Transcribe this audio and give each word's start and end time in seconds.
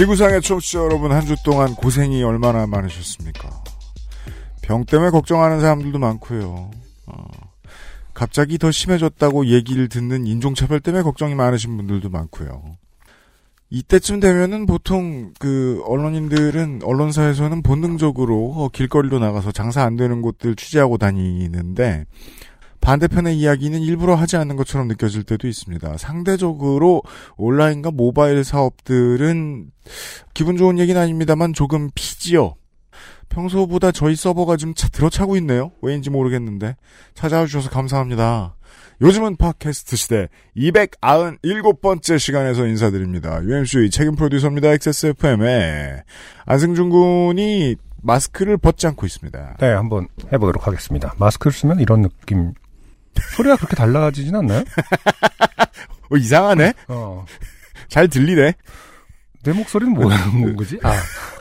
지구상의 0.00 0.40
청취자 0.40 0.78
여러분 0.78 1.12
한 1.12 1.26
주 1.26 1.36
동안 1.44 1.74
고생이 1.74 2.22
얼마나 2.22 2.66
많으셨습니까? 2.66 3.50
병 4.62 4.86
때문에 4.86 5.10
걱정하는 5.10 5.60
사람들도 5.60 5.98
많고요. 5.98 6.70
어, 7.06 7.24
갑자기 8.14 8.56
더 8.56 8.70
심해졌다고 8.70 9.48
얘기를 9.48 9.90
듣는 9.90 10.26
인종차별 10.26 10.80
때문에 10.80 11.02
걱정이 11.02 11.34
많으신 11.34 11.76
분들도 11.76 12.08
많고요. 12.08 12.62
이때쯤 13.68 14.20
되면은 14.20 14.64
보통 14.64 15.34
그 15.38 15.82
언론인들은 15.84 16.80
언론사에서는 16.82 17.62
본능적으로 17.62 18.54
어, 18.56 18.68
길거리로 18.70 19.18
나가서 19.18 19.52
장사 19.52 19.82
안 19.82 19.96
되는 19.96 20.22
곳들 20.22 20.56
취재하고 20.56 20.96
다니는데 20.96 22.06
반대편의 22.80 23.38
이야기는 23.38 23.80
일부러 23.80 24.14
하지 24.14 24.36
않는 24.36 24.56
것처럼 24.56 24.88
느껴질 24.88 25.24
때도 25.24 25.46
있습니다. 25.48 25.98
상대적으로 25.98 27.02
온라인과 27.36 27.90
모바일 27.90 28.42
사업들은 28.44 29.70
기분 30.34 30.56
좋은 30.56 30.78
얘기는 30.78 31.00
아닙니다만 31.00 31.52
조금 31.52 31.90
피지요. 31.94 32.54
평소보다 33.28 33.92
저희 33.92 34.16
서버가 34.16 34.56
좀 34.56 34.74
차, 34.74 34.88
들어차고 34.88 35.36
있네요. 35.38 35.70
왜인지 35.82 36.10
모르겠는데 36.10 36.76
찾아와 37.14 37.46
주셔서 37.46 37.70
감사합니다. 37.70 38.56
요즘은 39.00 39.36
팟캐스트 39.36 39.96
시대 39.96 40.28
297번째 40.56 42.18
시간에서 42.18 42.66
인사드립니다. 42.66 43.42
UMC 43.42 43.90
책임 43.90 44.14
프로듀서입니다. 44.14 44.68
XSFM의 44.72 46.02
안승준 46.44 46.90
군이 46.90 47.76
마스크를 48.02 48.58
벗지 48.58 48.86
않고 48.88 49.06
있습니다. 49.06 49.56
네, 49.58 49.66
한번 49.68 50.08
해보도록 50.32 50.66
하겠습니다. 50.66 51.14
마스크를 51.18 51.52
쓰면 51.52 51.80
이런 51.80 52.02
느낌. 52.02 52.52
소리가 53.36 53.56
그렇게 53.56 53.76
달라지진 53.76 54.34
않나요? 54.34 54.64
어, 56.10 56.16
이상하네? 56.16 56.72
어. 56.88 57.24
잘 57.88 58.08
들리네? 58.08 58.54
내 59.42 59.52
목소리는 59.52 59.94
뭐라는 59.94 60.56
거지? 60.56 60.78
아, 60.82 60.92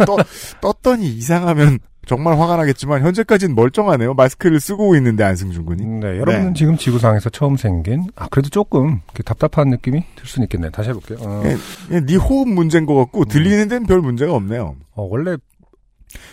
떠, 0.06 0.18
떴더니 0.62 1.08
이상하면 1.10 1.80
정말 2.06 2.40
화가 2.40 2.56
나겠지만 2.56 3.04
현재까지는 3.04 3.54
멀쩡하네요. 3.56 4.14
마스크를 4.14 4.60
쓰고 4.60 4.96
있는데 4.96 5.24
안승준 5.24 5.66
군이. 5.66 5.86
네, 5.86 6.08
여러분은 6.18 6.56
지금 6.56 6.76
지구상에서 6.78 7.30
처음 7.30 7.56
생긴, 7.56 8.08
아, 8.16 8.28
그래도 8.30 8.50
조금 8.50 9.02
답답한 9.26 9.70
느낌이 9.70 10.04
들 10.16 10.26
수는 10.26 10.46
있겠네요. 10.46 10.72
다시 10.72 10.90
해볼게요. 10.90 11.20
어, 11.22 11.44
예, 11.46 11.58
예, 11.92 12.00
네 12.00 12.16
호흡 12.16 12.48
문제인 12.48 12.86
것 12.86 12.96
같고 12.96 13.26
들리는 13.26 13.68
데는 13.68 13.86
별 13.86 14.00
문제가 14.00 14.34
없네요. 14.34 14.76
어, 14.96 15.08
원래, 15.10 15.36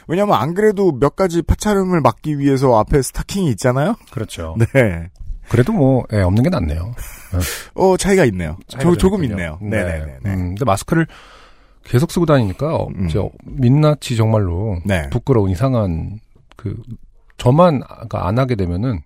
왜냐면 0.06 0.36
안 0.36 0.54
그래도 0.54 0.92
몇 0.92 1.14
가지 1.14 1.42
파차름을 1.42 2.00
막기 2.00 2.38
위해서 2.38 2.78
앞에 2.78 3.02
스타킹이 3.02 3.50
있잖아요. 3.50 3.96
그렇죠. 4.10 4.56
네. 4.72 5.10
그래도 5.48 5.72
뭐, 5.72 6.04
예, 6.12 6.20
없는 6.22 6.42
게 6.42 6.50
낫네요. 6.50 6.94
어 7.74 7.96
차이가 7.96 8.24
있네요. 8.26 8.56
차이가 8.68 8.94
조, 8.96 9.08
있군요. 9.08 9.24
있네요. 9.30 9.58
네. 9.60 9.82
네네 9.84 10.04
네. 10.04 10.18
음, 10.26 10.36
근데 10.48 10.64
마스크를 10.64 11.06
계속 11.84 12.10
쓰고 12.10 12.26
다니니까, 12.26 12.74
어, 12.74 12.88
음. 12.96 13.08
저, 13.08 13.30
민낯이 13.44 14.16
정말로 14.16 14.78
네. 14.84 15.08
부끄러운 15.10 15.50
이상한, 15.50 16.18
그, 16.56 16.76
저만 17.38 17.82
안 18.10 18.38
하게 18.38 18.56
되면은 18.56 19.02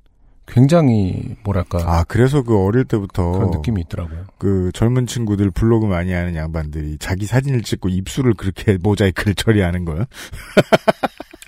굉장히, 0.46 1.36
뭐랄까, 1.44 1.78
아 1.86 2.04
그래서 2.08 2.42
그 2.42 2.58
어릴 2.64 2.84
때부터 2.84 3.32
그런 3.32 3.50
느낌이 3.50 3.82
있더라고요. 3.82 4.24
그 4.38 4.70
젊은 4.74 5.06
친구들 5.06 5.50
블로그 5.50 5.86
많이 5.86 6.12
하는 6.12 6.34
양반들이 6.34 6.96
자기 6.98 7.26
사진을 7.26 7.62
찍고 7.62 7.88
입술을 7.88 8.34
그렇게 8.34 8.76
모자이크를 8.80 9.34
처리하는 9.36 9.84
거요. 9.84 10.04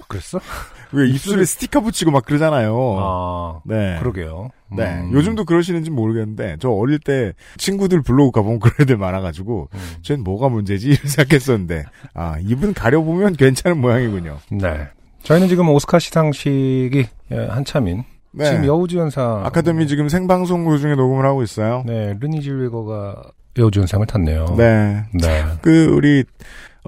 그랬어? 0.06 0.39
왜 0.92 1.08
입술에 1.08 1.44
스티커 1.44 1.80
붙이고 1.80 2.10
막 2.10 2.25
그러잖아요. 2.25 2.97
아, 2.98 3.60
네. 3.64 3.98
그러게요. 3.98 4.50
네. 4.75 4.84
음. 4.84 5.12
요즘도 5.12 5.44
그러시는지 5.44 5.91
모르겠는데, 5.91 6.56
저 6.60 6.70
어릴 6.70 6.98
때 6.98 7.32
친구들 7.58 8.03
블로그 8.03 8.30
가보면 8.32 8.60
그런 8.60 8.75
애들 8.80 8.97
많아가지고, 8.97 9.69
음. 9.72 9.78
쟤는 10.03 10.25
뭐가 10.25 10.48
문제지? 10.48 10.94
생각했었는데, 11.04 11.84
아, 12.14 12.38
입은 12.41 12.75
가려보면 12.75 13.36
괜찮은 13.36 13.80
모양이군요. 13.80 14.38
네. 14.50 14.88
저희는 15.22 15.48
지금 15.48 15.69
오스카 15.69 15.98
시상식이 15.98 17.06
예, 17.30 17.36
한참인 17.47 18.03
네. 18.32 18.47
지금 18.47 18.66
여우주연상 18.66 19.44
아카데미 19.47 19.86
지금 19.86 20.09
생방송 20.09 20.64
도중에 20.64 20.97
녹음을 20.97 21.24
하고 21.24 21.44
있어요. 21.44 21.84
네 21.86 22.16
르니 22.19 22.41
질웨거가 22.42 23.22
여우주연상을 23.59 24.06
탔네요. 24.06 24.54
네. 24.56 25.04
네. 25.12 25.44
그, 25.60 25.86
우리, 25.94 26.24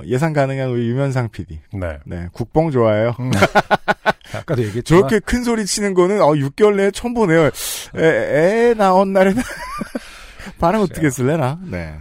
예상 0.07 0.33
가능한 0.33 0.71
우리 0.71 0.89
유면상 0.89 1.31
PD. 1.31 1.61
네. 1.73 1.99
네. 2.05 2.29
국뽕 2.33 2.71
좋아해요. 2.71 3.15
아까도 4.35 4.65
얘기했지만 4.65 5.03
저렇게 5.03 5.21
큰 5.21 5.45
소리 5.45 5.65
치는 5.65 5.95
거는, 5.95 6.21
어, 6.21 6.33
6개월 6.33 6.75
내에 6.75 6.91
처음 6.91 7.15
보네요. 7.15 7.51
애, 7.97 8.01
애 8.01 8.75
나온 8.75 9.13
날에는, 9.13 9.41
반응 10.59 10.81
어떻게 10.81 11.11
쓸래나? 11.11 11.61
네. 11.63 11.95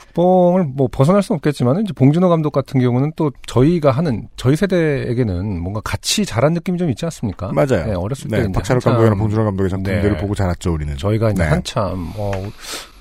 국뽕을 0.00 0.64
뭐 0.64 0.88
벗어날 0.90 1.22
수는 1.22 1.36
없겠지만 1.36 1.82
이제 1.82 1.92
봉준호 1.92 2.28
감독 2.28 2.52
같은 2.52 2.80
경우는 2.80 3.12
또 3.16 3.30
저희가 3.46 3.90
하는 3.90 4.28
저희 4.36 4.56
세대에게는 4.56 5.60
뭔가 5.60 5.80
같이 5.82 6.24
자란 6.24 6.54
느낌이 6.54 6.78
좀 6.78 6.90
있지 6.90 7.04
않습니까? 7.04 7.52
맞아요. 7.52 7.86
네, 7.86 7.92
어렸을 7.92 8.30
때 8.30 8.38
네. 8.38 8.42
이제 8.44 8.52
박찬욱 8.52 8.82
감독이랑 8.82 9.18
봉준호 9.18 9.44
감독의 9.44 9.70
작품들을 9.70 10.12
네. 10.12 10.16
보고 10.18 10.34
자랐죠, 10.34 10.72
우리는. 10.72 10.96
저희가 10.96 11.30
이제 11.30 11.42
네. 11.42 11.48
한참 11.48 12.12
어, 12.16 12.32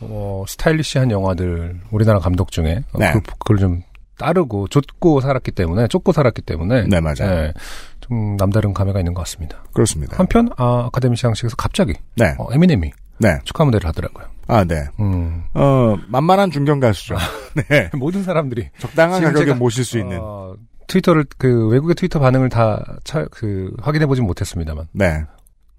어, 0.02 0.44
스타일리시한 0.48 1.12
영화들 1.12 1.80
우리나라 1.92 2.20
감독 2.20 2.52
중에 2.52 2.84
어, 2.92 3.00
네. 3.00 3.14
그, 3.14 3.22
그걸 3.22 3.58
좀 3.58 3.82
따르고 4.20 4.68
쫓고 4.68 5.22
살았기 5.22 5.52
때문에 5.52 5.88
쫓고 5.88 6.12
살았기 6.12 6.44
때문에 6.44 6.84
네, 6.84 7.00
맞아요. 7.00 7.16
네, 7.36 7.54
좀 8.02 8.38
남다른 8.38 8.74
감회가 8.74 9.00
있는 9.00 9.16
것 9.16 9.22
같습니다. 9.24 9.64
그렇습니다. 9.74 10.18
한편 10.18 10.50
아, 10.58 10.86
아카데미 10.88 11.16
시상식에서 11.16 11.56
갑자기 11.56 11.94
네. 12.16 12.36
어, 12.38 12.48
에미넴이 12.54 12.92
네. 13.20 13.40
축하 13.44 13.66
무대를 13.66 13.88
하더라고요. 13.88 14.28
아, 14.48 14.64
네. 14.64 14.76
음, 15.00 15.44
어, 15.54 15.96
만만한 16.08 16.52
중견 16.52 16.80
가수죠. 16.80 17.16
네. 17.70 17.90
모든 17.94 18.24
사람들이 18.24 18.70
적당한 18.78 19.22
가격에 19.22 19.54
모실 19.54 19.84
수 19.84 19.98
있는. 19.98 20.20
어, 20.22 20.54
트위터를 20.88 21.26
그 21.38 21.68
외국의 21.68 21.96
트위터 21.96 22.20
반응을 22.20 22.50
다그 22.50 23.76
확인해 23.80 24.08
보진 24.08 24.26
못했습니다만 24.26 24.88
네. 24.92 25.24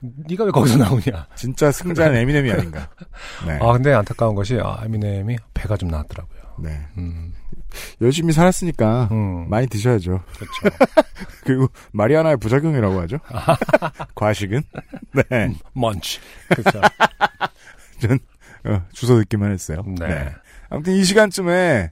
네가 0.00 0.44
왜 0.44 0.50
거기서 0.50 0.78
나오냐? 0.78 1.26
진짜 1.34 1.70
승자는 1.70 2.16
에미넴이 2.16 2.50
아닌가. 2.52 2.88
네. 3.46 3.58
아 3.60 3.72
근데 3.72 3.92
안타까운 3.92 4.34
것이 4.34 4.58
아, 4.62 4.80
에미넴이 4.84 5.36
배가 5.52 5.76
좀 5.76 5.90
나왔더라고요. 5.90 6.40
네. 6.60 6.70
음, 6.96 7.34
열심히 8.00 8.32
살았으니까 8.32 9.08
음, 9.12 9.48
많이 9.48 9.66
드셔야죠. 9.66 10.20
그렇죠. 10.36 10.76
그리고 11.44 11.68
마리아나의 11.92 12.36
부작용이라고 12.38 13.00
하죠. 13.02 13.18
과식은. 14.14 14.62
네. 15.30 15.54
먼치. 15.72 16.20
그렇죠. 16.48 16.80
어, 18.64 18.82
주소 18.92 19.16
듣기만 19.18 19.52
했어요. 19.52 19.82
네. 19.98 20.30
아무튼 20.68 20.94
이 20.94 21.04
시간쯤에 21.04 21.90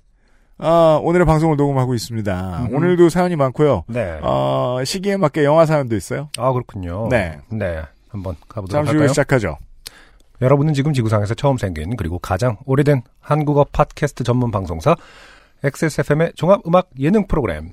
아, 0.58 0.98
오늘의 1.02 1.24
방송을 1.26 1.56
녹음하고 1.56 1.94
있습니다. 1.94 2.58
음흠. 2.62 2.74
오늘도 2.74 3.08
사연이 3.10 3.36
많고요. 3.36 3.84
네. 3.88 4.18
어, 4.22 4.82
시기에 4.84 5.16
맞게 5.16 5.44
영화 5.44 5.66
사연도 5.66 5.94
있어요. 5.96 6.30
아 6.36 6.52
그렇군요. 6.52 7.08
네. 7.10 7.38
네. 7.50 7.82
한번 8.08 8.34
가보도록 8.48 8.70
잠시 8.70 8.90
후에 8.92 9.00
할까요? 9.00 9.08
시작하죠. 9.08 9.58
여러분은 10.40 10.72
지금 10.74 10.92
지구상에서 10.92 11.34
처음 11.34 11.58
생긴 11.58 11.96
그리고 11.96 12.18
가장 12.18 12.56
오래된 12.64 13.02
한국어 13.20 13.64
팟캐스트 13.72 14.24
전문 14.24 14.50
방송사 14.50 14.94
XSFM의 15.64 16.32
종합 16.36 16.60
음악 16.66 16.88
예능 16.98 17.26
프로그램. 17.26 17.70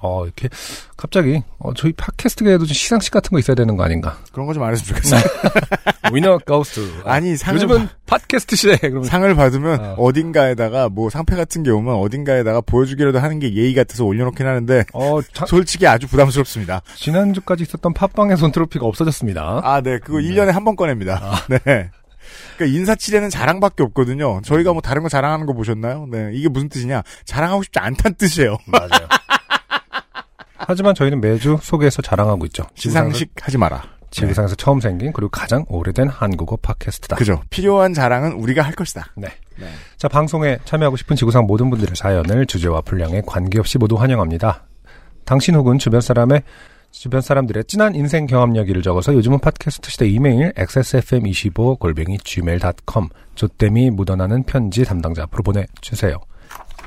어 0.00 0.24
이렇게 0.24 0.48
갑자기 0.96 1.42
어, 1.58 1.74
저희 1.74 1.92
팟캐스트계에도 1.92 2.66
좀 2.66 2.72
시상식 2.72 3.12
같은 3.12 3.30
거 3.30 3.38
있어야 3.40 3.56
되는 3.56 3.76
거 3.76 3.82
아닌가? 3.82 4.16
그런 4.32 4.46
거 4.46 4.52
좀 4.52 4.62
안 4.62 4.70
했으면 4.70 4.94
좋겠어요. 5.02 5.20
위너 6.14 6.38
가우스. 6.38 6.88
아니, 7.04 7.36
상을 7.36 7.56
요즘은 7.60 7.88
팟캐스트 8.06 8.54
시대. 8.54 8.76
그러면 8.78 9.04
상을 9.04 9.34
받으면 9.34 9.80
어. 9.80 9.94
어. 9.98 10.12
딘가에다가뭐 10.12 11.10
상패 11.10 11.34
같은 11.34 11.64
게 11.64 11.70
오면 11.70 11.94
어딘가에다가 11.96 12.60
보여주기라도 12.60 13.18
하는 13.18 13.40
게 13.40 13.52
예의 13.54 13.74
같아서 13.74 14.04
올려놓긴 14.04 14.46
하는데 14.46 14.84
어 14.92 15.20
자- 15.32 15.46
솔직히 15.46 15.86
아주 15.88 16.06
부담스럽습니다. 16.06 16.82
지난주까지 16.94 17.64
있었던 17.64 17.92
팟빵의 17.92 18.36
손트로피가 18.36 18.86
없어졌습니다. 18.86 19.62
아, 19.64 19.80
네. 19.80 19.98
그거 19.98 20.18
1년에 20.18 20.52
한 20.52 20.64
번 20.64 20.76
꺼냅니다. 20.76 21.20
네. 21.64 21.90
그러니까 22.56 22.78
인사치레는 22.78 23.30
자랑밖에 23.30 23.82
없거든요. 23.84 24.40
저희가 24.42 24.72
뭐 24.72 24.80
다른 24.82 25.02
거 25.02 25.08
자랑하는 25.08 25.46
거 25.46 25.52
보셨나요? 25.52 26.06
네. 26.10 26.30
이게 26.32 26.48
무슨 26.48 26.68
뜻이냐? 26.68 27.02
자랑하고 27.24 27.62
싶지 27.62 27.78
않다는 27.78 28.16
뜻이에요. 28.16 28.58
맞아요. 28.66 29.08
하지만 30.58 30.94
저희는 30.94 31.20
매주 31.20 31.58
소개해서 31.62 32.02
자랑하고 32.02 32.44
있죠. 32.46 32.64
시상식 32.74 33.32
하지 33.40 33.56
마라. 33.56 33.82
지구상에서 34.10 34.54
처음 34.54 34.80
생긴 34.80 35.12
그리고 35.12 35.30
가장 35.30 35.64
오래된 35.68 36.08
한국어 36.08 36.56
팟캐스트다. 36.56 37.16
그죠. 37.16 37.42
필요한 37.50 37.94
자랑은 37.94 38.32
우리가 38.32 38.62
할 38.62 38.72
것이다. 38.72 39.12
네. 39.16 39.28
네. 39.58 39.68
자, 39.96 40.08
방송에 40.08 40.58
참여하고 40.64 40.96
싶은 40.96 41.16
지구상 41.16 41.46
모든 41.46 41.68
분들의 41.70 41.94
사연을 41.94 42.46
주제와 42.46 42.80
분량에 42.82 43.22
관계없이 43.26 43.78
모두 43.78 43.96
환영합니다. 43.96 44.64
당신 45.24 45.54
혹은 45.54 45.78
주변 45.78 46.00
사람의 46.00 46.42
주변 46.98 47.20
사람들의 47.20 47.64
진한 47.64 47.94
인생 47.94 48.26
경험 48.26 48.56
이야기를 48.56 48.82
적어서 48.82 49.14
요즘은 49.14 49.38
팟캐스트 49.38 49.90
시대 49.90 50.08
이메일 50.08 50.52
xsfm25 50.52 51.78
골뱅이 51.78 52.18
gmail.com 52.18 53.08
조땜이 53.36 53.90
묻어나는 53.90 54.42
편지 54.42 54.84
담당자 54.84 55.22
앞으로 55.22 55.44
보내주세요. 55.44 56.18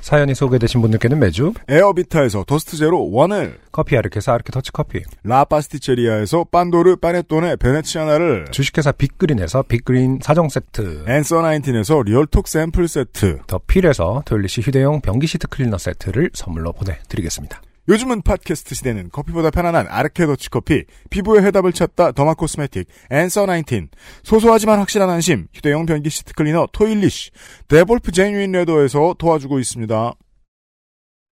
사연이 0.02 0.34
소개되신 0.34 0.82
분들께는 0.82 1.20
매주 1.20 1.54
에어비타에서 1.70 2.44
토스트 2.46 2.76
제로 2.76 3.10
원을, 3.12 3.60
커피 3.72 3.96
아르케사 3.96 4.34
아르케 4.34 4.52
더치 4.52 4.72
커피 4.72 5.02
라파스티체리아에서 5.24 6.46
pandoro 6.52 6.98
panettone 6.98 7.58
veneziana를, 7.58 8.48
주식회사 8.52 8.92
빅그린에서 8.94 9.64
빅그린 9.64 10.20
사정 10.22 10.50
세트 10.50 11.06
Answer 11.08 11.42
Nineteen에서 11.42 12.02
리얼톡 12.02 12.48
샘플 12.48 12.88
세트, 12.88 13.42
더 13.46 13.60
필에서 13.66 14.24
토일리시 14.26 14.62
휴대용 14.62 15.02
변기 15.02 15.28
시트 15.28 15.48
클리너 15.48 15.78
세트를 15.78 16.32
선물로 16.34 16.74
보내드리겠습니다. 16.74 17.62
요즘은 17.90 18.22
팟캐스트 18.22 18.76
시대는 18.76 19.10
커피보다 19.12 19.50
편안한 19.50 19.88
아르케 19.90 20.26
더치 20.26 20.50
커피, 20.50 20.86
피부의 21.10 21.44
해답을 21.44 21.74
찾다 21.74 22.12
derma 22.12 22.36
cosmetic, 22.36 22.88
Answer 23.10 23.48
Nineteen, 23.48 23.90
소소하지만 24.24 24.80
확실한 24.80 25.10
안심, 25.10 25.48
휴대용 25.54 25.86
변기 25.86 26.10
시트 26.10 26.34
클리너 26.34 26.68
토일리쉬, 26.72 27.32
Devolf 27.68 28.12
Genuine 28.12 28.52
Leather에서 28.52 29.16
도와주고 29.18 29.60
있습니다. 29.60 30.14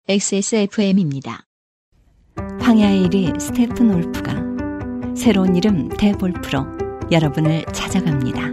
XSFM입니다. 0.08 1.46
황야의 2.60 3.08
이리 3.08 3.40
스테픈 3.40 3.94
울프가 3.94 4.34
새로운 5.16 5.54
이름 5.54 5.88
Devolf로 5.90 6.66
여러분을 7.12 7.64
찾아갑니다. 7.72 8.52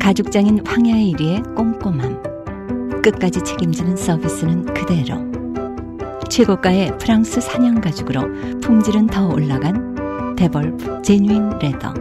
가죽장인 0.00 0.66
황야의 0.66 1.12
이리의 1.12 1.54
꼼꼼함, 1.54 3.02
끝까지 3.02 3.42
책임지는 3.44 3.96
서비스는 3.96 4.72
그대로. 4.72 5.31
최고가의 6.32 6.96
프랑스 6.96 7.42
산양 7.42 7.78
가죽으로 7.82 8.22
품질은 8.62 9.08
더 9.08 9.28
올라간 9.28 10.34
Devolf 10.34 11.02
Genuine 11.02 11.58
Leather. 11.58 11.92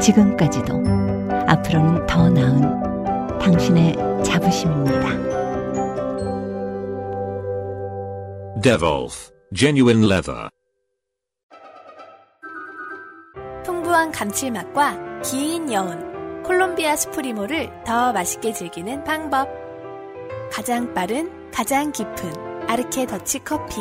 지금까지도 0.00 0.82
앞으로는 1.46 2.06
더 2.06 2.30
나은 2.30 3.38
당신의 3.38 3.92
자부심입니다. 4.24 5.10
Devolf 8.62 9.30
Genuine 9.54 10.06
Leather. 10.06 10.48
풍부한 13.62 14.10
감칠맛과 14.10 15.20
긴 15.20 15.70
여운, 15.70 16.42
콜롬비아 16.42 16.96
수프리모를 16.96 17.84
더 17.84 18.14
맛있게 18.14 18.54
즐기는 18.54 19.04
방법. 19.04 19.50
가장 20.50 20.94
빠른, 20.94 21.30
가장 21.52 21.92
깊은 21.92 22.49
아르케 22.70 23.04
더치 23.04 23.40
커피. 23.40 23.80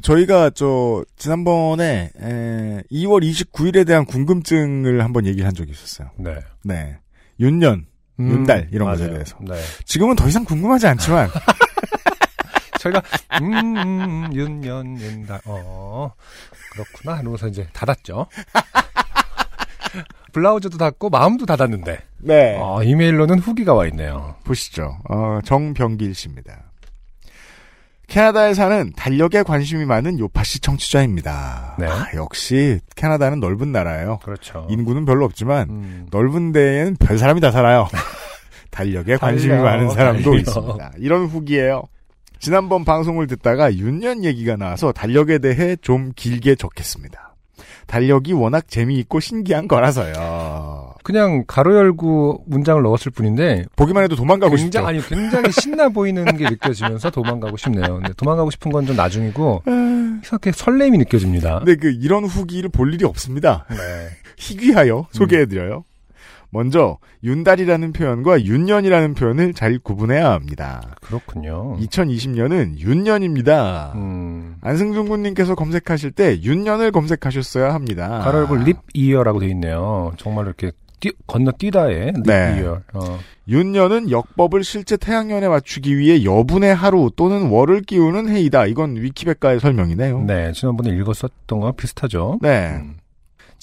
저희가 0.00 0.50
저 0.50 1.04
지난번에 1.16 2.12
에, 2.20 2.82
2월 2.92 3.28
29일에 3.28 3.84
대한 3.84 4.04
궁금증을 4.04 5.02
한번 5.02 5.26
얘기를 5.26 5.44
한 5.44 5.52
적이 5.52 5.72
있었어요. 5.72 6.10
네. 6.18 6.36
네. 6.62 6.98
윤년, 7.40 7.86
음, 8.20 8.30
윤달 8.30 8.68
이런 8.70 8.86
맞아요. 8.86 8.98
것에 8.98 9.10
대해서. 9.10 9.36
네. 9.40 9.54
지금은 9.86 10.14
더 10.14 10.28
이상 10.28 10.44
궁금하지 10.44 10.86
않지만 10.86 11.28
저희가 12.78 13.02
음, 13.40 13.76
음, 13.76 14.30
윤년 14.32 15.00
윤달 15.00 15.40
어 15.46 16.12
그렇구나 16.72 17.20
이러면서 17.20 17.48
이제 17.48 17.66
닫았죠. 17.72 18.28
블라우즈도 20.32 20.78
닫고 20.78 21.10
마음도 21.10 21.46
닫았는데 21.46 21.98
네. 22.18 22.56
어, 22.60 22.82
이메일로는 22.82 23.38
후기가 23.38 23.74
와 23.74 23.86
있네요. 23.86 24.34
보시죠. 24.44 24.98
어, 25.08 25.38
정병길 25.44 26.14
씨입니다. 26.14 26.62
캐나다에 28.06 28.52
사는 28.54 28.92
달력에 28.96 29.42
관심이 29.42 29.84
많은 29.86 30.18
요파시 30.18 30.60
청취자입니다. 30.60 31.76
네. 31.78 31.86
아, 31.86 32.06
역시 32.14 32.80
캐나다는 32.96 33.40
넓은 33.40 33.72
나라예요. 33.72 34.18
그렇죠. 34.22 34.66
인구는 34.68 35.04
별로 35.06 35.24
없지만 35.24 35.68
음, 35.70 36.06
넓은 36.10 36.52
데에는 36.52 36.96
별 36.96 37.18
사람이 37.18 37.40
다 37.40 37.50
살아요. 37.50 37.88
달력에 38.70 39.16
관심이 39.16 39.50
달력, 39.50 39.64
많은 39.64 39.90
사람도 39.90 40.22
달력. 40.22 40.40
있습니다. 40.40 40.92
이런 40.98 41.26
후기예요. 41.26 41.84
지난번 42.40 42.84
방송을 42.84 43.26
듣다가 43.26 43.74
윤년 43.74 44.22
얘기가 44.24 44.56
나와서 44.56 44.92
달력에 44.92 45.38
대해 45.38 45.76
좀 45.76 46.12
길게 46.14 46.56
적겠습니다. 46.56 47.33
달력이 47.86 48.32
워낙 48.32 48.68
재미있고 48.68 49.20
신기한 49.20 49.68
거라서요. 49.68 50.94
그냥 51.02 51.44
가로 51.46 51.76
열고 51.76 52.44
문장을 52.46 52.82
넣었을 52.82 53.12
뿐인데 53.12 53.66
보기만 53.76 54.04
해도 54.04 54.16
도망가고 54.16 54.56
싶죠. 54.56 54.80
굉장히 54.82 54.86
아니 54.98 55.06
굉장히 55.06 55.52
신나 55.52 55.88
보이는 55.90 56.24
게 56.36 56.48
느껴지면서 56.48 57.10
도망가고 57.10 57.56
싶네요. 57.56 57.94
근데 57.96 58.12
도망가고 58.16 58.50
싶은 58.50 58.72
건 58.72 58.84
좀 58.86 58.96
나중이고 58.96 59.62
이렇게 60.26 60.52
설렘이 60.52 60.98
느껴집니다. 60.98 61.58
근데 61.60 61.76
그 61.76 61.90
이런 61.90 62.24
후기를 62.24 62.68
볼 62.70 62.92
일이 62.94 63.04
없습니다. 63.04 63.66
네. 63.70 63.76
희귀하여 64.36 65.06
소개해드려요. 65.10 65.84
먼저 66.54 66.98
윤달이라는 67.24 67.92
표현과 67.92 68.44
윤년이라는 68.44 69.14
표현을 69.14 69.54
잘 69.54 69.76
구분해야 69.80 70.30
합니다. 70.30 70.80
그렇군요. 71.02 71.76
2020년은 71.80 72.78
윤년입니다. 72.78 73.92
음, 73.96 74.54
안승준 74.60 75.08
군님께서 75.08 75.56
검색하실 75.56 76.12
때 76.12 76.40
윤년을 76.40 76.92
검색하셨어야 76.92 77.74
합니다. 77.74 78.20
가로 78.20 78.38
열고 78.38 78.56
립 78.58 78.76
이어라고 78.94 79.40
돼 79.40 79.48
있네요. 79.48 80.12
정말 80.16 80.46
이렇게 80.46 80.70
뛰, 81.00 81.10
건너뛰다의 81.26 82.12
립 82.12 82.22
네. 82.24 82.60
이어. 82.60 82.80
어, 82.92 83.18
윤년은 83.48 84.12
역법을 84.12 84.62
실제 84.62 84.96
태양년에 84.96 85.48
맞추기 85.48 85.98
위해 85.98 86.24
여분의 86.24 86.72
하루 86.72 87.10
또는 87.16 87.48
월을 87.48 87.82
끼우는 87.82 88.28
해이다. 88.28 88.66
이건 88.66 88.94
위키백과의 88.94 89.58
설명이네요. 89.58 90.22
네, 90.22 90.52
지난번에 90.52 90.96
읽었었던 90.96 91.58
거랑 91.58 91.74
비슷하죠. 91.74 92.38
네. 92.40 92.76
음, 92.76 92.94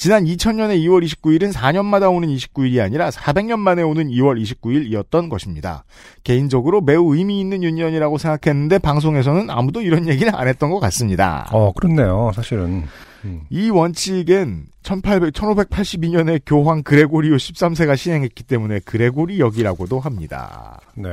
지난 0.00 0.24
2000년의 0.24 0.82
2월 0.86 1.06
29일은 1.06 1.52
4년마다 1.52 2.10
오는 2.10 2.26
29일이 2.26 2.82
아니라 2.82 3.10
400년 3.10 3.58
만에 3.58 3.82
오는 3.82 4.08
2월 4.08 4.42
29일이었던 4.42 5.28
것입니다. 5.28 5.84
개인적으로 6.24 6.80
매우 6.80 7.14
의미 7.14 7.38
있는 7.38 7.62
윤년이라고 7.62 8.16
생각했는데 8.16 8.78
방송에서는 8.78 9.50
아무도 9.50 9.82
이런 9.82 10.08
얘기를 10.08 10.34
안 10.34 10.48
했던 10.48 10.70
것 10.70 10.80
같습니다. 10.80 11.46
어, 11.52 11.74
그렇네요, 11.74 12.32
사실은. 12.34 12.84
음. 13.26 13.42
이 13.50 13.68
원칙엔 13.68 14.68
1800, 14.82 15.34
1582년에 15.34 16.40
교황 16.46 16.82
그레고리오 16.82 17.36
13세가 17.36 17.94
시행했기 17.94 18.44
때문에 18.44 18.78
그레고리 18.78 19.38
역이라고도 19.38 20.00
합니다. 20.00 20.80
네. 20.94 21.10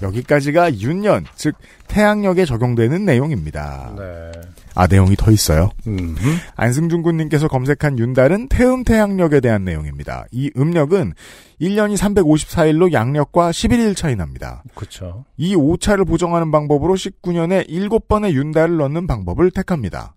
여기까지가 0.00 0.78
윤년, 0.78 1.26
즉 1.34 1.56
태양력에 1.88 2.44
적용되는 2.44 3.04
내용입니다. 3.04 3.94
네. 3.98 4.30
아 4.78 4.86
내용이 4.86 5.16
더 5.16 5.32
있어요. 5.32 5.70
음. 5.88 6.14
안승준 6.54 7.02
군님께서 7.02 7.48
검색한 7.48 7.98
윤달은 7.98 8.48
태음 8.48 8.84
태양력에 8.84 9.40
대한 9.40 9.64
내용입니다. 9.64 10.26
이 10.30 10.52
음력은 10.56 11.14
1년이 11.60 11.96
354일로 11.96 12.92
양력과 12.92 13.50
11일 13.50 13.96
차이 13.96 14.14
납니다. 14.14 14.62
그쵸. 14.76 15.24
이 15.36 15.56
오차를 15.56 16.04
보정하는 16.04 16.52
방법으로 16.52 16.94
19년에 16.94 17.68
7번의 17.68 18.34
윤달을 18.34 18.76
넣는 18.76 19.08
방법을 19.08 19.50
택합니다. 19.50 20.14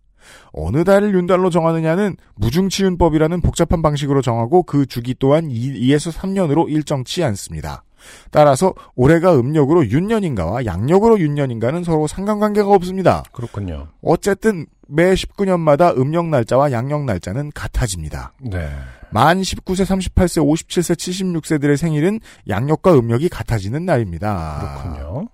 어느 0.54 0.84
달을 0.84 1.16
윤달로 1.16 1.50
정하느냐는 1.50 2.16
무중치윤법이라는 2.36 3.42
복잡한 3.42 3.82
방식으로 3.82 4.22
정하고 4.22 4.62
그 4.62 4.86
주기 4.86 5.16
또한 5.18 5.50
2에서 5.50 6.12
3년으로 6.16 6.70
일정치 6.70 7.24
않습니다. 7.24 7.82
따라서 8.32 8.74
올해가 8.96 9.38
음력으로 9.38 9.88
윤년인가와 9.88 10.66
양력으로 10.66 11.20
윤년인가는 11.20 11.84
서로 11.84 12.08
상관관계가 12.08 12.70
없습니다. 12.70 13.24
그렇군요. 13.32 13.88
어쨌든 14.02 14.66
매 14.88 15.14
19년마다 15.14 15.98
음력 15.98 16.28
날짜와 16.28 16.72
양력 16.72 17.06
날짜는 17.06 17.52
같아집니다. 17.54 18.34
네. 18.42 18.70
만 19.10 19.42
19세, 19.42 19.86
38세, 19.86 20.42
57세, 20.42 20.96
76세들의 20.96 21.78
생일은 21.78 22.20
양력과 22.48 22.98
음력이 22.98 23.30
같아지는 23.30 23.86
날입니다. 23.86 24.82
그렇군요. 24.84 25.28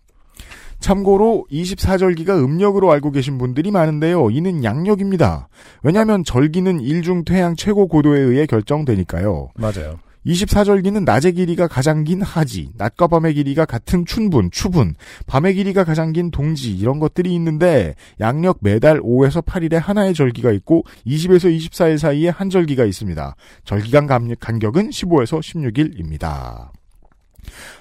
참고로 0.79 1.45
24절기가 1.51 2.43
음력으로 2.43 2.91
알고 2.91 3.11
계신 3.11 3.37
분들이 3.37 3.71
많은데요. 3.71 4.29
이는 4.29 4.63
양력입니다. 4.63 5.49
왜냐하면 5.81 6.23
절기는 6.23 6.81
일중 6.81 7.23
태양 7.23 7.55
최고 7.55 7.87
고도에 7.87 8.19
의해 8.19 8.45
결정되니까요. 8.45 9.49
맞아요. 9.55 9.99
24절기는 10.27 11.03
낮의 11.05 11.33
길이가 11.33 11.67
가장 11.67 12.03
긴 12.03 12.21
하지, 12.21 12.69
낮과 12.75 13.07
밤의 13.07 13.33
길이가 13.35 13.65
같은 13.65 14.05
춘분, 14.05 14.51
추분, 14.51 14.93
밤의 15.25 15.53
길이가 15.55 15.83
가장 15.83 16.11
긴 16.11 16.31
동지 16.31 16.75
이런 16.75 16.99
것들이 16.99 17.33
있는데 17.35 17.95
양력 18.19 18.57
매달 18.61 18.99
5에서 18.99 19.43
8일에 19.43 19.75
하나의 19.75 20.13
절기가 20.13 20.51
있고 20.51 20.83
20에서 21.05 21.55
24일 21.57 21.97
사이에 21.97 22.29
한 22.29 22.49
절기가 22.49 22.83
있습니다. 22.85 23.35
절기간 23.63 24.05
간- 24.07 24.35
간격은 24.39 24.89
15에서 24.89 25.39
16일입니다. 25.39 26.76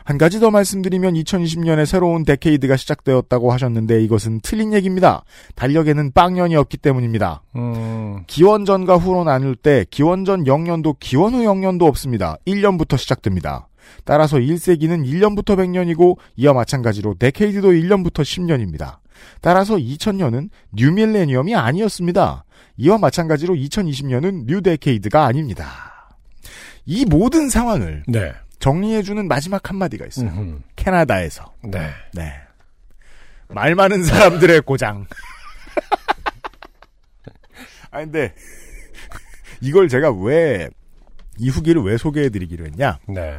한 0.05 0.19
가지 0.19 0.41
더 0.41 0.51
말씀드리면 0.51 1.15
2020년에 1.15 1.87
새로운 1.87 2.25
decade가 2.25 2.77
시작되었다고 2.77 3.53
하셨는데 3.53 4.03
이것은 4.05 4.41
틀린 4.43 4.73
얘기입니다. 4.73 5.25
달력에는 5.55 6.13
빵년이 6.13 6.57
없기 6.57 6.77
때문입니다. 6.79 7.43
음. 7.57 8.25
기원전과 8.27 8.97
후로 8.97 9.25
나눌 9.25 9.57
때 9.57 9.85
기원전 9.91 10.45
0년도 10.45 10.97
기원 11.01 11.35
후 11.35 11.43
0년도 11.45 11.83
없습니다. 11.83 12.37
1년부터 12.47 12.97
시작됩니다. 12.97 13.69
따라서 14.05 14.39
1세기는 14.39 15.07
1년부터 15.07 15.57
100년이고 15.57 16.17
이와 16.37 16.53
마찬가지로 16.53 17.15
decade도 17.15 17.73
1년부터 17.73 18.23
10년입니다. 18.23 18.99
따라서 19.41 19.77
2000년은 19.77 20.51
new 20.73 20.90
millennium이 20.90 21.55
아니었습니다. 21.55 22.45
이와 22.79 22.99
마찬가지로 22.99 23.55
2020년은 23.55 24.47
new 24.47 24.61
decade가 24.61 25.25
아닙니다. 25.25 25.67
이 26.85 27.05
모든 27.05 27.49
상황을 27.49 28.05
네. 28.07 28.33
정리해주는 28.59 29.29
마지막 29.29 29.69
한마디가 29.69 30.07
있어요. 30.07 30.29
음흠. 30.31 30.61
캐나다에서. 30.77 31.53
네. 31.65 31.91
네. 32.15 32.33
말 33.49 33.75
많은 33.75 34.05
사람들의 34.05 34.63
고장. 34.63 35.07
아, 37.91 37.99
근데, 38.01 38.35
이걸 39.61 39.89
제가 39.89 40.11
왜, 40.13 40.69
이 41.39 41.49
후기를 41.49 41.83
왜 41.83 41.97
소개해드리기로 41.97 42.67
했냐. 42.67 42.99
네. 43.09 43.39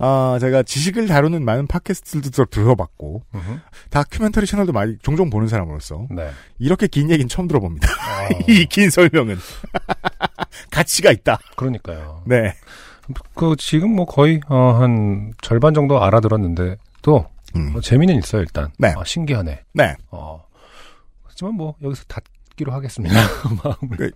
아, 0.00 0.38
제가 0.40 0.62
지식을 0.62 1.08
다루는 1.08 1.44
많은 1.44 1.66
팟캐스트들도 1.66 2.30
들- 2.30 2.46
들어봤고, 2.46 3.22
음흠. 3.34 3.58
다큐멘터리 3.90 4.46
채널도 4.46 4.72
많이, 4.72 4.96
종종 5.02 5.30
보는 5.30 5.48
사람으로서, 5.48 6.06
네. 6.10 6.30
이렇게 6.58 6.86
긴 6.86 7.10
얘기는 7.10 7.28
처음 7.28 7.48
들어봅니다. 7.48 7.88
어, 7.90 8.28
이긴 8.46 8.90
설명은. 8.90 9.38
가치가 10.70 11.10
있다. 11.10 11.38
그러니까요. 11.56 12.22
네. 12.26 12.54
그 13.34 13.56
지금 13.58 13.94
뭐 13.94 14.04
거의 14.06 14.40
어, 14.48 14.72
한 14.80 15.32
절반 15.40 15.74
정도 15.74 16.02
알아들었는데 16.02 16.76
또 17.02 17.26
음. 17.56 17.72
뭐 17.72 17.80
재미는 17.80 18.16
있어요 18.16 18.42
일단. 18.42 18.70
네. 18.78 18.94
아, 18.96 19.04
신기하네. 19.04 19.62
네. 19.74 19.96
어. 20.10 20.44
하지만 21.24 21.54
뭐 21.54 21.74
여기서 21.82 22.04
닫기로 22.08 22.72
하겠습니다. 22.72 23.14
마음을. 23.62 24.12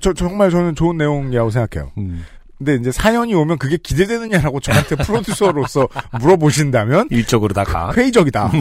저, 0.00 0.12
정말 0.12 0.50
저는 0.50 0.74
좋은 0.74 0.96
내용이라고 0.96 1.50
생각해요. 1.50 1.92
음. 1.98 2.24
근데 2.58 2.76
이제 2.76 2.92
사연이 2.92 3.34
오면 3.34 3.58
그게 3.58 3.76
기대되느냐라고 3.76 4.60
저한테 4.60 4.96
프로듀서로서 4.96 5.88
물어보신다면 6.20 7.08
일적으로 7.10 7.52
다 7.52 7.64
가. 7.64 7.92
회의적이다. 7.92 8.52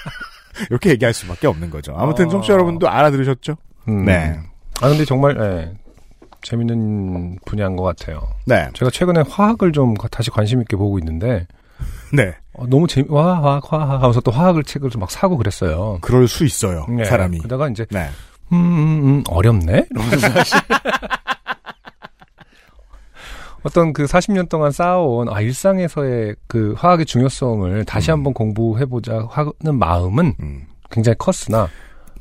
이렇게 0.70 0.90
얘기할 0.90 1.12
수밖에 1.12 1.46
없는 1.46 1.70
거죠. 1.70 1.94
아무튼 1.96 2.26
어. 2.26 2.28
청취자 2.28 2.54
여러분도 2.54 2.88
알아들으셨죠? 2.88 3.56
음. 3.88 4.04
네. 4.04 4.38
아 4.80 4.88
근데 4.88 5.04
정말 5.04 5.36
예, 5.38 5.72
재밌는 6.42 7.38
분야인 7.44 7.76
것 7.76 7.82
같아요. 7.82 8.20
네. 8.46 8.68
제가 8.74 8.90
최근에 8.90 9.22
화학을 9.28 9.72
좀 9.72 9.94
다시 9.94 10.30
관심 10.30 10.60
있게 10.60 10.76
보고 10.76 10.98
있는데 10.98 11.46
네. 12.12 12.34
어, 12.52 12.66
너무 12.66 12.86
재미 12.86 13.06
와 13.10 13.42
화학 13.42 13.72
화학 13.72 14.02
하면서 14.02 14.20
또 14.20 14.30
화학을 14.30 14.64
책을 14.64 14.90
좀막 14.90 15.10
사고 15.10 15.36
그랬어요. 15.36 15.98
그럴 16.00 16.28
수 16.28 16.44
있어요. 16.44 16.86
네. 16.88 17.04
사람이. 17.04 17.38
그러다가 17.38 17.68
이제 17.68 17.86
네. 17.90 18.08
음, 18.52 18.56
음, 18.56 19.04
음, 19.04 19.24
어렵네? 19.28 19.86
이러면서 19.90 20.28
사실. 20.28 20.58
어떤 23.62 23.92
그 23.92 24.04
40년 24.04 24.48
동안 24.48 24.72
쌓아온, 24.72 25.28
아, 25.28 25.40
일상에서의 25.42 26.34
그 26.46 26.74
화학의 26.78 27.04
중요성을 27.04 27.84
다시 27.84 28.10
음. 28.10 28.14
한번 28.14 28.32
공부해보자 28.32 29.28
하는 29.30 29.78
마음은 29.78 30.34
음. 30.40 30.66
굉장히 30.90 31.16
컸으나, 31.18 31.68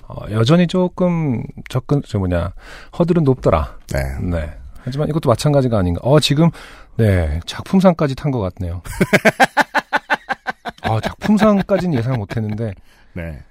어, 0.10 0.26
여전히 0.32 0.66
조금 0.68 1.44
접근, 1.70 2.02
저 2.08 2.18
뭐냐, 2.18 2.52
허들은 2.98 3.24
높더라. 3.24 3.78
네. 3.94 4.00
네. 4.22 4.52
하지만 4.84 5.08
이것도 5.08 5.30
마찬가지가 5.30 5.78
아닌가. 5.78 6.00
어, 6.04 6.20
지금, 6.20 6.50
네, 6.98 7.40
작품상까지 7.46 8.16
탄 8.16 8.32
것 8.32 8.40
같네요. 8.40 8.82
아, 10.82 11.00
작품상까지는 11.02 11.98
예상 11.98 12.18
못 12.18 12.36
했는데, 12.36 12.74
네. 13.14 13.44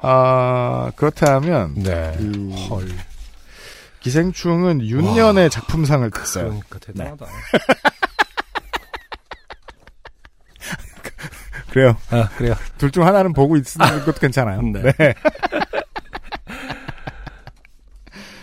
아, 0.00 0.90
그렇다면, 0.96 1.74
네. 1.74 2.14
그 2.16 2.50
헐. 2.70 2.88
기생충은 4.00 4.80
윤년의 4.80 5.50
작품상을 5.50 6.10
탔어요. 6.10 6.44
그러니까 6.46 6.78
대단하다. 6.80 7.26
그래요. 11.72 11.96
아, 12.10 12.28
그래요. 12.36 12.54
둘 12.78 12.90
중 12.90 13.06
하나는 13.06 13.32
보고 13.32 13.56
있는 13.56 13.64
것도 14.04 14.20
괜찮아요. 14.20 14.60
네. 14.62 14.82
네. 14.98 15.14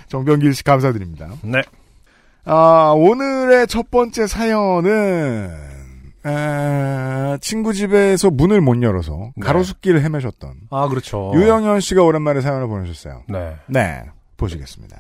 정병길 0.08 0.54
씨 0.56 0.64
감사드립니다. 0.64 1.30
네. 1.44 1.62
아, 2.46 2.94
오늘의 2.98 3.68
첫 3.68 3.92
번째 3.92 4.26
사연은, 4.26 5.52
아, 6.24 7.38
친구 7.42 7.74
집에서 7.74 8.32
문을 8.32 8.62
못 8.62 8.82
열어서 8.82 9.32
네. 9.36 9.46
가로수길을 9.46 10.02
헤매셨던 10.04 10.54
아, 10.72 10.88
그렇죠. 10.88 11.32
유영현 11.36 11.80
씨가 11.82 12.02
오랜만에 12.02 12.42
사연을 12.42 12.68
보내주셨어요. 12.68 13.24
네. 13.30 13.56
네, 13.68 14.04
보시겠습니다. 14.38 14.98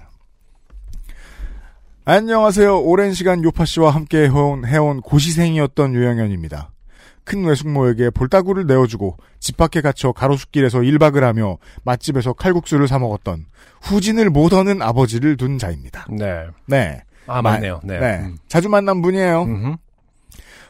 안녕하세요. 2.05 2.81
오랜 2.81 3.13
시간 3.13 3.43
요파 3.43 3.65
씨와 3.65 3.91
함께 3.91 4.24
해온, 4.25 4.65
해온 4.65 5.01
고시생이었던 5.01 5.93
유영현입니다. 5.95 6.71
큰 7.29 7.45
외숙모에게 7.45 8.09
볼따구를 8.09 8.65
내어주고 8.65 9.17
집 9.39 9.55
밖에 9.55 9.81
갇혀 9.81 10.12
가로수길에서 10.12 10.79
1박을 10.79 11.21
하며 11.21 11.59
맛집에서 11.83 12.33
칼국수를 12.33 12.88
사 12.88 12.98
먹었던 12.98 13.45
후진을 13.83 14.31
못 14.31 14.51
얻는 14.51 14.81
아버지를 14.81 15.38
둔 15.38 15.59
자입니다. 15.59 16.07
네. 16.09 16.48
네. 16.65 17.03
아, 17.27 17.43
맞네요. 17.43 17.81
네. 17.83 18.00
네. 18.00 18.17
음. 18.21 18.38
자주 18.48 18.67
만난 18.67 19.03
분이에요. 19.03 19.43
음흠. 19.43 19.75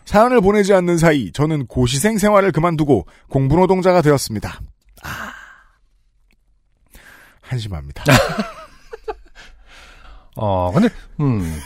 사연을 0.04 0.42
보내지 0.42 0.74
않는 0.74 0.98
사이 0.98 1.32
저는 1.32 1.66
고시생 1.68 2.18
생활을 2.18 2.52
그만두고 2.52 3.06
공부노동자가 3.30 4.02
되었습니다. 4.02 4.60
아. 5.04 5.32
한심합니다. 7.42 8.04
어, 10.36 10.72
근데, 10.74 10.90
음, 11.22 11.58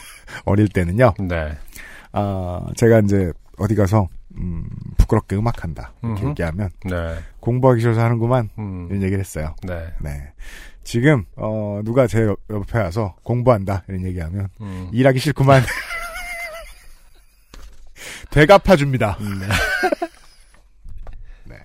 어릴 0.46 0.68
때는요. 0.68 1.16
네. 1.20 1.58
아, 2.12 2.62
제가 2.76 3.00
이제 3.00 3.32
어디 3.58 3.76
가서, 3.76 4.08
음, 4.38 4.68
부끄럽게 4.98 5.36
음악한다. 5.36 5.94
이렇게 6.04 6.22
음흠. 6.22 6.30
얘기하면, 6.32 6.70
네. 6.86 7.20
공부하기 7.40 7.82
싫어서 7.82 8.02
하는구만. 8.02 8.50
음. 8.58 8.88
이런 8.90 9.02
얘기를 9.04 9.20
했어요. 9.20 9.56
네. 9.64 9.88
네. 10.02 10.32
지금, 10.84 11.26
어, 11.36 11.82
누가 11.84 12.08
제 12.08 12.22
옆- 12.24 12.40
옆에 12.50 12.80
와서 12.80 13.16
공부한다. 13.24 13.84
이런 13.88 14.06
얘기하면, 14.06 14.50
음. 14.62 14.90
일하기 14.92 15.20
싫구만. 15.20 15.62
되갚아 18.32 18.76
줍니다. 18.76 19.18
음, 19.22 19.42
네. 21.46 21.56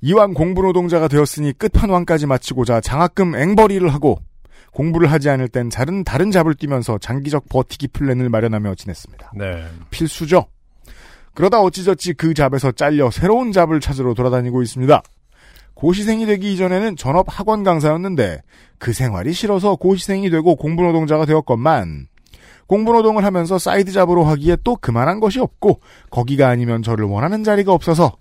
이왕 0.00 0.34
공부 0.34 0.62
노동자가 0.62 1.08
되었으니 1.08 1.52
끝판왕까지 1.54 2.26
마치고자 2.26 2.80
장학금 2.82 3.34
앵벌이를 3.36 3.92
하고 3.92 4.20
공부를 4.74 5.10
하지 5.10 5.30
않을 5.30 5.48
땐 5.48 5.68
다른 5.68 6.04
다른 6.04 6.30
job을 6.30 6.54
뛰면서 6.54 6.98
장기적 6.98 7.48
버티기 7.48 7.88
플랜을 7.88 8.28
마련하며 8.28 8.74
지냈습니다. 8.74 9.32
네. 9.36 9.64
필수죠. 9.90 10.46
그러다 11.32 11.60
어찌저찌 11.60 12.14
그 12.14 12.34
job에서 12.34 12.72
잘려 12.72 13.10
새로운 13.10 13.52
job을 13.52 13.80
찾으러 13.80 14.14
돌아다니고 14.14 14.62
있습니다. 14.62 15.02
고시생이 15.74 16.26
되기 16.26 16.52
이전에는 16.52 16.96
전업 16.96 17.26
학원 17.28 17.64
강사였는데 17.64 18.42
그 18.78 18.92
생활이 18.92 19.32
싫어서 19.32 19.76
고시생이 19.76 20.30
되고 20.30 20.54
공부노동자가 20.56 21.24
되었건만 21.24 22.08
공부노동을 22.66 23.24
하면서 23.24 23.58
side 23.58 23.92
job으로 23.92 24.24
하기에 24.24 24.58
또 24.64 24.76
그만한 24.76 25.20
것이 25.20 25.40
없고 25.40 25.80
거기가 26.10 26.48
아니면 26.48 26.82
저를 26.82 27.04
원하는 27.04 27.44
자리가 27.44 27.72
없어서 27.72 28.16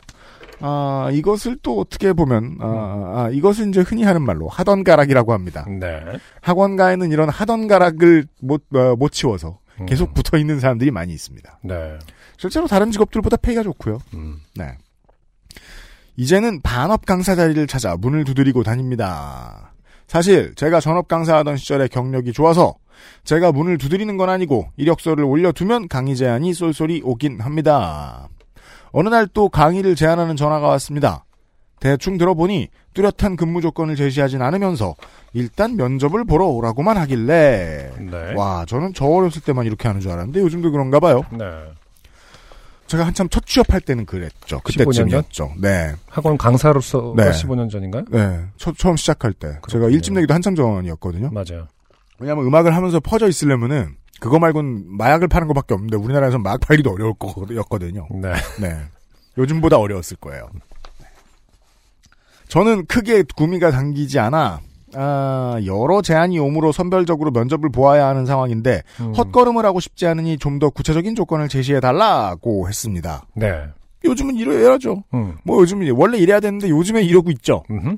아 0.65 1.09
이것을 1.11 1.57
또 1.61 1.77
어떻게 1.81 2.13
보면 2.13 2.57
아, 2.61 2.65
아, 2.65 3.29
이것을 3.29 3.67
이제 3.67 3.81
흔히 3.81 4.03
하는 4.03 4.21
말로 4.21 4.47
하던 4.47 4.85
가락이라고 4.85 5.33
합니다. 5.33 5.65
네. 5.67 6.01
학원가에는 6.41 7.11
이런 7.11 7.27
하던 7.27 7.67
가락을 7.67 8.25
못, 8.39 8.63
어, 8.73 8.95
못 8.95 9.11
치워서 9.11 9.59
음. 9.81 9.85
계속 9.85 10.13
붙어 10.13 10.37
있는 10.37 10.61
사람들이 10.61 10.89
많이 10.89 11.13
있습니다. 11.13 11.59
네. 11.65 11.99
실제로 12.37 12.65
다른 12.67 12.91
직업들보다 12.91 13.37
페이가 13.37 13.61
좋고요. 13.61 13.99
음. 14.13 14.37
네. 14.55 14.77
이제는 16.15 16.61
반업 16.61 17.05
강사 17.05 17.35
자리를 17.35 17.67
찾아 17.67 17.97
문을 17.97 18.23
두드리고 18.23 18.63
다닙니다. 18.63 19.73
사실 20.07 20.55
제가 20.55 20.79
전업 20.79 21.09
강사하던 21.09 21.57
시절에 21.57 21.89
경력이 21.89 22.31
좋아서 22.31 22.75
제가 23.25 23.51
문을 23.51 23.77
두드리는 23.77 24.15
건 24.15 24.29
아니고 24.29 24.69
이력서를 24.77 25.25
올려두면 25.25 25.89
강의 25.89 26.15
제안이 26.15 26.53
쏠쏠이 26.53 27.01
오긴 27.03 27.41
합니다. 27.41 28.29
어느 28.93 29.09
날 29.09 29.27
또 29.33 29.49
강의를 29.49 29.95
제안하는 29.95 30.35
전화가 30.37 30.67
왔습니다. 30.69 31.25
대충 31.79 32.17
들어보니 32.17 32.69
뚜렷한 32.93 33.35
근무 33.35 33.59
조건을 33.59 33.97
제시하진 33.97 34.41
않으면서 34.41 34.95
일단 35.33 35.75
면접을 35.75 36.23
보러 36.23 36.45
오라고만 36.45 36.95
하길래 36.97 37.91
네. 37.99 38.33
와 38.35 38.63
저는 38.65 38.93
저 38.93 39.05
어렸을 39.05 39.41
때만 39.41 39.65
이렇게 39.65 39.89
하는 39.89 39.99
줄 39.99 40.11
알았는데 40.11 40.39
요즘도 40.39 40.71
그런가 40.71 41.01
봐요. 41.01 41.23
네. 41.31 41.45
제가 42.87 43.05
한참 43.07 43.27
첫 43.29 43.45
취업할 43.45 43.81
때는 43.81 44.05
그랬죠. 44.05 44.59
15년 44.59 44.61
전? 44.61 44.85
그때쯤이었죠. 44.85 45.51
네. 45.59 45.93
학원 46.07 46.37
강사로서 46.37 47.13
네. 47.17 47.31
15년 47.31 47.69
전인가요? 47.71 48.03
네. 48.11 48.45
첫, 48.57 48.77
처음 48.77 48.95
시작할 48.95 49.33
때. 49.33 49.47
제가 49.47 49.59
그렇군요. 49.61 49.89
일집 49.89 50.13
내기도 50.13 50.33
한참 50.33 50.55
전이었거든요. 50.55 51.31
맞아요. 51.31 51.67
왜냐면 52.23 52.45
음악을 52.45 52.73
하면서 52.75 52.99
퍼져 53.01 53.27
있으려면은 53.27 53.95
그거 54.21 54.39
말고는 54.39 54.85
마약을 54.97 55.27
파는 55.27 55.47
것밖에 55.49 55.73
없는데 55.73 55.97
우리나라에서 55.97 56.37
마약 56.39 56.61
팔기도 56.61 56.91
어려울 56.91 57.13
거였거든요. 57.15 58.07
네. 58.11 58.31
네. 58.61 58.77
요즘보다 59.37 59.77
어려웠을 59.77 60.15
거예요. 60.17 60.47
저는 62.47 62.85
크게 62.85 63.23
구미가 63.35 63.71
당기지 63.71 64.19
않아, 64.19 64.61
아, 64.95 65.59
여러 65.65 66.01
제안이 66.01 66.37
오므로 66.39 66.71
선별적으로 66.71 67.31
면접을 67.31 67.69
보아야 67.69 68.07
하는 68.07 68.25
상황인데, 68.25 68.83
음. 69.01 69.13
헛걸음을 69.13 69.65
하고 69.65 69.79
싶지 69.79 70.05
않으니 70.05 70.37
좀 70.37 70.59
더 70.59 70.69
구체적인 70.69 71.15
조건을 71.15 71.49
제시해 71.49 71.79
달라고 71.79 72.69
했습니다. 72.69 73.23
네. 73.35 73.65
요즘은 74.05 74.35
이래야죠. 74.35 75.03
음. 75.15 75.35
뭐 75.43 75.61
요즘은 75.61 75.89
원래 75.95 76.17
이래야 76.19 76.39
되는데 76.39 76.69
요즘에 76.69 77.01
이러고 77.01 77.31
있죠. 77.31 77.63
음흠. 77.71 77.97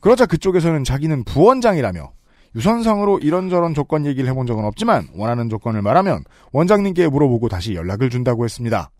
그러자 0.00 0.24
그쪽에서는 0.26 0.84
자기는 0.84 1.24
부원장이라며 1.24 2.12
유선상으로 2.54 3.18
이런저런 3.18 3.74
조건 3.74 4.06
얘기를 4.06 4.28
해본 4.30 4.46
적은 4.46 4.64
없지만 4.64 5.08
원하는 5.14 5.48
조건을 5.48 5.82
말하면 5.82 6.24
원장님께 6.52 7.08
물어보고 7.08 7.48
다시 7.48 7.74
연락을 7.74 8.10
준다고 8.10 8.44
했습니다. 8.44 8.90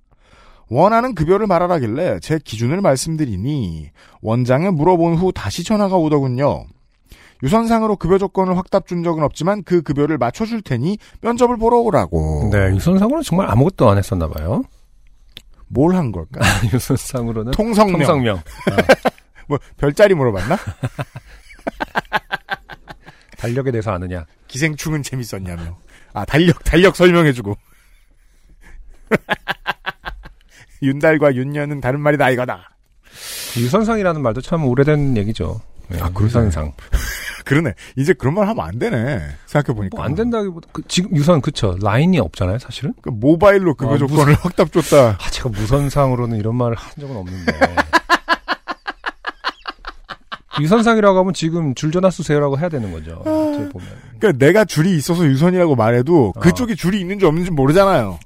원하는 0.70 1.14
급여를 1.14 1.46
말하라길래 1.46 2.20
제 2.20 2.38
기준을 2.44 2.80
말씀드리니 2.82 3.90
원장에 4.20 4.70
물어본 4.70 5.14
후 5.14 5.32
다시 5.32 5.64
전화가 5.64 5.96
오더군요. 5.96 6.64
유선상으로 7.42 7.96
급여 7.96 8.18
조건을 8.18 8.56
확답 8.58 8.87
준 8.87 9.02
적은 9.02 9.22
없지만 9.22 9.62
그 9.62 9.80
급여를 9.82 10.18
맞춰줄 10.18 10.61
테니 10.61 10.98
면접을 11.22 11.56
보러 11.56 11.78
오라고. 11.78 12.50
네. 12.52 12.74
유선상으로는 12.74 13.22
정말 13.22 13.48
아무것도 13.50 13.88
안 13.88 13.96
했었나 13.96 14.28
봐요. 14.28 14.62
뭘 15.68 15.94
한 15.94 16.12
걸까? 16.12 16.40
유선상으로는 16.72 17.52
통성명. 17.52 17.98
통성명. 17.98 18.40
뭐 19.46 19.58
별자리 19.78 20.14
물어봤나? 20.14 20.56
달력에 23.38 23.70
대해서 23.70 23.92
아느냐. 23.92 24.27
기생충은 24.48 25.03
재밌었냐며. 25.03 25.79
아, 26.12 26.24
달력, 26.24 26.62
달력 26.64 26.96
설명해주고. 26.96 27.57
윤달과 30.83 31.35
윤년은 31.35 31.81
다른 31.81 32.01
말이다, 32.01 32.31
이거다. 32.31 32.70
유선상이라는 33.57 34.20
말도 34.20 34.40
참 34.42 34.64
오래된 34.66 35.16
얘기죠. 35.16 35.61
네, 35.88 35.98
아. 36.01 36.11
유선상. 36.20 36.72
그러네. 37.46 37.72
이제 37.96 38.12
그런 38.12 38.35
말 38.35 38.46
하면 38.48 38.64
안 38.64 38.79
되네. 38.79 39.20
생각해보니까. 39.46 39.96
뭐 39.96 40.05
안 40.05 40.14
된다기보다 40.14 40.68
그, 40.72 40.83
지금 40.87 41.16
유선 41.16 41.40
그쵸 41.40 41.79
라인이 41.81 42.18
없잖아요 42.18 42.59
사실은. 42.59 42.92
그 43.01 43.09
모바일로 43.09 43.74
급여 43.74 43.94
아, 43.94 43.98
조건을 43.98 44.35
확답 44.35 44.70
줬다. 44.70 45.16
아 45.18 45.31
제가 45.31 45.48
무선상으로는 45.48 46.37
이런 46.37 46.57
말을 46.57 46.77
한 46.77 46.92
적은 47.01 47.16
없는데. 47.16 47.53
유선상이라고 50.61 51.18
하면 51.21 51.33
지금 51.35 51.75
줄 51.75 51.92
전화 51.92 52.11
쓰세요라고 52.11 52.59
해야 52.59 52.68
되는 52.68 52.92
거죠. 52.92 53.16
어떻게 53.16 53.68
보면. 53.68 53.88
그러니까 54.18 54.44
내가 54.44 54.64
줄이 54.64 54.97
있어서 54.97 55.25
유선이라고 55.25 55.77
말해도 55.77 56.33
어. 56.37 56.40
그쪽에 56.40 56.75
줄이 56.75 57.01
있는지 57.01 57.25
없는지 57.27 57.51
모르잖아요. 57.51 58.18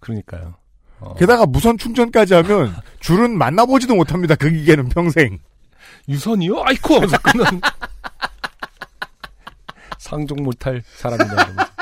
그러니까요. 0.00 0.54
어. 1.00 1.14
게다가 1.14 1.46
무선 1.46 1.78
충전까지 1.78 2.34
하면 2.34 2.74
줄은 3.00 3.36
만나보지도 3.36 3.94
못합니다. 3.94 4.34
그 4.34 4.50
기계는 4.50 4.88
평생. 4.88 5.38
유선이요? 6.08 6.62
아이쿠 6.64 6.94
하면서. 6.94 7.16
상종 9.98 10.42
못할 10.42 10.82
사람이다. 10.96 11.32
이러면서. 11.32 11.72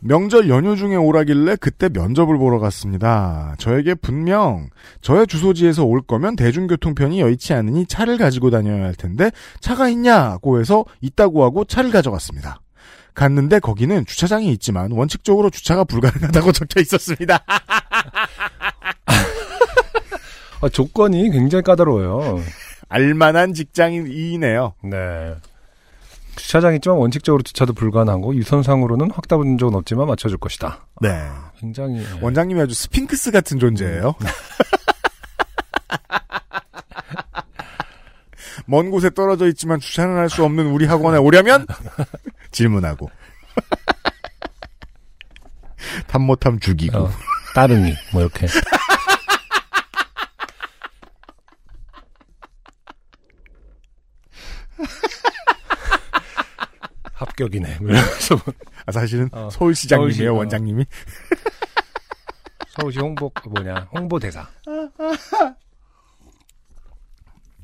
명절 0.00 0.48
연휴 0.48 0.76
중에 0.76 0.96
오라길래 0.96 1.56
그때 1.56 1.88
면접을 1.88 2.38
보러 2.38 2.58
갔습니다. 2.58 3.54
저에게 3.58 3.94
분명 3.94 4.68
저의 5.00 5.26
주소지에서 5.26 5.84
올 5.84 6.02
거면 6.02 6.36
대중교통편이 6.36 7.20
여의치 7.20 7.54
않으니 7.54 7.86
차를 7.86 8.18
가지고 8.18 8.50
다녀야 8.50 8.84
할 8.84 8.94
텐데 8.94 9.30
차가 9.60 9.88
있냐고 9.88 10.60
해서 10.60 10.84
있다고 11.00 11.44
하고 11.44 11.64
차를 11.64 11.90
가져갔습니다. 11.90 12.60
갔는데 13.14 13.58
거기는 13.60 14.04
주차장이 14.04 14.52
있지만 14.52 14.92
원칙적으로 14.92 15.50
주차가 15.50 15.84
불가능하다고 15.84 16.52
적혀 16.52 16.80
있었습니다. 16.80 17.42
아, 20.60 20.68
조건이 20.68 21.30
굉장히 21.30 21.62
까다로워요. 21.62 22.42
알만한 22.88 23.54
직장인이네요. 23.54 24.74
네. 24.84 25.34
주차장이 26.36 26.76
있지만 26.76 26.98
원칙적으로 26.98 27.42
주차도 27.42 27.72
불가능하고 27.72 28.34
유선상으로는 28.36 29.10
확답은 29.10 29.58
적은 29.58 29.74
없지만 29.74 30.06
맞춰줄 30.06 30.38
것이다. 30.38 30.86
네. 31.00 31.28
굉장히 31.58 32.04
원장님이 32.20 32.60
아주 32.60 32.74
스핑크스 32.74 33.30
같은 33.30 33.58
존재예요. 33.58 34.14
먼 38.66 38.90
곳에 38.90 39.10
떨어져 39.10 39.46
있지만 39.48 39.80
주차는 39.80 40.16
할 40.16 40.28
수 40.28 40.44
없는 40.44 40.66
우리 40.66 40.86
학원에 40.86 41.18
오려면 41.18 41.66
질문하고 42.50 43.08
탐 46.08 46.22
못함 46.22 46.58
죽이고 46.58 46.98
어, 46.98 47.10
따릉이 47.54 47.94
뭐 48.12 48.22
이렇게 48.22 48.48
합격이네. 57.16 57.78
뭐 57.80 57.90
이러면서 57.90 58.38
아, 58.84 58.92
사실은 58.92 59.28
어, 59.32 59.48
서울시장님이에요 59.50 60.12
서울시, 60.12 60.26
어. 60.28 60.32
원장님이 60.34 60.84
서울시 62.78 62.98
홍보 63.00 63.30
그 63.30 63.48
뭐냐 63.48 63.88
홍보대사. 63.92 64.46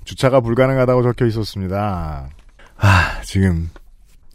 주차가 0.05 0.41
불가능하다고 0.41 1.03
적혀 1.03 1.27
있었습니다. 1.27 2.31
아 2.79 3.21
지금 3.23 3.71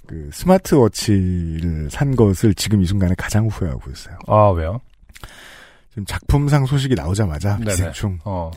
그 0.05 0.29
스마트워치를 0.31 1.89
산 1.89 2.15
것을 2.15 2.53
지금 2.53 2.81
이 2.81 2.85
순간에 2.85 3.15
가장 3.17 3.47
후회하고 3.47 3.89
있어요. 3.91 4.17
아 4.27 4.49
왜요? 4.49 4.79
지금 5.89 6.05
작품상 6.05 6.65
소식이 6.67 6.93
나오자마자 6.95 7.57
네네. 7.57 7.71
기생충 7.71 8.19
어 8.23 8.51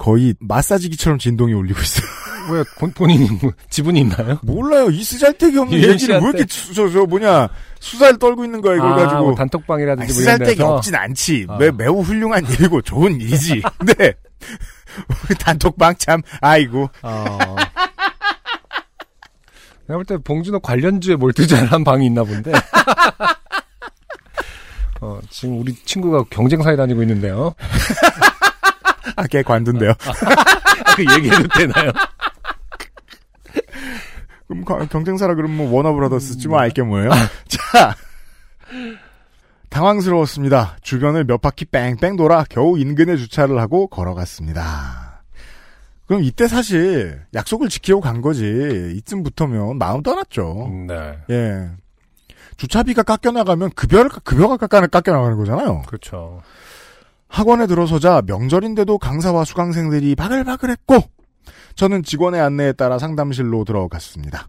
거의 0.00 0.34
마사지기처럼 0.40 1.18
진동이 1.18 1.52
울리고 1.52 1.78
있어요. 1.78 2.06
왜 2.52 2.64
본, 2.78 2.90
본인이 2.92 3.28
뭐 3.42 3.52
지분이 3.68 4.00
있나요? 4.00 4.38
몰라요. 4.42 4.88
이 4.88 5.04
쓰잘데기 5.04 5.58
없는 5.58 5.76
얘기를 5.78 6.16
왜. 6.22 6.30
이렇게 6.30 6.46
수- 6.48 6.72
저, 6.72 6.88
저 6.88 7.04
뭐냐 7.04 7.48
수사를 7.80 8.18
떨고 8.18 8.42
있는 8.46 8.62
거야 8.62 8.76
이걸 8.76 8.92
아, 8.92 8.96
가지고. 8.96 9.20
뭐 9.24 9.34
단톡방이라든지 9.34 10.02
아니, 10.02 10.12
뭐 10.12 10.22
이런 10.22 10.32
쓰잘데기 10.36 10.56
데서 10.58 10.74
없진 10.74 10.94
않지. 10.94 11.46
아. 11.50 11.58
매, 11.58 11.70
매우 11.70 12.00
훌륭한 12.00 12.46
일이고 12.48 12.80
좋은 12.80 13.20
일이지. 13.20 13.60
근데 13.78 14.14
단톡방 15.38 15.94
참 15.98 16.22
아이고 16.40 16.88
어. 17.02 17.38
내가 19.86 19.98
볼 19.98 20.04
때 20.06 20.16
봉준호 20.16 20.60
관련주에 20.60 21.16
몰두잘한 21.16 21.84
방이 21.84 22.06
있나 22.06 22.24
본데. 22.24 22.52
어, 25.02 25.20
지금 25.28 25.58
우리 25.60 25.74
친구가 25.84 26.24
경쟁사에 26.30 26.74
다니고 26.76 27.02
있는데요. 27.02 27.54
아, 29.16 29.26
걔 29.26 29.42
관둔대요. 29.42 29.90
아, 29.90 30.94
그 30.96 31.02
얘기해도 31.16 31.48
되나요? 31.48 31.90
그럼 34.48 34.64
가- 34.64 34.84
경쟁사라 34.86 35.34
그러면 35.34 35.56
뭐 35.56 35.70
워너브라더스지 35.72 36.48
음. 36.48 36.50
뭐 36.50 36.58
알게 36.60 36.82
뭐예요. 36.82 37.10
자 37.48 37.94
당황스러웠습니다. 39.68 40.76
주변을 40.82 41.24
몇 41.24 41.40
바퀴 41.40 41.64
뺑뺑 41.64 42.16
돌아 42.16 42.44
겨우 42.48 42.76
인근에 42.78 43.16
주차를 43.16 43.58
하고 43.60 43.86
걸어갔습니다. 43.86 45.22
그럼 46.06 46.24
이때 46.24 46.48
사실 46.48 47.22
약속을 47.34 47.68
지키고 47.68 48.00
간 48.00 48.20
거지. 48.20 48.44
이쯤부터면 48.96 49.78
마음 49.78 50.02
떠났죠. 50.02 50.68
네. 50.88 51.18
예. 51.30 51.68
주차비가 52.56 53.04
깎여나가면 53.04 53.70
급여를, 53.76 54.10
급여가 54.24 54.56
깎여, 54.56 54.88
깎여나가는 54.88 55.36
거잖아요. 55.36 55.82
그렇죠. 55.86 56.42
학원에 57.30 57.68
들어서자 57.68 58.22
명절인데도 58.26 58.98
강사와 58.98 59.44
수강생들이 59.44 60.16
바글바글했고, 60.16 60.96
저는 61.76 62.02
직원의 62.02 62.40
안내에 62.40 62.72
따라 62.72 62.98
상담실로 62.98 63.64
들어갔습니다. 63.64 64.48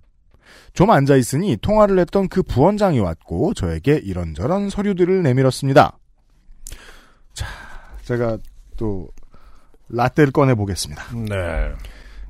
좀 0.73 0.89
앉아있으니 0.89 1.57
통화를 1.61 1.99
했던 1.99 2.27
그 2.27 2.41
부원장이 2.41 2.99
왔고, 2.99 3.53
저에게 3.53 4.01
이런저런 4.03 4.69
서류들을 4.69 5.21
내밀었습니다. 5.21 5.97
자, 7.33 7.45
제가 8.03 8.39
또, 8.77 9.07
라떼를 9.89 10.31
꺼내보겠습니다. 10.31 11.03
네. 11.29 11.71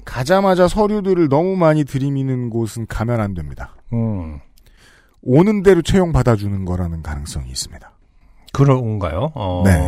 가자마자 0.03 0.67
서류들을 0.67 1.29
너무 1.29 1.55
많이 1.55 1.85
들이미는 1.85 2.49
곳은 2.49 2.87
가면 2.87 3.21
안 3.21 3.33
됩니다. 3.33 3.75
음. 3.93 4.39
오는 5.21 5.63
대로 5.63 5.81
채용 5.81 6.11
받아주는 6.11 6.65
거라는 6.65 7.03
가능성이 7.03 7.49
있습니다. 7.51 7.89
그런가요? 8.51 9.31
어. 9.35 9.63
네. 9.63 9.87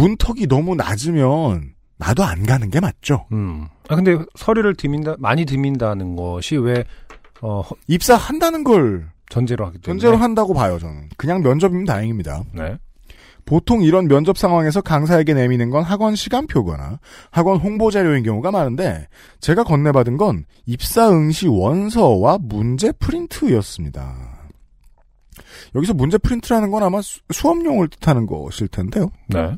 문턱이 0.00 0.46
너무 0.46 0.74
낮으면 0.76 1.72
나도 1.98 2.22
안 2.24 2.44
가는 2.44 2.70
게 2.70 2.78
맞죠. 2.80 3.26
음. 3.32 3.66
아, 3.88 3.96
근데 3.96 4.16
서류를 4.36 4.74
드민다, 4.74 5.16
많이 5.18 5.44
드민다는 5.46 6.14
것이 6.16 6.56
왜, 6.56 6.84
어, 7.40 7.62
허- 7.62 7.76
입사한다는 7.88 8.64
걸 8.64 9.08
전제로 9.30 9.64
하기 9.66 9.78
때문에. 9.78 10.00
전제로 10.00 10.16
한다고 10.22 10.52
봐요, 10.54 10.78
저는. 10.78 11.08
그냥 11.16 11.40
면접이면 11.42 11.84
다행입니다. 11.86 12.42
네. 12.52 12.76
보통 13.46 13.82
이런 13.82 14.08
면접 14.08 14.36
상황에서 14.36 14.80
강사에게 14.80 15.32
내미는 15.32 15.70
건 15.70 15.84
학원 15.84 16.16
시간표거나 16.16 16.98
학원 17.30 17.58
홍보 17.58 17.92
자료인 17.92 18.24
경우가 18.24 18.50
많은데 18.50 19.06
제가 19.40 19.62
건네받은 19.62 20.16
건 20.16 20.44
입사 20.66 21.08
응시 21.10 21.46
원서와 21.46 22.38
문제 22.42 22.90
프린트였습니다. 22.92 24.14
여기서 25.76 25.94
문제 25.94 26.18
프린트라는 26.18 26.70
건 26.72 26.82
아마 26.82 27.00
수- 27.02 27.20
수업용을 27.30 27.86
뜻하는 27.88 28.26
것일 28.26 28.66
텐데요. 28.68 29.10
네. 29.28 29.56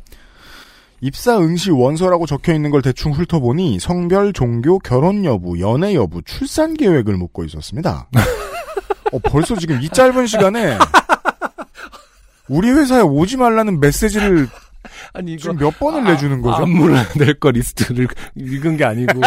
입사 1.01 1.39
응시 1.39 1.71
원서라고 1.71 2.27
적혀 2.27 2.53
있는 2.55 2.71
걸 2.71 2.83
대충 2.83 3.13
훑어보니 3.13 3.79
성별, 3.79 4.33
종교, 4.33 4.79
결혼 4.79 5.25
여부, 5.25 5.61
연애 5.61 5.95
여부, 5.95 6.23
출산 6.23 6.75
계획을 6.75 7.17
묻고 7.17 7.45
있었습니다. 7.45 8.09
어, 9.13 9.19
벌써 9.21 9.57
지금 9.57 9.81
이 9.81 9.89
짧은 9.89 10.27
시간에 10.27 10.77
우리 12.49 12.71
회사에 12.71 13.01
오지 13.01 13.37
말라는 13.37 13.81
메시지를 13.81 14.49
아니, 15.13 15.35
이거. 15.35 15.43
지금 15.43 15.57
몇 15.57 15.79
번을 15.79 16.05
내주는 16.05 16.41
거죠? 16.43 16.63
안 16.63 16.71
물을 16.71 16.97
거 17.17 17.51
리스트를 17.51 18.09
읽은 18.37 18.77
게 18.77 18.85
아니고, 18.85 19.21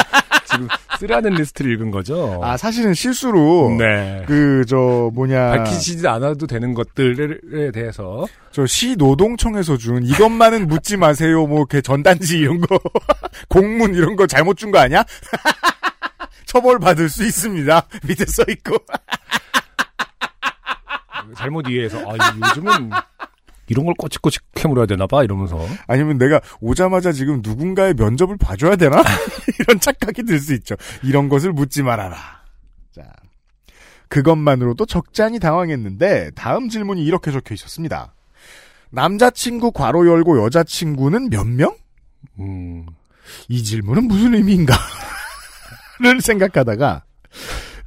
지금 0.51 0.67
쓰라는 0.99 1.31
리스트를 1.35 1.71
읽은 1.73 1.91
거죠. 1.91 2.39
아, 2.43 2.57
사실은 2.57 2.93
실수로 2.93 3.75
네. 3.77 4.23
그 4.27 4.63
저 4.67 5.09
뭐냐 5.13 5.49
밝히시지 5.51 6.07
않아도 6.07 6.45
되는 6.47 6.73
것들에 6.73 7.71
대해서 7.71 8.25
저 8.51 8.65
시 8.65 8.95
노동청에서 8.95 9.77
준 9.77 10.03
이것만은 10.03 10.67
묻지 10.67 10.97
마세요 10.97 11.45
뭐 11.47 11.59
이렇게 11.59 11.81
전단지 11.81 12.37
이런 12.39 12.59
거 12.61 12.79
공문 13.49 13.95
이런 13.95 14.15
거 14.15 14.27
잘못 14.27 14.57
준 14.57 14.71
거 14.71 14.79
아니야? 14.79 15.03
처벌 16.45 16.79
받을 16.79 17.07
수 17.09 17.23
있습니다. 17.25 17.81
밑에 18.07 18.25
써 18.25 18.43
있고. 18.49 18.77
잘못 21.37 21.65
이해해서 21.69 21.97
아 21.99 22.13
요즘은 22.49 22.89
이런 23.71 23.85
걸 23.85 23.95
꼬치꼬치 23.97 24.39
물어야 24.67 24.85
되나 24.85 25.07
봐 25.07 25.23
이러면서 25.23 25.57
아니면 25.87 26.17
내가 26.17 26.41
오자마자 26.59 27.11
지금 27.11 27.41
누군가의 27.41 27.93
면접을 27.95 28.37
봐줘야 28.37 28.75
되나? 28.75 29.01
이런 29.59 29.79
착각이 29.79 30.23
들 30.23 30.39
수 30.39 30.53
있죠. 30.55 30.75
이런 31.03 31.29
것을 31.29 31.53
묻지 31.53 31.81
말아라. 31.81 32.17
자. 32.91 33.03
그것만으로도 34.09 34.85
적잖이 34.85 35.39
당황했는데, 35.39 36.31
다음 36.35 36.67
질문이 36.67 37.03
이렇게 37.03 37.31
적혀 37.31 37.53
있었습니다. 37.53 38.13
남자친구 38.89 39.71
괄호 39.71 40.05
열고 40.07 40.43
여자친구는 40.43 41.29
몇 41.29 41.47
명? 41.47 41.75
음 42.39 42.85
이 43.47 43.63
질문은 43.63 44.07
무슨 44.07 44.33
의미인가? 44.35 44.75
를 45.99 46.19
생각하다가, 46.21 47.03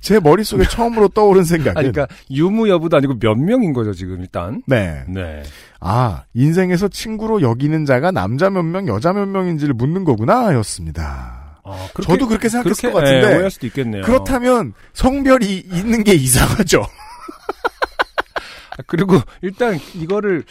제 0.05 0.21
머릿속에 0.21 0.65
처음으로 0.65 1.09
떠오른 1.09 1.43
생각은, 1.45 1.79
아니 1.79 1.91
그러니까 1.91 2.15
유무 2.31 2.69
여부도 2.69 2.99
아니고 2.99 3.19
몇 3.19 3.37
명인 3.37 3.73
거죠 3.73 3.95
지금 3.95 4.21
일단 4.21 4.63
네. 4.67 5.03
네 5.09 5.43
아, 5.81 6.25
인생에서 6.35 6.89
친구로 6.89 7.41
여기는 7.41 7.87
자가 7.87 8.11
남자 8.11 8.51
몇 8.51 8.63
명, 8.63 8.87
여자 8.87 9.13
몇 9.13 9.27
명인지를 9.27 9.75
묻는 9.75 10.05
거구나, 10.05 10.55
였습니다. 10.55 11.59
아, 11.63 11.89
저도 12.03 12.27
그렇게 12.27 12.49
생각했을 12.49 12.91
그렇게, 12.91 12.93
것 12.93 13.01
같은데, 13.01 13.27
예, 13.27 13.35
오해할 13.35 13.51
수도 13.51 13.67
있겠네요 13.67 14.03
그렇다면 14.03 14.75
성별이 14.93 15.65
있는 15.71 16.05
게 16.05 16.13
이상하죠. 16.13 16.83
아, 16.83 18.77
그리고 18.87 19.19
일단 19.41 19.79
이거를 19.95 20.45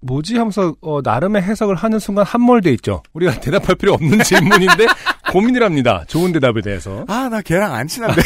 뭐지 0.00 0.36
하면서 0.36 0.74
어, 0.80 1.00
나름의 1.02 1.42
해석을 1.42 1.76
하는 1.76 1.98
순간 1.98 2.24
함몰돼 2.24 2.70
있죠 2.74 3.02
우리가 3.12 3.40
대답할 3.40 3.76
필요 3.76 3.94
없는 3.94 4.22
질문인데 4.22 4.86
고민을 5.32 5.64
합니다 5.64 6.04
좋은 6.06 6.32
대답에 6.32 6.60
대해서 6.60 7.04
아, 7.08 7.28
나 7.28 7.40
걔랑 7.40 7.74
안 7.74 7.88
친한데. 7.88 8.22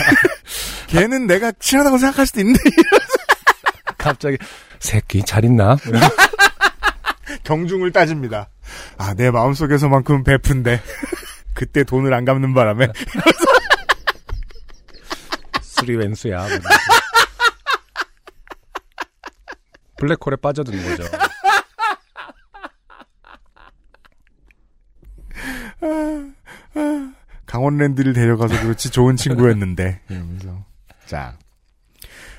걔는 0.91 1.27
내가 1.27 1.53
친하다고 1.53 1.99
생각할 1.99 2.27
수도 2.27 2.41
있는데. 2.41 2.61
갑자기 3.97 4.39
새끼 4.79 5.23
잘 5.23 5.45
있나 5.45 5.77
경중을 7.45 7.93
따집니다. 7.93 8.49
아, 8.99 9.15
내 9.15 9.31
마음속에서만큼 9.31 10.25
베푼데. 10.25 10.81
그때 11.55 11.85
돈을 11.85 12.13
안 12.15 12.25
갚는 12.25 12.55
바람에. 12.55 12.89
술이 15.63 15.97
웬수야. 15.97 16.47
블랙홀에 19.99 20.37
빠져드는 20.41 20.83
거죠 20.97 21.11
강원랜드를 27.47 28.13
데려가서 28.13 28.61
그렇지 28.63 28.91
좋은 28.91 29.17
친구였는데. 29.17 30.01
이러면서. 30.09 30.70
자. 31.11 31.37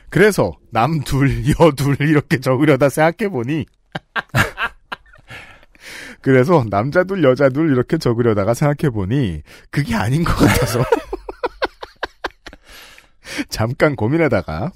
그래서 0.09 0.53
남 0.71 1.01
둘, 1.01 1.43
여 1.59 1.71
둘 1.71 1.97
이렇게 1.99 2.39
적으려다 2.39 2.87
생각해보니 2.87 3.65
그래서 6.21 6.63
남자 6.69 7.03
둘, 7.03 7.21
여자 7.23 7.49
둘 7.49 7.71
이렇게 7.71 7.97
적으려다가 7.97 8.53
생각해보니 8.53 9.41
그게 9.71 9.95
아닌 9.95 10.23
것 10.23 10.33
같아서 10.35 10.83
잠깐 13.49 13.95
고민하다가 13.97 14.71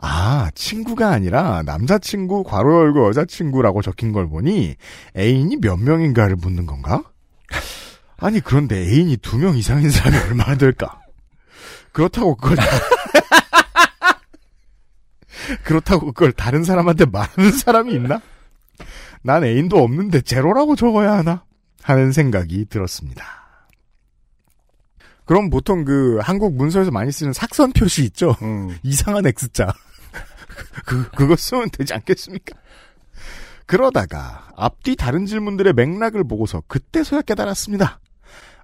아 0.00 0.50
친구가 0.54 1.08
아니라 1.10 1.62
남자친구 1.64 2.44
괄호 2.44 2.80
열고 2.82 3.08
여자친구라고 3.08 3.82
적힌 3.82 4.12
걸 4.12 4.28
보니 4.28 4.76
애인이 5.16 5.56
몇 5.56 5.76
명인가를 5.78 6.36
묻는 6.36 6.66
건가? 6.66 7.02
아니 8.18 8.38
그런데 8.40 8.76
애인이 8.78 9.16
두 9.18 9.38
명 9.38 9.56
이상인 9.56 9.90
사람이 9.90 10.16
얼마나 10.28 10.54
될까? 10.56 11.00
그렇다고 11.92 12.36
그걸 12.36 12.56
다- 12.56 12.64
그렇다고 15.64 16.06
그걸 16.12 16.32
다른 16.32 16.64
사람한테 16.64 17.06
말하는 17.06 17.52
사람이 17.52 17.92
있나? 17.94 18.20
난 19.22 19.44
애인도 19.44 19.82
없는데 19.82 20.22
제로라고 20.22 20.76
적어야 20.76 21.12
하나? 21.12 21.44
하는 21.82 22.12
생각이 22.12 22.66
들었습니다. 22.66 23.24
그럼 25.24 25.48
보통 25.48 25.84
그 25.84 26.18
한국 26.20 26.56
문서에서 26.56 26.90
많이 26.90 27.12
쓰는 27.12 27.32
삭선 27.32 27.72
표시 27.72 28.04
있죠? 28.04 28.34
음. 28.42 28.76
이상한 28.82 29.24
X자. 29.26 29.72
그, 30.86 31.08
그거 31.10 31.36
쓰면 31.36 31.70
되지 31.70 31.94
않겠습니까? 31.94 32.58
그러다가 33.66 34.48
앞뒤 34.56 34.96
다른 34.96 35.26
질문들의 35.26 35.72
맥락을 35.74 36.24
보고서 36.24 36.62
그때서야 36.66 37.22
깨달았습니다. 37.22 38.00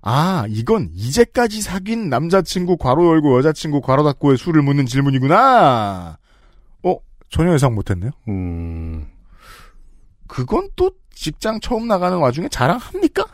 아, 0.03 0.45
이건 0.49 0.91
이제까지 0.93 1.63
사귄 1.63 2.11
남자친구 2.11 2.77
괄호 2.77 3.09
열고 3.13 3.39
여자친구 3.39 3.81
괄호 3.81 4.03
닫고의 4.05 4.37
수를 4.37 4.63
묻는 4.63 4.87
질문이구나. 4.87 6.19
어, 7.27 7.29
전혀 7.31 7.53
예상 7.55 7.75
못했네요. 7.75 8.11
음, 8.29 9.09
그건 10.27 10.69
또 10.77 10.93
직장 11.15 11.61
처음 11.61 11.87
나가는 11.89 12.17
와중에 12.19 12.49
자랑합니까? 12.49 13.25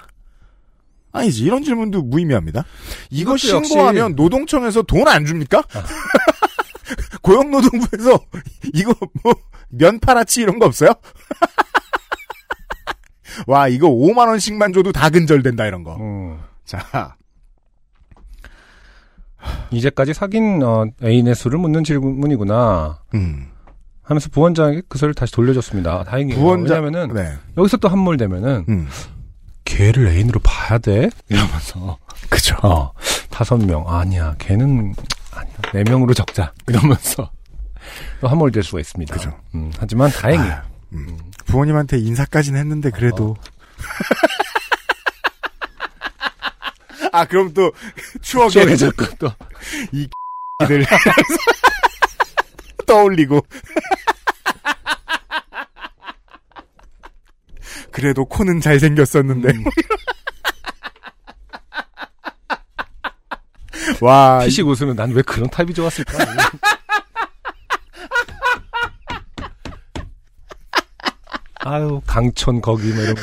아니지, 1.12 1.44
이런 1.44 1.62
질문도 1.62 2.02
무의미합니다. 2.02 2.64
이거 3.10 3.36
이것도 3.36 3.56
역시- 3.58 3.68
신고하면 3.68 4.14
노동청에서 4.16 4.82
돈 4.82 5.06
안 5.08 5.24
줍니까? 5.26 5.62
고용노동부에서 7.22 8.18
이거 8.74 8.94
뭐, 9.22 9.34
면 9.68 10.00
팔아치 10.00 10.40
이런 10.42 10.58
거 10.58 10.66
없어요? 10.66 10.90
와, 13.46 13.68
이거 13.68 13.88
5만 13.88 14.28
원씩만 14.28 14.72
줘도 14.72 14.92
다 14.92 15.08
근절된다, 15.10 15.66
이런 15.66 15.84
거. 15.84 15.96
음. 15.96 16.38
자, 16.64 17.16
이제까지 19.70 20.14
사귄 20.14 20.62
어, 20.62 20.84
애인의 21.02 21.34
수를 21.34 21.58
묻는 21.58 21.82
질문이구나 21.82 23.00
음. 23.14 23.50
하면서 24.02 24.28
부원장에게 24.30 24.82
그 24.88 24.98
소리를 24.98 25.14
다시 25.14 25.32
돌려줬습니다. 25.32 26.04
다행이에요. 26.04 26.38
부원장, 26.38 26.84
왜냐면은 26.84 27.14
네. 27.14 27.32
여기서 27.56 27.76
또 27.76 27.88
함몰되면은 27.88 28.64
음. 28.68 28.88
걔를 29.64 30.08
애인으로 30.08 30.40
봐야 30.40 30.78
돼 30.78 31.08
이러면서 31.28 31.98
그죠. 32.28 32.56
어 32.62 32.92
다섯 33.30 33.56
명 33.58 33.84
아니야 33.88 34.34
걔는 34.38 34.94
아니야 35.32 35.54
네 35.72 35.84
명으로 35.84 36.14
적자 36.14 36.52
이러면서 36.68 37.30
또 38.20 38.28
함몰될 38.28 38.62
수가 38.62 38.80
있습니다. 38.80 39.14
그죠. 39.14 39.32
음, 39.54 39.72
하지만 39.78 40.10
다행히 40.10 40.50
아, 40.50 40.64
음. 40.92 41.16
부모님한테 41.46 41.98
인사까지는 41.98 42.58
했는데 42.58 42.90
그래도 42.90 43.36
아 47.12 47.24
그럼 47.24 47.52
또 47.54 47.72
추억에 48.20 48.50
추억에 48.50 48.76
자꾸 48.76 49.06
또 49.18 49.30
이들 49.92 50.84
떠올리고 52.86 53.40
그래도 57.90 58.24
코는 58.24 58.60
잘 58.60 58.78
생겼었는데 58.80 59.48
음, 59.50 59.64
와 64.00 64.40
피식 64.44 64.66
웃으면 64.66 64.96
난 64.96 65.12
왜 65.12 65.22
그런 65.22 65.48
타입이 65.50 65.74
좋았을까? 65.74 66.18
아유 71.64 72.00
강촌 72.06 72.60
거기 72.60 72.92
뭐 72.92 73.02
이런 73.02 73.14
거. 73.14 73.22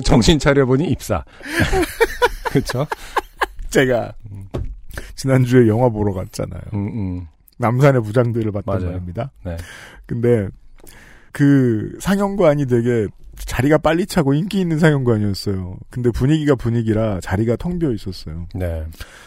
정신 0.04 0.38
차려보니 0.38 0.84
입사. 0.90 1.24
그쵸? 2.50 2.86
제가 3.70 4.12
지난주에 5.14 5.68
영화 5.68 5.88
보러 5.90 6.12
갔잖아요 6.14 6.60
음, 6.72 6.88
음. 6.88 7.26
남산의 7.58 8.02
부장들을 8.02 8.50
봤단 8.52 8.64
맞아요. 8.76 8.86
말입니다 8.92 9.30
네. 9.44 9.56
근데 10.06 10.48
그 11.32 11.96
상영관이 12.00 12.66
되게 12.66 13.06
자리가 13.36 13.78
빨리 13.78 14.06
차고 14.06 14.34
인기 14.34 14.60
있는 14.60 14.78
상영관이었어요. 14.80 15.76
근데 15.90 16.10
분위기가 16.10 16.56
분위기라 16.56 17.20
자리가 17.20 17.54
텅 17.56 17.78
비어 17.78 17.92
있었어요. 17.92 18.48
네. 18.54 18.84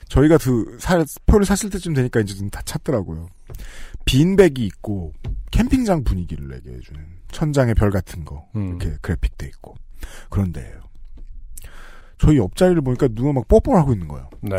저희가 0.10 0.38
그 0.38 0.76
사- 0.80 1.06
표를 1.26 1.46
샀을 1.46 1.70
때쯤 1.72 1.94
되니까 1.94 2.20
이제 2.20 2.34
좀 2.36 2.50
다 2.50 2.62
찼더라고요. 2.64 3.30
빈백이 4.04 4.66
있고 4.66 5.14
캠핑장 5.52 6.04
분위기를 6.04 6.50
내게 6.50 6.72
해주는 6.76 7.00
천장에 7.32 7.74
별 7.74 7.90
같은 7.92 8.26
거 8.26 8.46
음. 8.56 8.70
이렇게 8.82 8.98
그래픽돼 9.02 9.46
있고 9.48 9.76
그런데요. 10.30 10.82
저희 12.18 12.38
옆자리를 12.38 12.82
보니까 12.82 13.08
누가 13.10 13.34
막 13.34 13.48
뽀뽀를 13.48 13.80
하고 13.80 13.94
있는 13.94 14.08
거예요. 14.08 14.30
네. 14.42 14.58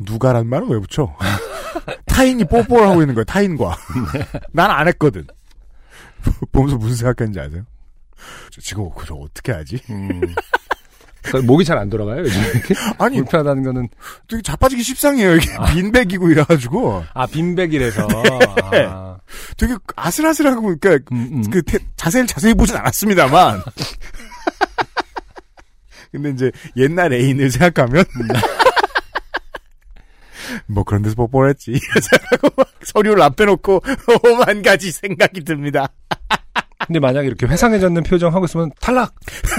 누가란 0.00 0.48
말은 0.48 0.68
왜 0.68 0.78
붙여? 0.80 1.14
타인이 2.06 2.44
뽀뽀를 2.44 2.88
하고 2.88 3.02
있는 3.02 3.14
거예요, 3.14 3.24
타인과. 3.24 3.76
난 4.52 4.70
안 4.70 4.88
했거든. 4.88 5.26
보면서 6.52 6.76
무슨 6.76 6.96
생각했는지 6.96 7.38
아세요? 7.40 7.62
저 8.50 8.60
지금 8.60 8.88
그저 8.90 9.14
어떻게 9.14 9.52
하지? 9.52 9.78
음. 9.90 10.20
목이 11.46 11.64
잘 11.64 11.78
안 11.78 11.88
돌아가요, 11.88 12.20
요즘 12.20 12.40
이렇게? 12.42 12.74
아니, 12.98 13.16
불편하다는 13.16 13.62
거는, 13.62 13.88
되게 14.28 14.42
자빠지기 14.42 14.82
십상이에요. 14.82 15.36
이게 15.36 15.46
빈백이고 15.72 16.28
이래가지고. 16.30 17.04
아, 17.14 17.26
빈백이라서. 17.26 18.06
아. 18.90 19.18
되게 19.56 19.74
아슬아슬하고, 19.96 20.76
그러니까, 20.78 20.96
음, 21.12 21.30
음. 21.32 21.50
그, 21.50 21.62
태- 21.62 21.78
자세히, 21.96 22.26
자세히 22.26 22.52
보진 22.54 22.76
않았습니다만. 22.76 23.62
근데 26.14 26.30
이제, 26.30 26.52
옛날 26.76 27.12
애인을 27.12 27.50
생각하면. 27.50 28.04
뭐 30.66 30.84
그런 30.84 31.02
데서 31.02 31.16
뽀뽀를 31.16 31.50
했지. 31.50 31.72
생각하고 32.00 32.50
막 32.56 32.68
서류를 32.84 33.20
앞에 33.20 33.44
놓고, 33.46 33.82
오만 34.22 34.62
가지 34.62 34.92
생각이 34.92 35.42
듭니다. 35.42 35.88
근데 36.86 37.00
만약에 37.00 37.26
이렇게 37.26 37.46
회상해졌는 37.46 38.04
표정 38.04 38.32
하고 38.32 38.44
있으면 38.44 38.70
탈락! 38.80 39.12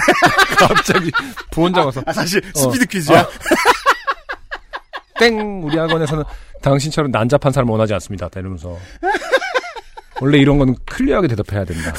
갑자기 0.57 1.11
부원장 1.51 1.87
와서, 1.87 2.01
아, 2.05 2.13
사실, 2.13 2.41
어. 2.55 2.59
스피드 2.59 2.85
퀴즈야? 2.85 3.19
어. 3.19 3.27
땡! 5.19 5.61
우리 5.61 5.77
학원에서는 5.77 6.23
당신처럼 6.61 7.11
난잡한 7.11 7.51
사람 7.51 7.69
원하지 7.69 7.93
않습니다. 7.95 8.29
다 8.29 8.39
이러면서. 8.39 8.77
원래 10.21 10.37
이런 10.37 10.57
건 10.57 10.73
클리어하게 10.85 11.27
대답해야 11.27 11.65
된다. 11.65 11.93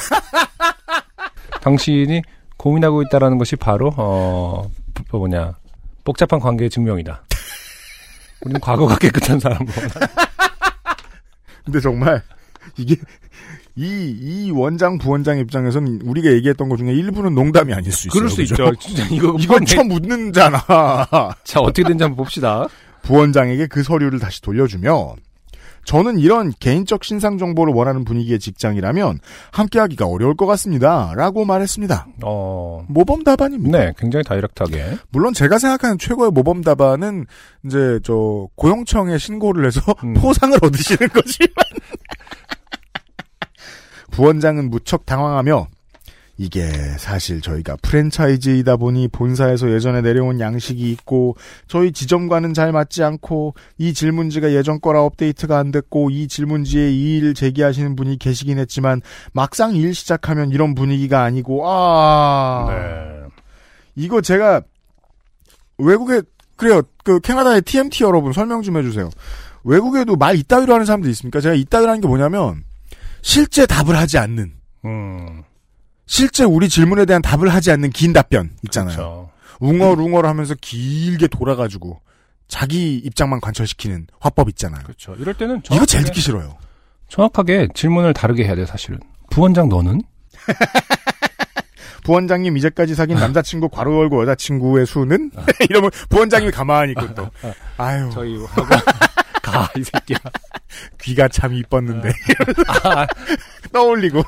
당신이 1.61 2.23
고민하고 2.57 3.01
있다라는 3.03 3.37
것이 3.37 3.55
바로, 3.55 3.93
어, 3.97 4.69
뭐 5.11 5.19
뭐냐, 5.19 5.53
복잡한 6.03 6.39
관계의 6.39 6.69
증명이다. 6.69 7.23
우리는 8.41 8.59
과거가 8.59 8.97
깨끗한 8.97 9.39
원한다. 9.43 9.73
근데 11.65 11.79
정말 11.79 12.21
이게 12.77 12.95
이, 13.75 14.15
이 14.19 14.51
원장 14.51 14.97
부원장 14.97 15.37
입장에서는 15.37 16.01
우리가 16.03 16.31
얘기했던 16.31 16.69
것 16.69 16.77
중에 16.77 16.93
일부는 16.93 17.35
농담이 17.35 17.73
아닐 17.73 17.91
수 17.91 18.07
있어요. 18.07 18.17
그럴 18.17 18.29
수 18.29 18.37
그죠? 18.37 18.53
있죠. 18.53 18.75
진짜 18.79 19.05
이거 19.11 19.35
이건. 19.39 19.65
처음 19.65 19.89
묻는잖아. 19.89 20.63
자, 21.43 21.59
어떻게 21.59 21.83
된지 21.83 22.03
한번 22.03 22.15
봅시다. 22.17 22.67
부원장에게 23.03 23.67
그 23.67 23.83
서류를 23.83 24.19
다시 24.19 24.41
돌려주며 24.41 25.15
저는 25.87 26.19
이런 26.19 26.51
개인적 26.59 27.05
신상 27.05 27.37
정보를 27.37 27.73
원하는 27.73 28.03
분위기의 28.03 28.39
직장이라면 28.39 29.19
함께하기가 29.51 30.05
어려울 30.05 30.35
것 30.35 30.45
같습니다. 30.45 31.13
라고 31.15 31.45
말했습니다. 31.45 32.07
어, 32.25 32.83
모범 32.89 33.23
답안입니다. 33.23 33.79
네, 33.79 33.93
굉장히 33.97 34.23
다이렉트하게. 34.25 34.97
물론 35.09 35.33
제가 35.33 35.57
생각하는 35.57 35.97
최고의 35.97 36.31
모범 36.31 36.61
답안은 36.61 37.25
이제 37.65 38.01
저 38.03 38.49
고용청에 38.55 39.17
신고를 39.17 39.65
해서 39.65 39.81
음. 40.03 40.13
포상을 40.15 40.57
얻으시는 40.61 41.07
거지만 41.07 41.55
부원장은 44.11 44.69
무척 44.69 45.05
당황하며 45.05 45.67
이게 46.37 46.69
사실 46.99 47.41
저희가 47.41 47.77
프랜차이즈이다 47.81 48.77
보니 48.77 49.07
본사에서 49.07 49.71
예전에 49.71 50.01
내려온 50.01 50.39
양식이 50.39 50.91
있고 50.91 51.35
저희 51.67 51.91
지점과는 51.91 52.53
잘 52.53 52.71
맞지 52.71 53.03
않고 53.03 53.55
이 53.77 53.93
질문지가 53.93 54.53
예전 54.53 54.79
거라 54.79 55.01
업데이트가 55.01 55.57
안 55.57 55.71
됐고 55.71 56.11
이 56.11 56.27
질문지에 56.27 56.91
이의를 56.91 57.33
제기하시는 57.33 57.95
분이 57.95 58.19
계시긴 58.19 58.59
했지만 58.59 59.01
막상 59.33 59.75
일 59.75 59.95
시작하면 59.95 60.51
이런 60.51 60.75
분위기가 60.75 61.23
아니고 61.23 61.63
아 61.67 62.67
네. 62.69 63.27
이거 63.95 64.21
제가 64.21 64.61
외국에 65.79 66.21
그래요. 66.57 66.81
그 67.03 67.19
캐나다의 67.19 67.61
TMT 67.61 68.03
여러분 68.03 68.33
설명 68.33 68.61
좀 68.61 68.77
해주세요. 68.77 69.09
외국에도 69.63 70.15
말 70.15 70.35
이따위로 70.35 70.73
하는 70.73 70.85
사람들 70.85 71.09
있습니까? 71.11 71.39
제가 71.39 71.55
이따위라는 71.55 72.01
게 72.01 72.07
뭐냐면 72.07 72.63
실제 73.21 73.65
답을 73.65 73.95
하지 73.95 74.17
않는 74.17 74.53
음, 74.85 75.43
실제 76.07 76.43
우리 76.43 76.67
질문에 76.69 77.05
대한 77.05 77.21
답을 77.21 77.49
하지 77.49 77.69
않는 77.71 77.91
긴 77.91 78.13
답변 78.13 78.51
있잖아요. 78.65 78.95
그렇죠. 78.95 79.29
웅얼웅얼 79.59 80.25
하면서 80.25 80.55
길게 80.59 81.27
돌아가지고 81.27 82.01
자기 82.47 82.95
입장만 82.97 83.41
관철시키는 83.41 84.07
화법 84.19 84.49
있잖아요. 84.49 84.81
그렇죠. 84.83 85.15
이럴 85.19 85.33
때는 85.33 85.61
이거 85.71 85.85
제일 85.85 86.05
듣기 86.05 86.21
싫어요. 86.21 86.57
정확하게 87.09 87.67
질문을 87.73 88.13
다르게 88.13 88.45
해야 88.45 88.55
돼, 88.55 88.65
사실은. 88.65 88.99
부원장 89.29 89.69
너는? 89.69 90.01
부원장님 92.03 92.55
이제까지 92.57 92.95
사귄 92.95 93.17
남자친구 93.17 93.67
괄호 93.69 93.99
열고 94.03 94.21
여자친구의 94.21 94.85
수는 94.85 95.29
이러면 95.69 95.91
부원장님이 96.09 96.51
가만히 96.53 96.91
있고 96.91 97.13
또 97.13 97.29
아유 97.77 98.09
저희 98.13 98.37
가, 99.41 99.69
이 99.77 99.83
새끼야. 99.83 100.17
귀가 101.01 101.27
참 101.27 101.53
이뻤는데 101.53 102.09
아, 102.83 103.05
떠올리고 103.73 104.23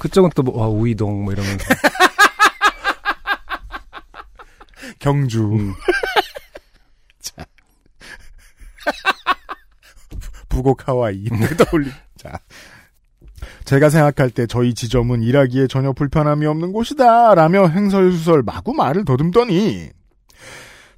그쪽은 0.00 0.30
또 0.34 0.42
뭐, 0.42 0.58
와, 0.58 0.68
우이동 0.68 1.24
뭐 1.24 1.32
이러면서. 1.32 1.64
경주 4.98 5.44
음. 5.44 5.74
자. 7.20 7.44
부곡 10.48 10.88
하와이 10.88 11.24
떠올리 11.56 11.90
자. 12.16 12.38
제가 13.64 13.88
생각할 13.88 14.30
때 14.30 14.46
저희 14.46 14.74
지점은 14.74 15.22
일하기에 15.22 15.68
전혀 15.68 15.92
불편함이 15.92 16.44
없는 16.46 16.72
곳이다 16.72 17.34
라며 17.34 17.68
행설수설 17.68 18.42
마구 18.42 18.74
말을 18.74 19.04
더듬더니 19.04 19.90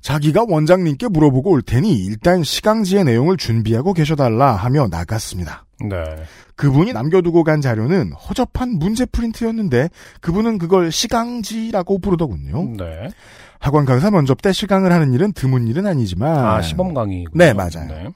자기가 0.00 0.46
원장님께 0.48 1.08
물어보고 1.08 1.50
올 1.50 1.62
테니 1.62 2.04
일단 2.04 2.42
시강지의 2.42 3.04
내용을 3.04 3.36
준비하고 3.36 3.92
계셔달라 3.92 4.56
하며 4.56 4.88
나갔습니다. 4.90 5.64
네. 5.88 6.04
그분이 6.56 6.92
남겨두고 6.92 7.44
간 7.44 7.60
자료는 7.60 8.12
허접한 8.12 8.78
문제 8.78 9.04
프린트였는데 9.06 9.88
그분은 10.20 10.58
그걸 10.58 10.92
시강지라고 10.92 11.98
부르더군요. 11.98 12.76
네. 12.76 13.08
학원 13.58 13.84
강사 13.84 14.10
면접 14.10 14.42
때 14.42 14.52
시강을 14.52 14.92
하는 14.92 15.12
일은 15.12 15.32
드문 15.32 15.68
일은 15.68 15.86
아니지만 15.86 16.36
아, 16.36 16.62
시범 16.62 16.94
강의. 16.94 17.24
네, 17.32 17.52
맞아요. 17.52 17.86
네. 17.88 18.08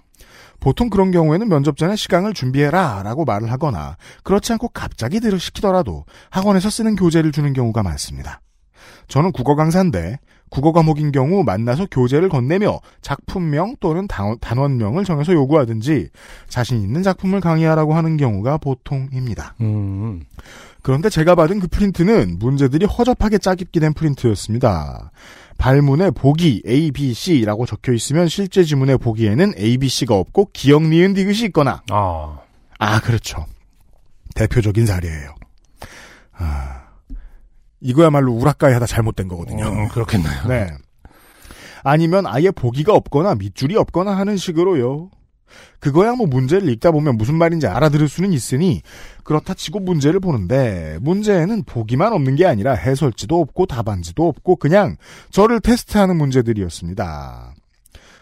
보통 0.61 0.91
그런 0.91 1.11
경우에는 1.11 1.49
면접 1.49 1.77
전에 1.77 1.97
시강을 1.97 2.35
준비해라 2.35 3.03
라고 3.05 3.25
말을 3.25 3.53
하거나 3.53 3.97
그렇지 4.25 4.53
않고 4.53 4.71
갑자기 4.71 5.21
들을 5.21 5.39
시키더라도 5.39 6.05
학원에서 6.31 6.71
쓰는 6.71 6.97
교재를 6.97 7.31
주는 7.31 7.53
경우가 7.53 7.83
많습니다. 7.83 8.41
저는 9.09 9.33
국어 9.33 9.55
강사인데 9.55 10.19
국어 10.49 10.73
과목인 10.73 11.13
경우 11.13 11.43
만나서 11.43 11.87
교재를 11.91 12.29
건네며 12.29 12.81
작품명 13.03 13.77
또는 13.81 14.07
단- 14.07 14.39
단원명을 14.41 15.05
정해서 15.05 15.33
요구하든지 15.33 16.09
자신 16.49 16.81
있는 16.83 17.03
작품을 17.03 17.41
강의하라고 17.41 17.95
하는 17.95 18.17
경우가 18.17 18.59
보통입니다. 18.59 19.55
음. 19.61 20.23
그런데 20.83 21.09
제가 21.11 21.35
받은 21.35 21.59
그 21.59 21.67
프린트는 21.69 22.39
문제들이 22.39 22.87
허접하게 22.87 23.39
짜깁기 23.39 23.81
된 23.81 23.93
프린트였습니다. 23.93 25.11
발문에 25.59 26.11
보기 26.11 26.63
A, 26.67 26.93
B, 26.93 27.13
C라고 27.13 27.67
적혀 27.67 27.93
있으면 27.93 28.29
실제 28.29 28.63
지문의 28.63 28.99
보기에는 28.99 29.55
A, 29.59 29.79
B, 29.79 29.89
C가 29.89 30.15
없고 30.15 30.51
기억, 30.53 30.83
니은, 30.85 31.15
디귿이 31.15 31.47
있거나 31.47 31.83
아. 31.91 32.39
아 32.79 33.01
그렇죠. 33.01 33.47
대표적인 34.35 34.87
사례예요. 34.87 35.35
아, 36.39 36.83
이거야말로 37.87 38.33
우락가이하다 38.33 38.87
잘못된 38.87 39.29
거거든요. 39.29 39.69
음, 39.69 39.89
그렇겠네요. 39.89 40.49
네. 40.49 40.69
아니면 41.85 42.27
아예 42.27 42.51
보기가 42.51 42.93
없거나 42.93 43.37
밑줄이 43.37 43.77
없거나 43.77 44.17
하는 44.17 44.37
식으로요. 44.37 45.11
그거야 45.79 46.15
뭐 46.15 46.27
문제를 46.27 46.69
읽다 46.71 46.91
보면 46.91 47.17
무슨 47.17 47.37
말인지 47.37 47.69
알아들을 47.69 48.09
수는 48.09 48.33
있으니 48.33 48.83
그렇다 49.23 49.55
치고 49.55 49.79
문제를 49.79 50.19
보는데 50.19 50.99
문제에는 51.01 51.63
보기만 51.63 52.13
없는 52.13 52.35
게 52.35 52.45
아니라 52.45 52.75
해설지도 52.75 53.41
없고 53.41 53.67
답안지도 53.67 54.27
없고 54.27 54.57
그냥 54.57 54.97
저를 55.31 55.61
테스트하는 55.61 56.17
문제들이었습니다. 56.17 57.55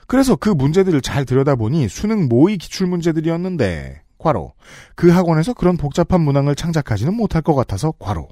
그래서 0.06 0.36
그 0.36 0.50
문제들을 0.50 1.00
잘 1.00 1.24
들여다보니 1.24 1.88
수능 1.88 2.28
모의 2.28 2.58
기출 2.58 2.86
문제들이었는데 2.86 4.02
과로 4.18 4.52
그 4.94 5.08
학원에서 5.08 5.54
그런 5.54 5.78
복잡한 5.78 6.20
문항을 6.20 6.54
창작하지는 6.54 7.14
못할 7.14 7.40
것 7.40 7.54
같아서 7.54 7.94
과로 7.98 8.28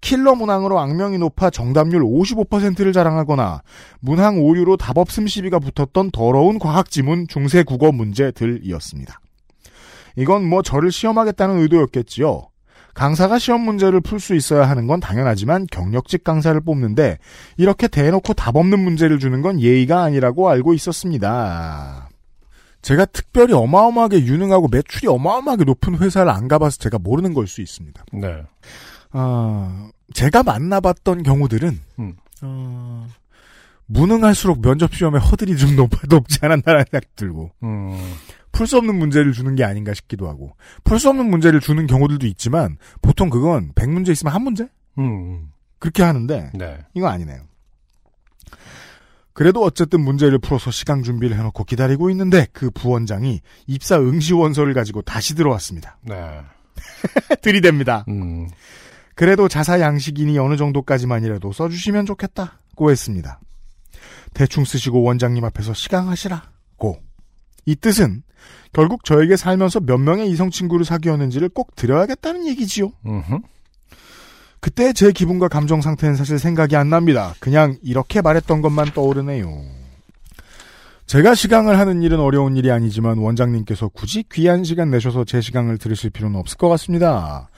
킬러 0.00 0.34
문항으로 0.34 0.78
악명이 0.78 1.18
높아 1.18 1.50
정답률 1.50 2.02
55%를 2.02 2.92
자랑하거나 2.92 3.62
문항 4.00 4.42
오류로 4.42 4.76
답 4.76 4.98
없음 4.98 5.26
시비가 5.26 5.58
붙었던 5.58 6.10
더러운 6.10 6.58
과학 6.58 6.90
지문 6.90 7.26
중세 7.28 7.62
국어 7.62 7.92
문제들이었습니다. 7.92 9.20
이건 10.16 10.44
뭐 10.48 10.62
저를 10.62 10.90
시험하겠다는 10.92 11.58
의도였겠지요. 11.60 12.48
강사가 12.94 13.38
시험 13.38 13.60
문제를 13.60 14.00
풀 14.00 14.20
수 14.20 14.34
있어야 14.34 14.66
하는 14.68 14.86
건 14.86 15.00
당연하지만 15.00 15.66
경력직 15.70 16.24
강사를 16.24 16.58
뽑는데 16.62 17.18
이렇게 17.58 17.88
대놓고 17.88 18.32
답 18.32 18.56
없는 18.56 18.80
문제를 18.80 19.18
주는 19.18 19.42
건 19.42 19.60
예의가 19.60 20.02
아니라고 20.02 20.48
알고 20.48 20.72
있었습니다. 20.72 22.08
제가 22.80 23.04
특별히 23.06 23.52
어마어마하게 23.52 24.24
유능하고 24.24 24.68
매출이 24.68 25.08
어마어마하게 25.08 25.64
높은 25.64 25.98
회사를 25.98 26.30
안 26.30 26.48
가봐서 26.48 26.78
제가 26.78 26.98
모르는 26.98 27.34
걸 27.34 27.46
수 27.46 27.60
있습니다. 27.60 28.02
네. 28.14 28.42
아, 29.18 29.90
제가 30.12 30.42
만나봤던 30.42 31.22
경우들은, 31.22 31.80
음. 32.00 32.16
어, 32.42 33.06
무능할수록 33.86 34.60
면접 34.60 34.94
시험에 34.94 35.18
허들이 35.18 35.56
좀 35.56 35.74
높아, 35.74 36.02
높지 36.08 36.38
않았나라는 36.42 36.84
생각이 36.90 37.06
들고, 37.16 37.50
음. 37.62 37.96
풀수 38.52 38.76
없는 38.76 38.98
문제를 38.98 39.32
주는 39.32 39.54
게 39.54 39.64
아닌가 39.64 39.94
싶기도 39.94 40.28
하고, 40.28 40.54
풀 40.84 40.98
수 40.98 41.08
없는 41.08 41.30
문제를 41.30 41.60
주는 41.60 41.86
경우들도 41.86 42.26
있지만, 42.26 42.76
보통 43.00 43.30
그건 43.30 43.72
100문제 43.72 44.10
있으면 44.10 44.34
한 44.34 44.42
문제? 44.42 44.68
음. 44.98 45.50
그렇게 45.78 46.02
하는데, 46.02 46.50
네. 46.54 46.78
이거 46.94 47.08
아니네요. 47.08 47.40
그래도 49.32 49.62
어쨌든 49.62 50.00
문제를 50.02 50.38
풀어서 50.38 50.70
시간 50.70 51.02
준비를 51.02 51.38
해놓고 51.38 51.64
기다리고 51.64 52.10
있는데, 52.10 52.46
그 52.52 52.70
부원장이 52.70 53.40
입사 53.66 53.98
응시 53.98 54.34
원서를 54.34 54.74
가지고 54.74 55.00
다시 55.02 55.34
들어왔습니다. 55.34 55.98
네. 56.02 56.40
들이댑니다. 57.42 58.08
음. 58.08 58.48
그래도 59.16 59.48
자사 59.48 59.80
양식이니 59.80 60.38
어느 60.38 60.56
정도까지만이라도 60.56 61.50
써주시면 61.50 62.04
좋겠다고 62.04 62.90
했습니다. 62.90 63.40
대충 64.34 64.64
쓰시고 64.64 65.02
원장님 65.02 65.42
앞에서 65.42 65.72
시강하시라고. 65.72 66.98
이 67.64 67.74
뜻은 67.74 68.22
결국 68.74 69.04
저에게 69.04 69.36
살면서 69.36 69.80
몇 69.80 69.96
명의 69.96 70.30
이성 70.30 70.50
친구를 70.50 70.84
사귀었는지를 70.84 71.48
꼭 71.48 71.74
드려야겠다는 71.74 72.46
얘기지요. 72.46 72.92
음흠. 73.06 73.38
그때 74.60 74.92
제 74.92 75.12
기분과 75.12 75.48
감정 75.48 75.80
상태는 75.80 76.14
사실 76.14 76.38
생각이 76.38 76.76
안 76.76 76.90
납니다. 76.90 77.34
그냥 77.40 77.78
이렇게 77.82 78.20
말했던 78.20 78.60
것만 78.60 78.92
떠오르네요. 78.92 79.64
제가 81.06 81.34
시강을 81.34 81.78
하는 81.78 82.02
일은 82.02 82.20
어려운 82.20 82.56
일이 82.56 82.70
아니지만 82.70 83.16
원장님께서 83.16 83.88
굳이 83.88 84.24
귀한 84.30 84.62
시간 84.62 84.90
내셔서 84.90 85.24
제 85.24 85.40
시강을 85.40 85.78
들으실 85.78 86.10
필요는 86.10 86.38
없을 86.38 86.58
것 86.58 86.68
같습니다. 86.68 87.48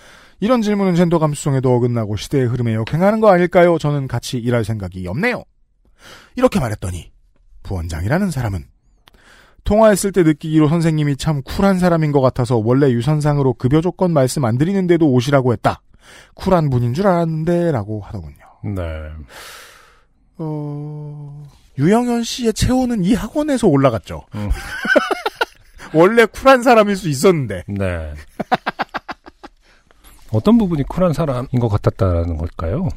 이런 0.40 0.62
질문은 0.62 0.94
젠더 0.94 1.18
감수성에도 1.18 1.74
어긋나고 1.74 2.16
시대의 2.16 2.46
흐름에 2.46 2.74
역행하는 2.74 3.20
거 3.20 3.28
아닐까요? 3.30 3.78
저는 3.78 4.06
같이 4.08 4.38
일할 4.38 4.64
생각이 4.64 5.06
없네요. 5.06 5.42
이렇게 6.36 6.60
말했더니 6.60 7.10
부원장이라는 7.64 8.30
사람은 8.30 8.64
통화했을 9.64 10.12
때 10.12 10.22
느끼기로 10.22 10.68
선생님이 10.68 11.16
참 11.16 11.42
쿨한 11.42 11.78
사람인 11.78 12.12
것 12.12 12.20
같아서 12.20 12.56
원래 12.56 12.90
유선상으로 12.90 13.54
급여 13.54 13.80
조건 13.80 14.12
말씀 14.12 14.44
안 14.44 14.56
드리는데도 14.56 15.10
오시라고 15.10 15.52
했다. 15.52 15.82
쿨한 16.34 16.70
분인 16.70 16.94
줄 16.94 17.06
알았는데 17.06 17.72
라고 17.72 18.00
하더군요. 18.00 18.36
네. 18.64 18.82
어... 20.38 21.48
유영현 21.78 22.24
씨의 22.24 22.54
체온은 22.54 23.04
이 23.04 23.14
학원에서 23.14 23.68
올라갔죠. 23.68 24.22
음. 24.34 24.48
원래 25.94 26.26
쿨한 26.26 26.62
사람일 26.62 26.96
수 26.96 27.08
있었는데. 27.08 27.64
네. 27.68 28.14
어떤 30.32 30.58
부분이 30.58 30.82
쿨한 30.84 31.12
사람인 31.12 31.48
것 31.60 31.68
같았다는 31.68 32.36
걸까요? 32.36 32.88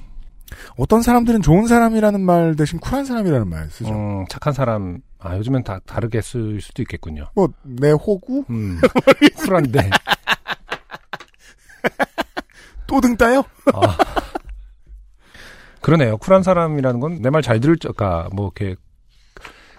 어떤 0.77 1.01
사람들은 1.01 1.41
좋은 1.41 1.67
사람이라는 1.67 2.19
말 2.21 2.55
대신 2.55 2.79
쿨한 2.79 3.05
사람이라는 3.05 3.47
말 3.49 3.69
쓰죠. 3.69 3.91
음, 3.93 4.25
착한 4.29 4.53
사람, 4.53 4.99
아, 5.19 5.37
요즘엔 5.37 5.63
다 5.63 5.79
다르게 5.85 6.21
쓸 6.21 6.59
수도 6.59 6.81
있겠군요. 6.81 7.27
뭐, 7.35 7.47
내 7.63 7.91
호구? 7.91 8.45
음, 8.49 8.79
쿨한데. 9.37 9.89
또등 12.87 13.15
따요? 13.15 13.43
아. 13.73 13.97
그러네요. 15.81 16.17
쿨한 16.17 16.43
사람이라는 16.43 16.99
건 16.99 17.21
내 17.21 17.29
말 17.29 17.41
잘 17.41 17.59
들을 17.59 17.77
적가 17.77 18.29
뭐 18.33 18.51
이렇게 18.55 18.75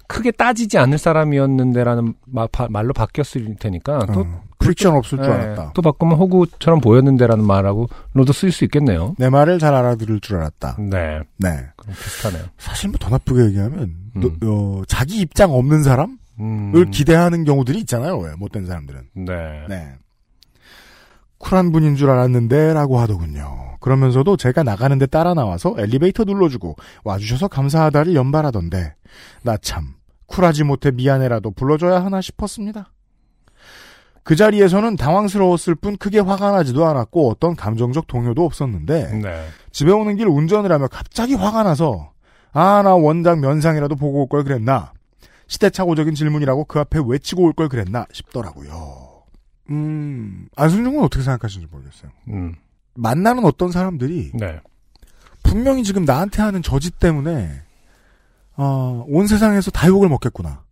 크게 0.09 0.31
따지지 0.33 0.79
않을 0.79 0.99
사람이었는데라는 0.99 2.15
말로 2.71 2.93
바뀌었을 2.93 3.55
테니까 3.61 4.07
또 4.12 4.21
어, 4.21 4.43
friction 4.62 4.95
없을 4.94 5.18
줄 5.18 5.27
예, 5.27 5.31
알았다. 5.33 5.72
또 5.75 5.83
바꾸면 5.83 6.16
호구처럼 6.18 6.81
보였는데라는 6.81 7.44
말하고 7.44 7.88
로도 8.14 8.33
쓸 8.33 8.51
수 8.53 8.64
있겠네요. 8.64 9.14
내 9.18 9.29
말을 9.29 9.59
잘 9.59 9.75
알아들을 9.75 10.20
줄 10.20 10.37
알았다. 10.37 10.77
네, 10.79 11.20
네. 11.38 11.66
그럼 11.77 11.94
비슷하네요. 11.94 12.44
사실 12.59 12.88
뭐 12.90 12.98
더 12.98 13.11
나쁘게 13.11 13.44
얘기하면, 13.46 13.94
음. 14.16 14.20
너- 14.40 14.48
어, 14.51 14.83
자기 14.87 15.16
입장 15.20 15.53
없는 15.53 15.83
사람을 15.83 16.16
음, 16.40 16.90
기대하는 16.90 17.44
경우들이 17.44 17.81
있잖아요. 17.81 18.19
왜, 18.19 18.33
못된 18.37 18.67
사람들은. 18.67 19.00
네, 19.15 19.67
네. 19.69 19.92
쿨한 21.38 21.73
분인 21.73 21.96
줄 21.96 22.08
알았는데 22.08 22.73
라고 22.73 23.00
하더군요. 23.00 23.77
그러면서도 23.81 24.37
제가 24.37 24.63
나가는데 24.63 25.06
따라 25.06 25.35
나와서 25.35 25.75
엘리베이터 25.77 26.23
눌러주고 26.23 26.77
와주셔서 27.02 27.48
감사하다를 27.48 28.15
연발하던데 28.15 28.94
나 29.42 29.56
참 29.56 29.94
쿨하지 30.27 30.63
못해 30.63 30.92
미안해라도 30.92 31.50
불러줘야 31.50 32.04
하나 32.04 32.21
싶었습니다. 32.21 32.92
그 34.25 34.37
자리에서는 34.37 34.96
당황스러웠을 34.96 35.75
뿐 35.75 35.96
크게 35.96 36.20
화가 36.20 36.52
나지도 36.52 36.87
않았고 36.87 37.29
어떤 37.31 37.56
감정적 37.56 38.06
동요도 38.06 38.44
없었는데 38.44 39.12
네, 39.20 39.48
집에 39.73 39.90
오는 39.90 40.16
길 40.16 40.27
운전을 40.29 40.70
하며 40.70 40.87
갑자기 40.88 41.35
화가 41.35 41.62
나서 41.64 42.12
아 42.54 42.83
나 42.83 42.94
원장 42.94 43.40
면상이라도 43.40 43.96
보고 43.96 44.20
올 44.23 44.29
걸 44.29 44.44
그랬나 44.44 44.92
시대착오적인 45.48 46.14
질문이라고 46.14 46.64
그 46.66 46.79
앞에 46.81 47.00
외치고 47.04 47.42
올 47.42 47.52
걸 47.54 47.68
그랬나 47.68 48.06
싶더라고요. 48.12 49.23
음 49.70 50.46
안순중은 50.56 51.02
어떻게 51.02 51.23
생각하시는지 51.25 51.73
모르겠어요. 51.73 52.10
음, 52.29 52.54
만나는 52.94 53.44
어떤 53.44 53.70
사람들이 53.73 54.33
네, 54.35 54.60
분명히 55.42 55.83
지금 55.83 56.04
나한테 56.04 56.42
하는 56.42 56.62
저지 56.62 56.90
때문에 56.90 57.62
어, 58.56 59.04
온 59.08 59.27
세상에서 59.27 59.70
다 59.70 59.88
욕을 59.88 60.08
먹겠구나 60.10 60.62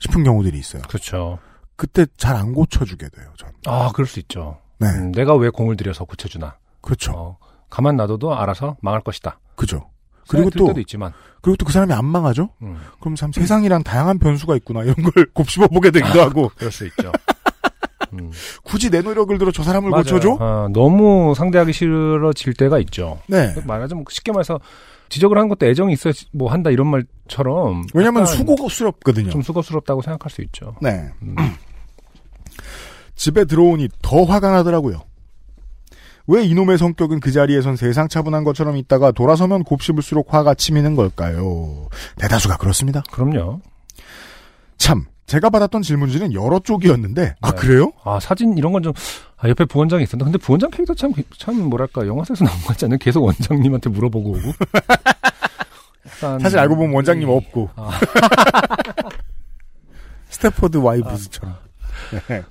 싶은 0.00 0.24
경우들이 0.24 0.58
있어요. 0.58 0.82
그렇죠. 0.88 1.38
그때 1.80 2.04
잘 2.18 2.36
안 2.36 2.52
고쳐주게 2.52 3.08
돼요. 3.08 3.26
전. 3.38 3.48
아, 3.66 3.90
그럴 3.94 4.06
수 4.06 4.20
있죠. 4.20 4.58
네. 4.78 4.86
음, 4.88 5.12
내가 5.12 5.34
왜 5.34 5.48
공을 5.48 5.78
들여서 5.78 6.04
고쳐주나. 6.04 6.56
그렇죠. 6.82 7.12
어, 7.16 7.38
가만 7.70 7.96
놔둬도 7.96 8.34
알아서 8.36 8.76
망할 8.82 9.00
것이다. 9.00 9.38
그죠. 9.54 9.88
그리고 10.28 10.50
또- 10.50 10.66
때도 10.66 10.80
있지만. 10.80 11.12
그리고 11.40 11.56
또 11.56 11.64
그 11.64 11.72
사람이 11.72 11.94
안 11.94 12.04
망하죠? 12.04 12.50
음, 12.60 12.76
그럼 13.00 13.14
참 13.14 13.32
세상이란 13.32 13.82
다양한 13.82 14.18
변수가 14.18 14.56
있구나 14.56 14.82
이런 14.82 14.94
걸 14.96 15.26
곱씹어 15.32 15.68
보게 15.68 15.90
되기도 15.90 16.20
하고 16.20 16.50
그럴 16.54 16.70
수 16.70 16.84
있죠. 16.86 17.10
음, 18.12 18.30
굳이 18.62 18.90
내 18.90 19.00
노력을 19.00 19.36
들어 19.38 19.50
저 19.50 19.62
사람을 19.62 19.88
맞아요. 19.88 20.02
고쳐줘? 20.02 20.36
어, 20.38 20.68
너무 20.74 21.32
상대하기 21.34 21.72
싫어질 21.72 22.52
때가 22.54 22.78
있죠. 22.80 23.20
네. 23.26 23.54
말하자면 23.64 24.04
쉽게 24.10 24.32
말해서 24.32 24.60
지적을 25.08 25.38
하는 25.38 25.48
것도 25.48 25.64
애정이 25.66 25.94
있어야 25.94 26.12
뭐 26.32 26.50
한다 26.52 26.68
이런 26.70 26.88
말처럼. 26.88 27.86
왜냐하면 27.94 28.26
수고스럽거든요. 28.26 29.30
좀 29.30 29.40
수고스럽다고 29.42 30.02
생각할 30.02 30.30
수 30.30 30.42
있죠. 30.42 30.76
네. 30.82 31.08
음. 31.22 31.34
집에 33.20 33.44
들어오니 33.44 33.90
더 34.00 34.24
화가 34.24 34.50
나더라고요. 34.50 35.02
왜 36.26 36.42
이놈의 36.44 36.78
성격은 36.78 37.20
그 37.20 37.32
자리에선 37.32 37.76
세상 37.76 38.08
차분한 38.08 38.44
것처럼 38.44 38.78
있다가 38.78 39.12
돌아서면 39.12 39.62
곱씹을수록 39.62 40.32
화가 40.32 40.54
치미는 40.54 40.96
걸까요? 40.96 41.88
대다수가 42.16 42.56
그렇습니다. 42.56 43.02
그럼요. 43.10 43.60
참, 44.78 45.04
제가 45.26 45.50
받았던 45.50 45.82
질문지는 45.82 46.32
여러 46.32 46.60
쪽이었는데, 46.60 47.34
아, 47.42 47.50
네. 47.50 47.56
그래요? 47.58 47.92
아 48.04 48.18
사진 48.20 48.56
이런 48.56 48.72
건 48.72 48.82
좀 48.82 48.94
아, 49.36 49.50
옆에 49.50 49.66
부원장이 49.66 50.02
있었는데 50.04 50.24
근데 50.32 50.38
부원장 50.38 50.70
캐릭터 50.70 50.94
참 50.94 51.12
참 51.38 51.60
뭐랄까 51.68 52.06
영화에서 52.06 52.32
나온 52.42 52.58
것 52.60 52.68
같지 52.68 52.86
않아요? 52.86 52.96
계속 52.98 53.22
원장님한테 53.24 53.90
물어보고 53.90 54.30
오고. 54.30 54.52
사실 56.40 56.58
알고 56.58 56.76
보면 56.76 56.94
원장님 56.94 57.28
없고. 57.28 57.68
아. 57.76 58.00
Stepford 60.30 60.78
Wives처럼. 60.78 61.54
네. 62.28 62.42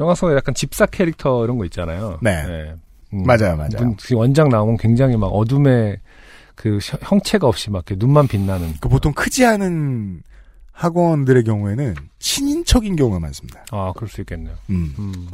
영화 0.00 0.14
속에 0.14 0.34
약간 0.34 0.54
집사 0.54 0.86
캐릭터 0.86 1.44
이런 1.44 1.58
거 1.58 1.64
있잖아요. 1.66 2.18
네. 2.22 2.74
음, 3.12 3.22
맞아요, 3.24 3.56
맞아요. 3.56 3.70
눈- 3.78 3.96
그 3.96 4.14
원장 4.14 4.48
나오면 4.48 4.76
굉장히 4.76 5.16
막 5.16 5.26
어둠에 5.28 5.96
그 6.54 6.78
형- 6.82 7.00
형체가 7.02 7.46
없이 7.46 7.70
막 7.70 7.84
이렇게 7.88 7.94
눈만 7.98 8.28
빛나는. 8.28 8.74
그 8.80 8.88
보통 8.88 9.12
크지 9.12 9.44
않은 9.46 10.22
학원들의 10.72 11.44
경우에는 11.44 11.94
신인척인 12.18 12.96
경우가 12.96 13.18
많습니다. 13.20 13.64
아, 13.70 13.92
그럴 13.96 14.08
수 14.08 14.20
있겠네요. 14.20 14.54
음. 14.70 14.94
음. 14.98 15.28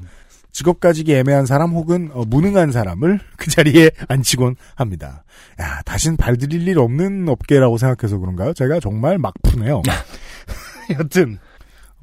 직업 0.53 0.79
가지기 0.79 1.13
애매한 1.15 1.47
사람 1.47 1.71
혹은 1.73 2.11
어, 2.15 2.23
무능한 2.25 2.71
사람을 2.71 3.19
그 3.37 3.51
자리에 3.51 3.91
앉히곤 4.09 4.55
합니다. 4.77 5.25
야, 5.61 5.83
다신 5.85 6.17
발들일 6.17 6.69
일 6.69 6.79
없는 6.79 7.29
업계라고 7.29 7.77
생각해서 7.77 8.19
그런가요? 8.19 8.53
제가 8.53 8.79
정말 8.81 9.19
막 9.19 9.35
푸네요. 9.43 9.83
여튼 10.99 11.39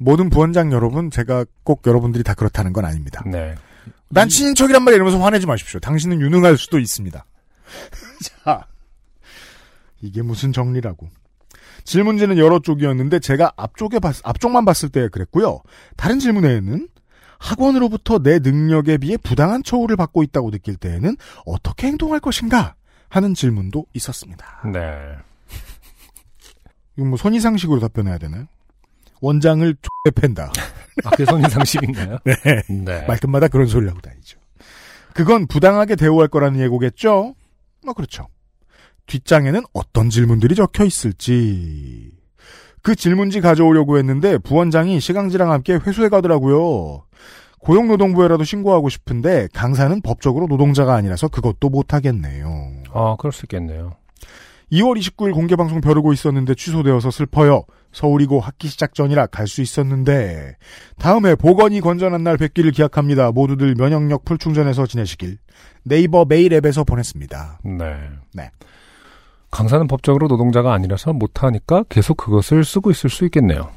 모든 0.02 0.30
부원장 0.30 0.72
여러분, 0.72 1.10
제가 1.10 1.44
꼭 1.64 1.82
여러분들이 1.86 2.24
다 2.24 2.34
그렇다는 2.34 2.72
건 2.72 2.84
아닙니다. 2.84 3.22
네. 3.26 3.54
난 4.08 4.28
친인척이란 4.28 4.82
말 4.82 4.94
이러면서 4.94 5.18
화내지 5.18 5.46
마십시오. 5.46 5.80
당신은 5.80 6.20
유능할 6.20 6.58
수도 6.58 6.78
있습니다. 6.78 7.24
자, 8.44 8.66
이게 10.00 10.22
무슨 10.22 10.52
정리라고. 10.52 11.08
질문지는 11.84 12.38
여러 12.38 12.58
쪽이었는데 12.58 13.20
제가 13.20 13.52
앞쪽에 13.56 13.98
봤, 13.98 14.16
앞쪽만 14.22 14.64
봤을 14.64 14.88
때 14.88 15.08
그랬고요. 15.08 15.60
다른 15.96 16.18
질문에는 16.18 16.88
학원으로부터 17.38 18.20
내 18.20 18.38
능력에 18.38 18.98
비해 18.98 19.16
부당한 19.16 19.62
처우를 19.64 19.96
받고 19.96 20.22
있다고 20.22 20.50
느낄 20.50 20.76
때에는 20.76 21.16
어떻게 21.44 21.88
행동할 21.88 22.20
것인가 22.20 22.76
하는 23.08 23.34
질문도 23.34 23.86
있었습니다. 23.94 24.62
네. 24.72 25.16
이건 26.96 27.08
뭐 27.08 27.18
손이상식으로 27.18 27.80
답변해야 27.80 28.18
되나요? 28.18 28.46
원장을 29.22 29.66
X에 29.66 30.20
팬다. 30.20 30.52
아, 31.04 31.10
그게 31.10 31.24
손인상식인가요? 31.24 32.18
네. 32.24 32.34
네. 32.68 33.06
말끝마다 33.06 33.48
그런 33.48 33.66
소리를 33.66 33.88
하고 33.90 34.00
다니죠. 34.02 34.38
그건 35.14 35.46
부당하게 35.46 35.96
대우할 35.96 36.28
거라는 36.28 36.60
예고겠죠? 36.60 37.34
뭐 37.84 37.94
그렇죠. 37.94 38.28
뒷장에는 39.06 39.62
어떤 39.72 40.10
질문들이 40.10 40.54
적혀 40.54 40.84
있을지. 40.84 42.10
그 42.82 42.94
질문지 42.96 43.40
가져오려고 43.40 43.98
했는데 43.98 44.38
부원장이 44.38 45.00
시강지랑 45.00 45.52
함께 45.52 45.74
회수해 45.74 46.08
가더라고요. 46.08 47.04
고용노동부에라도 47.60 48.42
신고하고 48.42 48.88
싶은데 48.88 49.48
강사는 49.54 50.00
법적으로 50.02 50.46
노동자가 50.48 50.94
아니라서 50.94 51.28
그것도 51.28 51.68
못하겠네요. 51.68 52.82
아, 52.92 53.16
그럴 53.18 53.32
수 53.32 53.44
있겠네요. 53.44 53.94
2월 54.72 54.98
29일 54.98 55.32
공개방송 55.34 55.80
벼르고 55.80 56.12
있었는데 56.12 56.54
취소되어서 56.54 57.10
슬퍼요. 57.12 57.64
서울이고 57.92 58.40
학기 58.40 58.68
시작 58.68 58.94
전이라 58.94 59.26
갈 59.26 59.46
수 59.46 59.60
있었는데 59.60 60.56
다음에 60.98 61.34
보건이 61.34 61.80
건전한 61.80 62.24
날 62.24 62.36
뵙기를 62.38 62.70
기약합니다. 62.72 63.32
모두들 63.32 63.74
면역력 63.74 64.24
풀충전해서 64.24 64.86
지내시길. 64.86 65.38
네이버 65.84 66.24
메일 66.24 66.52
앱에서 66.54 66.84
보냈습니다. 66.84 67.60
네. 67.64 67.96
네. 68.34 68.50
강사는 69.50 69.86
법적으로 69.86 70.28
노동자가 70.28 70.72
아니라서 70.72 71.12
못하니까 71.12 71.84
계속 71.90 72.16
그것을 72.16 72.64
쓰고 72.64 72.90
있을 72.90 73.10
수 73.10 73.24
있겠네요. 73.26 73.68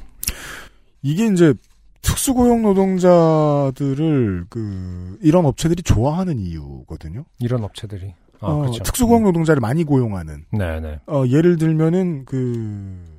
이게 1.02 1.26
이제 1.26 1.52
특수고용 2.00 2.62
노동자들을 2.62 4.46
그 4.48 5.18
이런 5.20 5.44
업체들이 5.44 5.82
좋아하는 5.82 6.38
이유거든요. 6.38 7.24
이런 7.40 7.64
업체들이. 7.64 8.14
아, 8.40 8.46
어, 8.46 8.58
그렇죠. 8.60 8.82
특수고용 8.82 9.24
노동자를 9.24 9.60
많이 9.60 9.84
고용하는 9.84 10.44
네네. 10.52 11.00
어, 11.06 11.24
예를 11.26 11.56
들면은 11.56 12.24
그 12.24 13.15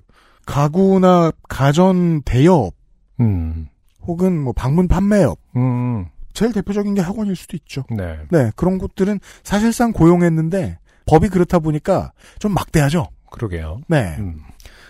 가구나 0.47 1.31
가전 1.47 2.23
대여업 2.23 2.73
음, 3.19 3.67
혹은 4.01 4.41
뭐 4.41 4.53
방문 4.53 4.87
판매업 4.87 5.37
음, 5.55 6.07
제일 6.33 6.53
대표적인 6.53 6.95
게 6.95 7.01
학원일 7.01 7.35
수도 7.35 7.55
있죠. 7.57 7.83
네. 7.91 8.17
네, 8.31 8.51
그런 8.55 8.77
곳들은 8.79 9.19
사실상 9.43 9.91
고용했는데 9.91 10.79
법이 11.05 11.29
그렇다 11.29 11.59
보니까 11.59 12.13
좀 12.39 12.53
막대하죠. 12.53 13.07
그러게요. 13.29 13.81
네. 13.87 14.15
음, 14.19 14.41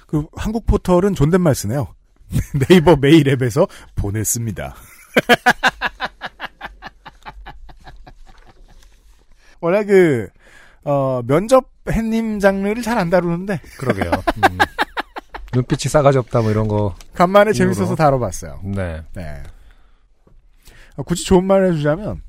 그 0.05 0.26
한국 0.36 0.66
포털은 0.68 1.16
존댓말 1.16 1.55
쓰네요. 1.55 1.88
네이버 2.70 2.95
메일 2.95 3.28
앱에서 3.30 3.68
보냈습니다. 3.95 4.76
원래 9.60 9.84
그, 9.86 10.28
어, 10.84 11.22
면접 11.26 11.72
햇님 11.89 12.39
장르를 12.39 12.84
잘 12.84 12.99
안 12.99 13.10
다루는데, 13.10 13.60
그러게요. 13.80 14.12
음. 14.12 14.58
눈빛이 15.58 15.89
싸가지 15.89 16.20
없다 16.20 16.41
뭐 16.41 16.51
이런 16.51 16.68
거. 16.68 16.95
간만에 17.16 17.49
이유로. 17.49 17.58
재밌어서 17.74 17.95
다뤄봤어요. 17.95 18.62
네. 18.64 19.01
네. 19.16 19.41
어, 20.95 21.01
굳이 21.03 21.26
좋은 21.26 21.43
말을 21.45 21.74
해주자면, 21.74 22.22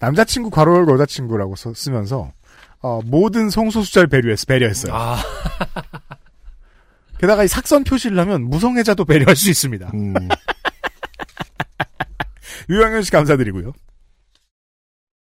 남자친구 0.00 0.50
괄호 0.50 0.76
열고 0.76 0.92
여자친구라고 0.94 1.56
써- 1.56 1.72
쓰면서, 1.74 2.32
어, 2.80 3.00
모든 3.04 3.50
성소수자를 3.50 4.08
배려했, 4.08 4.46
배려했어요. 4.46 4.94
아, 4.94 5.16
게다가 7.18 7.42
이 7.42 7.48
sak선 7.48 7.82
표시를 7.84 8.18
하면 8.20 8.42
무성애자도 8.44 9.04
배려할 9.06 9.34
수 9.34 9.50
있습니다. 9.50 9.90
음, 9.94 10.14
유영현 12.70 13.02
씨 13.02 13.10
감사드리고요. 13.10 13.72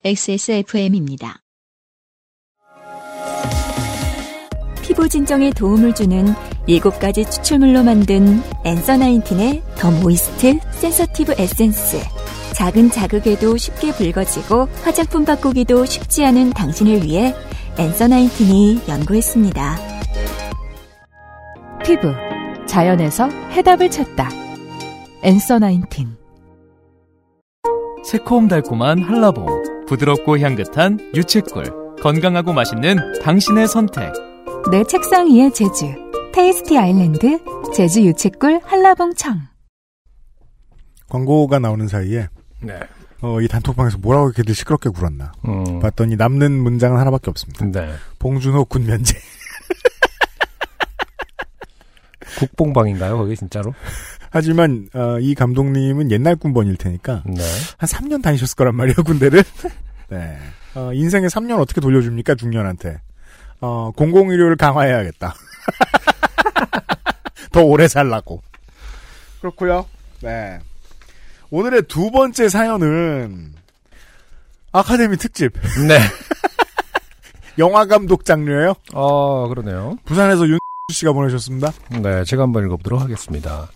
XSFM입니다. 0.05 1.43
피부 4.95 5.09
진정에 5.09 5.51
도움을 5.51 5.92
주는 5.92 6.24
7가지 6.68 7.28
추출물로 7.28 7.82
만든 7.82 8.40
엔서 8.64 8.97
나인틴의 8.97 9.61
더 9.76 9.90
모이스트 9.90 10.61
센서티브 10.70 11.34
에센스. 11.36 11.99
작은 12.53 12.92
자극에도 12.92 13.57
쉽게 13.57 13.90
붉어지고 13.90 14.68
화장품 14.84 15.24
바꾸기도 15.24 15.84
쉽지 15.84 16.24
않은 16.26 16.51
당신을 16.51 17.03
위해 17.03 17.34
Answer 17.76 18.07
Nineteen이 18.07 18.82
연구했습니다. 18.88 19.78
피부 21.84 22.12
자연에서 22.66 23.28
해답을 23.51 23.90
찾다. 23.90 24.28
엔서 25.24 25.59
나인틴 25.59 26.16
새콤달콤한 28.05 29.03
한라봉, 29.03 29.86
부드럽고 29.88 30.38
향긋한 30.38 31.11
유채꿀, 31.16 31.97
건강하고 32.01 32.53
맛있는 32.53 33.18
당신의 33.22 33.66
선택. 33.66 34.34
내 34.70 34.82
책상 34.84 35.26
위의 35.26 35.52
제주 35.52 35.94
테이스티 36.32 36.78
아일랜드 36.78 37.38
제주 37.74 38.02
유채꿀 38.02 38.60
한라봉청 38.64 39.40
광고가 41.08 41.58
나오는 41.58 41.86
사이에, 41.86 42.28
네. 42.60 42.80
어, 43.20 43.40
이 43.40 43.46
단톡방에서 43.46 43.98
뭐라고 43.98 44.28
이렇게들 44.28 44.54
시끄럽게 44.54 44.88
굴었나. 44.88 45.30
음, 45.46 45.78
봤더니 45.78 46.16
남는 46.16 46.50
문장은 46.50 46.98
하나밖에 46.98 47.30
없습니다. 47.30 47.64
네. 47.66 47.92
봉준호 48.18 48.64
군 48.64 48.86
면제. 48.86 49.16
국뽕방인가요, 52.40 53.16
거기 53.16 53.36
진짜로? 53.36 53.74
하지만, 54.30 54.88
어, 54.92 55.18
이 55.20 55.36
감독님은 55.36 56.10
옛날 56.10 56.34
군번일 56.34 56.76
테니까, 56.76 57.22
네. 57.26 57.42
한 57.78 57.88
3년 57.88 58.20
다니셨을 58.20 58.56
거란 58.56 58.74
말이에요, 58.74 59.04
군대를. 59.04 59.44
네. 60.10 60.36
어, 60.74 60.92
인생에 60.92 61.28
3년 61.28 61.60
어떻게 61.60 61.80
돌려줍니까, 61.80 62.34
중년한테. 62.34 63.00
어, 63.61 63.90
공공의료를 63.96 64.57
강화해야겠다. 64.57 65.34
더 67.52 67.62
오래 67.62 67.86
살라고. 67.88 68.42
그렇고요 69.40 69.86
네. 70.20 70.59
오늘의 71.50 71.82
두 71.82 72.11
번째 72.11 72.48
사연은, 72.48 73.55
아카데미 74.72 75.16
특집. 75.16 75.52
네. 75.86 75.98
영화 77.59 77.84
감독 77.86 78.24
장르예요. 78.24 78.74
어, 78.92 79.46
그러네요. 79.48 79.96
부산에서 80.05 80.48
윤 80.48 80.59
씨가 80.92 81.12
보내셨습니다. 81.12 81.70
네, 82.02 82.24
제가 82.24 82.42
한번 82.42 82.64
읽어보도록 82.64 83.00
하겠습니다. 83.00 83.68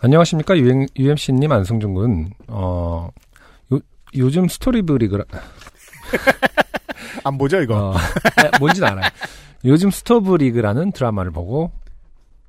안녕하십니까, 0.00 0.56
유행, 0.56 0.86
UMC님, 0.96 1.50
안승준 1.50 1.94
군. 1.94 2.30
어, 2.46 3.08
요, 3.72 3.78
요즘 4.16 4.46
스토리브리그라, 4.48 5.24
안 7.24 7.38
보죠 7.38 7.60
이거. 7.60 7.90
어, 7.90 7.94
아, 7.96 8.58
뭔지는 8.58 8.88
알아요. 8.88 9.10
요즘 9.64 9.90
스토브리그라는 9.90 10.92
드라마를 10.92 11.30
보고 11.30 11.72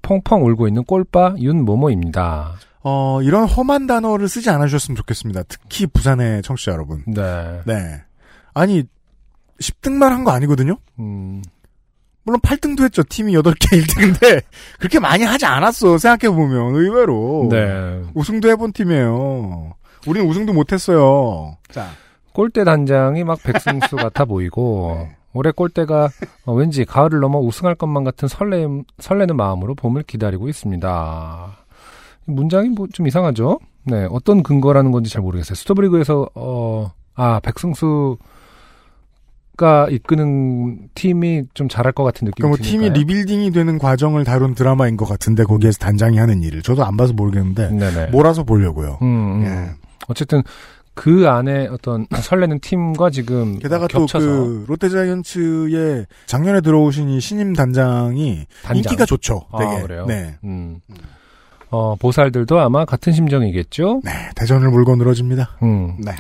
펑펑 0.02 0.46
울고 0.46 0.68
있는 0.68 0.84
꼴빠 0.84 1.36
윤모모입니다. 1.40 2.54
어, 2.84 3.22
이런 3.24 3.46
험한 3.48 3.88
단어를 3.88 4.28
쓰지 4.30 4.50
않으셨으면 4.50 4.96
좋겠습니다. 4.98 5.44
특히 5.48 5.88
부산의 5.88 6.44
청취자 6.44 6.72
여러분. 6.74 7.04
네. 7.08 7.62
네. 7.66 8.02
아니 8.54 8.84
10등만 9.62 10.10
한 10.10 10.24
거 10.24 10.32
아니거든요. 10.32 10.78
음, 11.00 11.42
물론 12.24 12.40
8등도 12.42 12.84
했죠. 12.84 13.02
팀이 13.04 13.34
8개 13.34 13.82
1등인데 13.82 14.42
그렇게 14.80 15.00
많이 15.00 15.24
하지 15.24 15.46
않았어. 15.46 15.98
생각해 15.98 16.36
보면 16.36 16.76
의외로. 16.76 17.48
네. 17.50 18.02
우승도 18.14 18.50
해본 18.50 18.74
팀이에요. 18.74 19.74
우리는 20.08 20.28
우승도 20.30 20.54
못했어요. 20.54 21.58
자, 21.72 21.90
꼴대 22.36 22.66
단장이 22.66 23.24
막 23.24 23.42
백승수 23.42 23.96
같아 23.96 24.26
보이고 24.26 24.94
네. 25.00 25.16
올해 25.34 25.52
꼴대가 25.52 26.10
어, 26.46 26.54
왠지 26.54 26.86
가을을 26.86 27.20
넘어 27.22 27.40
우승할 27.40 27.76
것만 27.76 28.04
같은 28.04 28.28
설레 28.28 28.68
설레는 29.00 29.36
마음으로 29.36 29.74
봄을 29.76 30.04
기다리고 30.04 30.48
있습니다. 30.50 31.58
이 32.28 32.32
문장이 32.32 32.70
뭐 32.70 32.88
좀 32.94 33.08
이상하죠? 33.08 33.60
네, 33.86 34.08
어떤 34.12 34.44
근거라는 34.44 34.92
건지 34.92 35.12
잘 35.12 35.22
모르겠어요. 35.22 35.56
스토브리그에서 35.56 36.30
어, 36.36 36.92
아 37.16 37.40
백승수 37.42 38.18
가 39.58 39.88
이끄는 39.90 40.90
팀이 40.96 41.44
좀 41.54 41.70
잘할 41.70 41.94
것 41.94 42.04
같은 42.04 42.26
느낌이 42.26 42.50
그러니까 42.50 42.58
뭐 42.62 42.66
팀이. 42.70 42.90
리빌딩이 42.90 43.52
되는 43.52 43.78
과정을 43.80 44.26
다룬 44.26 44.54
드라마인 44.54 44.98
것 44.98 45.06
같은데 45.08 45.46
거기에서 45.46 45.78
단장이 45.80 46.18
하는 46.18 46.44
일을 46.44 46.62
저도 46.62 46.84
안 46.84 46.98
봐서 46.98 47.14
모르겠는데 47.14 47.70
네네. 47.70 48.08
몰아서 48.12 48.44
보려고요. 48.44 48.98
음, 49.02 49.08
음. 49.08 49.46
예. 49.46 49.70
어쨌든 50.10 50.42
그 50.96 51.28
안에 51.30 51.68
어떤 51.68 52.08
설레는 52.16 52.60
팀과 52.60 53.10
지금 53.12 53.60
게다가 53.60 53.86
겹쳐서 53.88 54.26
또그 54.26 54.66
롯데자이언츠의 54.68 56.08
작년에 56.26 56.62
들어오신 56.62 57.10
이 57.10 57.20
신임 57.20 57.54
단장이 57.54 58.46
단장. 58.64 58.78
인기가 58.78 59.06
좋죠. 59.06 59.46
되게. 59.60 59.72
아, 59.72 59.82
그래요? 59.82 60.06
네. 60.08 60.36
음. 60.44 60.80
어, 61.70 61.96
보살들도 61.96 62.60
아마 62.60 62.86
같은 62.86 63.12
심정이겠죠? 63.12 64.02
네, 64.04 64.12
대전을 64.36 64.70
물고 64.70 64.96
늘어집니다. 64.96 65.58
음. 65.64 65.98
네. 66.00 66.14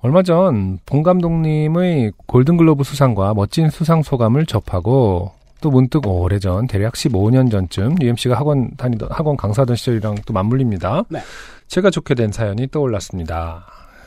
얼마 0.00 0.22
전본 0.22 1.02
감독님의 1.02 2.12
골든글로브 2.26 2.84
수상과 2.84 3.34
멋진 3.34 3.70
수상 3.70 4.02
소감을 4.02 4.46
접하고 4.46 5.32
또 5.60 5.70
문득 5.70 6.06
오래전 6.06 6.68
대략 6.68 6.92
15년 6.94 7.50
전쯤 7.50 7.96
UMC가 8.00 8.36
학원 8.36 8.70
다니던 8.76 9.08
학원 9.10 9.36
강사하던 9.36 9.74
시절이랑 9.74 10.16
또 10.26 10.32
맞물립니다. 10.32 11.02
네. 11.08 11.20
제가 11.66 11.90
좋게 11.90 12.14
된 12.14 12.30
사연이 12.30 12.68
떠올랐습니다. 12.68 13.66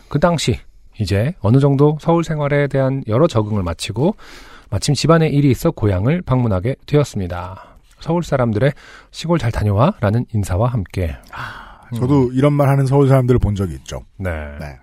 그 0.09 0.19
당시 0.19 0.59
이제 0.99 1.33
어느 1.39 1.59
정도 1.59 1.97
서울 2.01 2.23
생활에 2.23 2.67
대한 2.67 3.03
여러 3.07 3.27
적응을 3.27 3.63
마치고 3.63 4.15
마침 4.69 4.93
집안에 4.93 5.27
일이 5.27 5.49
있어 5.51 5.71
고향을 5.71 6.21
방문하게 6.23 6.75
되었습니다. 6.85 7.63
서울 7.99 8.23
사람들의 8.23 8.73
시골 9.11 9.39
잘 9.39 9.51
다녀와 9.51 9.95
라는 9.99 10.25
인사와 10.33 10.69
함께 10.69 11.15
저도 11.95 12.31
이런 12.33 12.53
말 12.53 12.69
하는 12.69 12.85
서울 12.85 13.07
사람들을 13.07 13.39
본 13.39 13.55
적이 13.55 13.75
있죠. 13.75 14.01
네. 14.17 14.29
네. 14.59 14.77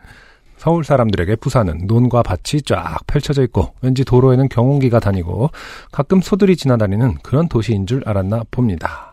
서울 0.56 0.84
사람들에게 0.84 1.36
부산은 1.36 1.86
논과 1.86 2.22
밭이 2.22 2.62
쫙 2.64 2.98
펼쳐져 3.06 3.42
있고 3.44 3.74
왠지 3.82 4.04
도로에는 4.04 4.48
경운기가 4.48 5.00
다니고 5.00 5.50
가끔 5.92 6.20
소들이 6.20 6.56
지나다니는 6.56 7.18
그런 7.22 7.46
도시인 7.48 7.86
줄 7.86 8.02
알았나 8.06 8.44
봅니다. 8.50 9.12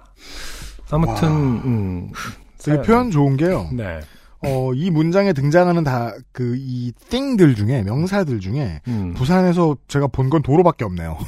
아무튼 0.90 1.28
음, 1.28 2.12
되게 2.58 2.82
표현 2.82 3.12
좋은 3.12 3.36
게요. 3.38 3.68
네. 3.74 4.00
어, 4.46 4.74
이 4.74 4.90
문장에 4.90 5.32
등장하는 5.34 5.84
다 5.84 6.14
그이 6.34 6.92
띵들 7.10 7.56
중에 7.56 7.84
명사들 7.84 8.40
중에 8.42 8.82
음. 8.88 9.14
부산에서 9.14 9.78
제가 9.88 10.08
본 10.08 10.30
건 10.30 10.42
도로밖에 10.42 10.84
없네요. 10.86 11.18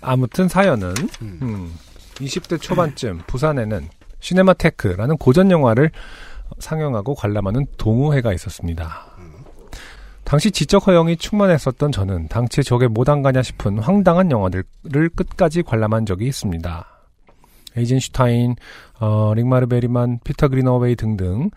아무튼 0.00 0.48
사연은 0.48 0.94
음. 1.22 1.38
음, 1.42 1.74
20대 2.16 2.60
초반쯤 2.60 3.22
부산에는 3.26 3.88
시네마테크라는 4.20 5.16
고전 5.18 5.50
영화를 5.50 5.90
상영하고 6.58 7.14
관람하는 7.14 7.66
동호회가 7.76 8.32
있었습니다. 8.34 9.06
당시 10.24 10.50
지적 10.50 10.86
허영이 10.86 11.16
충만했었던 11.16 11.90
저는 11.92 12.28
당최 12.28 12.62
저게 12.62 12.86
뭐 12.86 13.08
하는 13.08 13.22
거냐 13.22 13.42
싶은 13.42 13.78
황당한 13.78 14.30
영화들을 14.30 15.08
끝까지 15.16 15.62
관람한 15.62 16.06
적이 16.06 16.28
있습니다. 16.28 16.86
에이젠슈타인, 17.80 18.56
어, 19.00 19.32
잉마르 19.34 19.66
베리만, 19.66 20.20
피터 20.24 20.48
그리너웨이 20.48 20.96
등등 20.96 21.50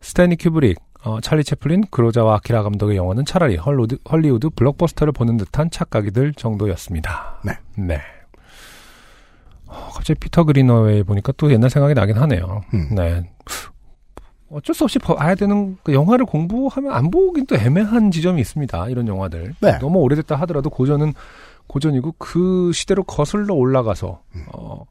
스탠리 0.00 0.36
큐브릭, 0.36 0.78
어, 1.02 1.20
찰리 1.20 1.44
채플린, 1.44 1.84
구로사와 1.90 2.36
아키라 2.36 2.62
감독의 2.62 2.96
영화는 2.96 3.24
차라리 3.24 3.56
헐리우드, 3.56 3.98
헐리우드 4.10 4.50
블록버스터를 4.50 5.12
보는 5.12 5.36
듯한 5.38 5.70
착각이 5.70 6.10
들 6.10 6.32
정도였습니다. 6.34 7.40
네. 7.44 7.52
네. 7.76 8.00
어, 9.66 9.90
갑자기 9.94 10.18
피터 10.20 10.44
그린어웨이 10.44 11.02
보니까 11.02 11.32
또 11.36 11.50
옛날 11.52 11.70
생각이 11.70 11.94
나긴 11.94 12.16
하네요. 12.16 12.62
음. 12.74 12.94
네. 12.94 13.30
어쩔 14.50 14.74
수 14.74 14.84
없이 14.84 14.98
봐야 14.98 15.34
되는 15.36 15.78
그 15.84 15.94
영화를 15.94 16.26
공부하면 16.26 16.92
안 16.92 17.10
보긴 17.10 17.46
또 17.46 17.54
애매한 17.56 18.10
지점이 18.10 18.40
있습니다. 18.40 18.88
이런 18.88 19.06
영화들. 19.06 19.54
네. 19.60 19.78
너무 19.78 20.00
오래됐다 20.00 20.34
하더라도 20.36 20.70
고전은 20.70 21.14
고전이고 21.68 22.16
그 22.18 22.72
시대로 22.74 23.04
거슬러 23.04 23.54
올라가서 23.54 24.20
어, 24.52 24.84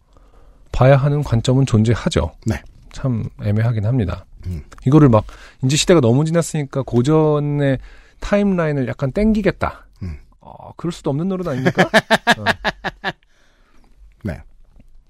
봐야 0.72 0.96
하는 0.98 1.24
관점은 1.24 1.66
존재하죠. 1.66 2.32
네. 2.46 2.62
참 2.92 3.24
애매하긴 3.44 3.86
합니다. 3.86 4.26
음. 4.48 4.64
이거를 4.86 5.10
막 5.10 5.26
이제 5.64 5.76
시대가 5.76 6.00
너무 6.02 6.26
지났으니까 6.26 6.84
고전의 6.84 7.78
타임라인을 8.20 8.88
약간 8.88 9.12
땡기겠다. 9.12 9.88
음. 10.04 10.18
어, 10.42 10.72
그럴 10.78 10.92
수도 10.92 11.10
없는 11.10 11.28
노릇 11.28 11.48
아닙니까? 11.48 11.84
어. 12.38 12.44
네. 14.24 14.42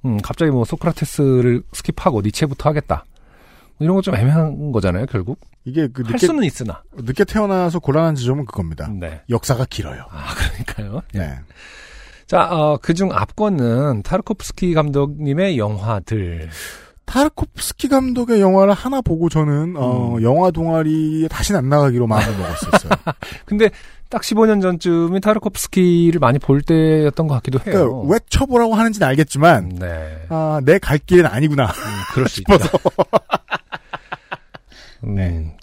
음, 0.05 0.17
갑자기 0.21 0.51
뭐 0.51 0.65
소크라테스를 0.65 1.61
skip하고 1.71 2.23
니체부터 2.23 2.69
하겠다. 2.69 3.05
이런 3.79 3.95
거 3.95 4.01
좀 4.01 4.15
애매한 4.15 4.71
거잖아요, 4.73 5.05
결국. 5.05 5.39
이게 5.63 5.87
그할 5.87 6.11
늦게, 6.13 6.27
수는 6.27 6.43
있으나. 6.43 6.83
늦게 6.93 7.23
태어나서 7.23 7.79
곤란한 7.79 8.15
지점은 8.15 8.45
그겁니다. 8.45 8.87
네. 8.89 9.21
역사가 9.29 9.65
길어요. 9.69 10.05
아, 10.09 10.33
그러니까요. 10.35 11.01
네. 11.13 11.39
자, 12.29 12.47
어, 12.51 12.77
그중 12.77 13.11
압권은 13.11 14.03
타르코프스키 14.03 14.75
감독님의 14.75 15.57
영화들. 15.57 16.49
타르코프스키 17.05 17.87
감독의 17.87 18.39
영화를 18.39 18.73
하나 18.75 19.01
보고 19.01 19.29
저는 19.29 19.73
어, 19.77 20.13
음. 20.17 20.21
영화 20.21 20.51
동아리에 20.51 21.27
다시는 21.27 21.57
안 21.57 21.69
나가기로 21.69 22.05
마음을 22.05 22.37
먹었었어요. 22.37 22.91
근데 23.47 23.71
딱 24.09 24.21
15년 24.21 24.61
전쯤이 24.61 25.19
타르코프스키를 25.21 26.19
많이 26.19 26.37
볼 26.37 26.61
때였던 26.61 27.27
것 27.27 27.33
같기도 27.33 27.57
해요. 27.65 27.89
그러니까 27.89 28.13
왜 28.13 28.19
쳐보라고 28.29 28.75
하는지는 28.75 29.07
알겠지만 29.07 29.69
네. 29.79 30.25
아, 30.29 30.61
내 30.63 30.77
갈 30.77 30.99
길은 30.99 31.25
아니구나. 31.25 31.63
음, 31.65 31.69
그럴 32.13 32.27
수 32.29 32.41
있다. 32.47 32.57
네. 35.01 35.55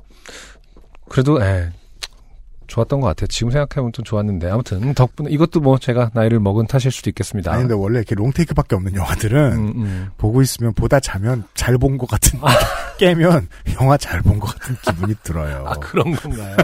그래도, 1.08 1.40
예. 1.40 1.70
좋았던 2.66 3.00
것 3.00 3.06
같아요. 3.08 3.26
지금 3.28 3.50
생각해보면 3.50 3.92
좀 3.92 4.04
좋았는데. 4.04 4.50
아무튼, 4.50 4.94
덕분에, 4.94 5.30
이것도 5.30 5.60
뭐 5.60 5.78
제가 5.78 6.10
나이를 6.14 6.40
먹은 6.40 6.66
탓일 6.66 6.90
수도 6.92 7.10
있겠습니다. 7.10 7.52
아니 7.52 7.62
근데 7.62 7.74
원래 7.74 7.98
이렇게 7.98 8.14
롱테이크밖에 8.14 8.74
없는 8.76 8.94
영화들은 8.94 9.52
음, 9.52 9.72
음. 9.76 10.10
보고 10.18 10.42
있으면 10.42 10.72
보다 10.74 11.00
자면 11.00 11.44
잘 11.54 11.78
본 11.78 11.98
것 11.98 12.08
같은 12.08 12.38
깨면 12.98 13.48
영화 13.80 13.96
잘 13.96 14.22
본 14.22 14.38
것 14.40 14.54
같은 14.58 14.76
기분이 14.82 15.14
들어요. 15.22 15.64
아, 15.66 15.74
그런 15.74 16.12
건가요? 16.14 16.56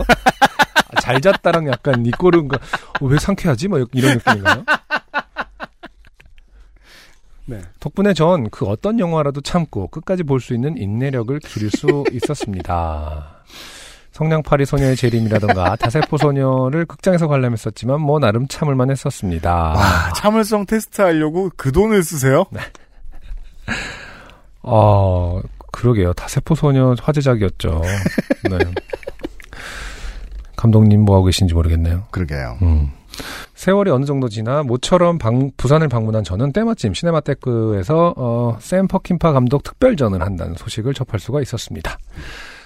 아, 0.95 1.01
잘 1.01 1.21
잤다랑 1.21 1.69
약간 1.69 2.05
이꼬른가, 2.07 2.59
어, 3.01 3.07
왜 3.07 3.19
상쾌하지? 3.19 3.69
뭐 3.69 3.85
이런 3.93 4.15
느낌인가요? 4.19 4.65
네. 7.47 7.61
덕분에 7.81 8.15
전 8.15 8.49
그 8.51 8.67
어떤 8.67 8.99
영화라도 9.01 9.41
참고 9.41 9.89
끝까지 9.89 10.23
볼 10.23 10.41
수 10.41 10.55
있는 10.55 10.77
인내력을 10.79 11.39
기를 11.41 11.71
수 11.71 12.05
있었습니다. 12.13 13.43
성냥팔이 14.13 14.67
소녀의 14.67 14.95
재림이라던가 14.97 15.77
다세포 15.81 16.19
소녀를 16.19 16.85
극장에서 16.87 17.29
관람했었지만 17.29 18.01
뭐 18.01 18.19
나름 18.19 18.47
참을만 18.47 18.91
했었습니다. 18.91 19.55
와, 19.75 20.13
참을성 20.15 20.67
테스트 20.67 21.01
하려고 21.03 21.51
그 21.57 21.73
돈을 21.73 22.03
쓰세요? 22.03 22.45
어, 24.63 25.41
그러게요. 25.73 26.13
다세포 26.13 26.55
소녀 26.55 26.95
화제작이었죠. 27.01 27.83
네. 28.51 28.59
감독님 30.57 31.01
뭐 31.01 31.17
하고 31.17 31.25
계신지 31.27 31.55
모르겠네요. 31.55 32.05
그러게요. 32.11 32.59
음. 32.63 32.91
세월이 33.55 33.91
어느 33.91 34.05
정도 34.05 34.29
지나 34.29 34.63
모처럼 34.63 35.19
방- 35.19 35.51
부산을 35.57 35.89
방문한 35.89 36.25
저는 36.25 36.53
때마침 36.53 36.95
시네마테크에서 36.95 38.15
어, 38.17 38.57
샘 38.61 38.87
퍼킨파 38.89 39.33
감독 39.33 39.63
특별전을 39.63 40.23
한다는 40.23 40.55
소식을 40.55 40.95
접할 40.95 41.21
수가 41.21 41.41
있었습니다. 41.43 41.99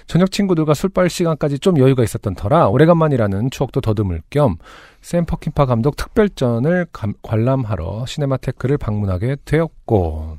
저녁 0.06 0.30
친구들과 0.30 0.74
술빨 0.74 1.10
시간까지 1.10 1.58
좀 1.58 1.78
여유가 1.78 2.02
있었던 2.04 2.34
터라 2.36 2.68
오래간만이라는 2.68 3.50
추억도 3.50 3.80
더듬을 3.80 4.22
겸 4.30 4.56
샘 5.02 5.24
퍼킨파 5.24 5.66
감독 5.66 5.94
특별전을 5.94 6.86
감- 6.92 7.12
관람하러 7.22 8.06
시네마테크를 8.06 8.76
방문하게 8.76 9.36
되었고 9.44 10.36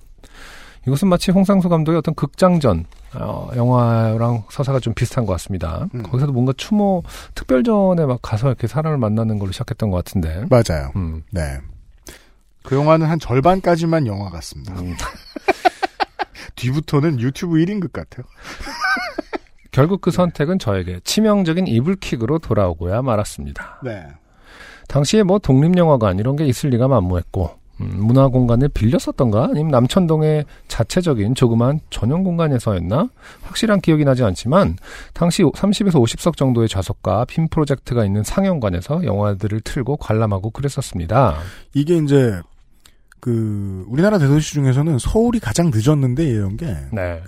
이것은 0.85 1.07
마치 1.07 1.31
홍상수 1.31 1.69
감독의 1.69 1.99
어떤 1.99 2.13
극장전 2.15 2.83
어, 3.15 3.49
영화랑 3.55 4.43
서사가 4.49 4.79
좀 4.81 4.93
비슷한 4.93 5.25
것 5.25 5.31
같습니다. 5.33 5.87
음. 5.95 6.03
거기서도 6.03 6.33
뭔가 6.33 6.51
추모 6.57 7.01
특별전에 7.33 8.05
막 8.05 8.19
가서 8.21 8.47
이렇게 8.47 8.67
사람을 8.67 8.97
만나는 8.97 9.39
걸로 9.39 9.53
시작했던 9.53 9.89
것 9.89 10.03
같은데. 10.03 10.43
맞아요. 10.49 10.91
음. 10.97 11.23
네. 11.31 11.59
그 12.63 12.75
영화는 12.75 13.07
한 13.07 13.19
절반까지만 13.19 14.05
영화 14.07 14.29
같습니다. 14.29 14.73
음. 14.81 14.95
뒤부터는 16.55 17.21
유튜브 17.21 17.55
1인 17.55 17.79
극 17.79 17.93
같아요. 17.93 18.25
결국 19.77 20.01
그 20.01 20.09
선택은 20.09 20.57
저에게 20.57 20.99
치명적인 21.03 21.67
이불킥으로 21.67 22.39
돌아오고야 22.39 23.03
말았습니다. 23.03 23.81
네. 23.83 24.07
당시에 24.87 25.21
뭐 25.21 25.37
독립영화관 25.37 26.17
이런 26.17 26.35
게 26.35 26.47
있을 26.47 26.71
리가 26.71 26.87
만무했고 26.87 27.51
음, 27.81 27.91
문화 27.99 28.27
공간을 28.27 28.69
빌렸었던가 28.69 29.49
아니면 29.51 29.67
남천동의 29.69 30.45
자체적인 30.67 31.35
조그만 31.35 31.79
전용 31.91 32.23
공간에서였나 32.23 33.09
확실한 33.43 33.81
기억이 33.81 34.03
나지 34.03 34.23
않지만 34.23 34.77
당시 35.13 35.43
30에서 35.43 36.01
50석 36.03 36.37
정도의 36.37 36.67
좌석과 36.69 37.25
핀 37.25 37.47
프로젝트가 37.47 38.03
있는 38.03 38.23
상영관에서 38.23 39.03
영화들을 39.03 39.61
틀고 39.61 39.97
관람하고 39.97 40.49
그랬었습니다. 40.49 41.35
이게 41.75 41.97
이제 41.97 42.41
그 43.19 43.85
우리나라 43.87 44.17
대도시 44.17 44.53
중에서는 44.53 44.97
서울이 44.97 45.39
가장 45.39 45.69
늦었는데 45.71 46.25
이런 46.25 46.57
게 46.57 46.65
네. 46.91 47.21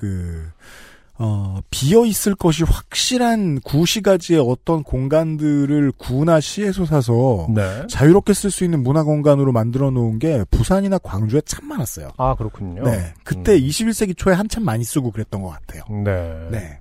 그, 1.20 1.24
어, 1.24 1.61
비어 1.70 2.05
있을 2.05 2.34
것이 2.34 2.63
확실한 2.63 3.59
구시가지의 3.61 4.39
어떤 4.39 4.84
공간들을 4.84 5.91
구나 5.97 6.39
시에서 6.39 6.86
사서 6.86 7.47
네. 7.53 7.86
자유롭게 7.88 8.34
쓸 8.34 8.49
수 8.51 8.63
있는 8.63 8.82
문화 8.84 9.03
공간으로 9.03 9.51
만들어 9.51 9.91
놓은 9.91 10.20
게 10.20 10.43
부산이나 10.49 10.97
광주에 10.97 11.41
참 11.45 11.67
많았어요. 11.67 12.11
아 12.17 12.36
그렇군요. 12.36 12.84
네. 12.84 13.13
그때 13.24 13.53
음. 13.55 13.59
21세기 13.59 14.15
초에 14.17 14.34
한참 14.34 14.63
많이 14.63 14.84
쓰고 14.86 15.11
그랬던 15.11 15.41
것 15.41 15.49
같아요. 15.49 15.84
네. 16.03 16.47
네. 16.51 16.80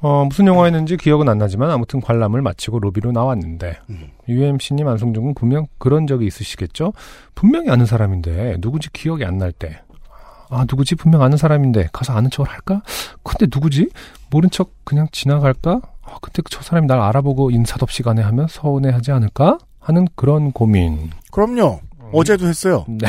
어, 0.00 0.24
무슨 0.24 0.48
영화였는지 0.48 0.96
기억은 0.96 1.28
안 1.28 1.38
나지만 1.38 1.70
아무튼 1.70 2.00
관람을 2.00 2.42
마치고 2.42 2.80
로비로 2.80 3.12
나왔는데 3.12 3.78
음. 3.90 4.08
UMC님 4.28 4.88
안성준군 4.88 5.34
분명 5.34 5.68
그런 5.78 6.08
적이 6.08 6.26
있으시겠죠? 6.26 6.92
분명히 7.36 7.70
아는 7.70 7.86
사람인데 7.86 8.56
누구지 8.58 8.90
기억이 8.92 9.24
안 9.24 9.38
날 9.38 9.52
때. 9.52 9.80
아 10.52 10.66
누구지 10.68 10.96
분명 10.96 11.22
아는 11.22 11.38
사람인데 11.38 11.88
가서 11.92 12.12
아는 12.12 12.30
척을 12.30 12.50
할까? 12.50 12.82
근데 13.22 13.46
누구지? 13.52 13.88
모른 14.30 14.50
척 14.50 14.72
그냥 14.84 15.08
지나갈까? 15.10 15.80
아, 16.02 16.18
근데 16.20 16.42
저 16.50 16.60
사람이 16.62 16.86
날 16.86 17.00
알아보고 17.00 17.50
인사도 17.50 17.84
없이 17.84 18.02
가네 18.02 18.20
하면 18.20 18.46
서운해하지 18.48 19.12
않을까? 19.12 19.58
하는 19.80 20.06
그런 20.14 20.52
고민. 20.52 21.10
그럼요. 21.30 21.80
어제도 22.12 22.46
했어요. 22.46 22.84
네. 22.86 23.08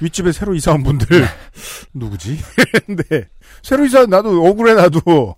윗집에 0.00 0.32
새로 0.32 0.54
이사 0.54 0.72
온 0.72 0.82
분들 0.82 1.06
누구지? 1.92 2.38
근데 2.86 3.28
새로 3.62 3.84
이사 3.84 4.06
나도 4.06 4.44
억울해 4.46 4.74
나도. 4.74 5.36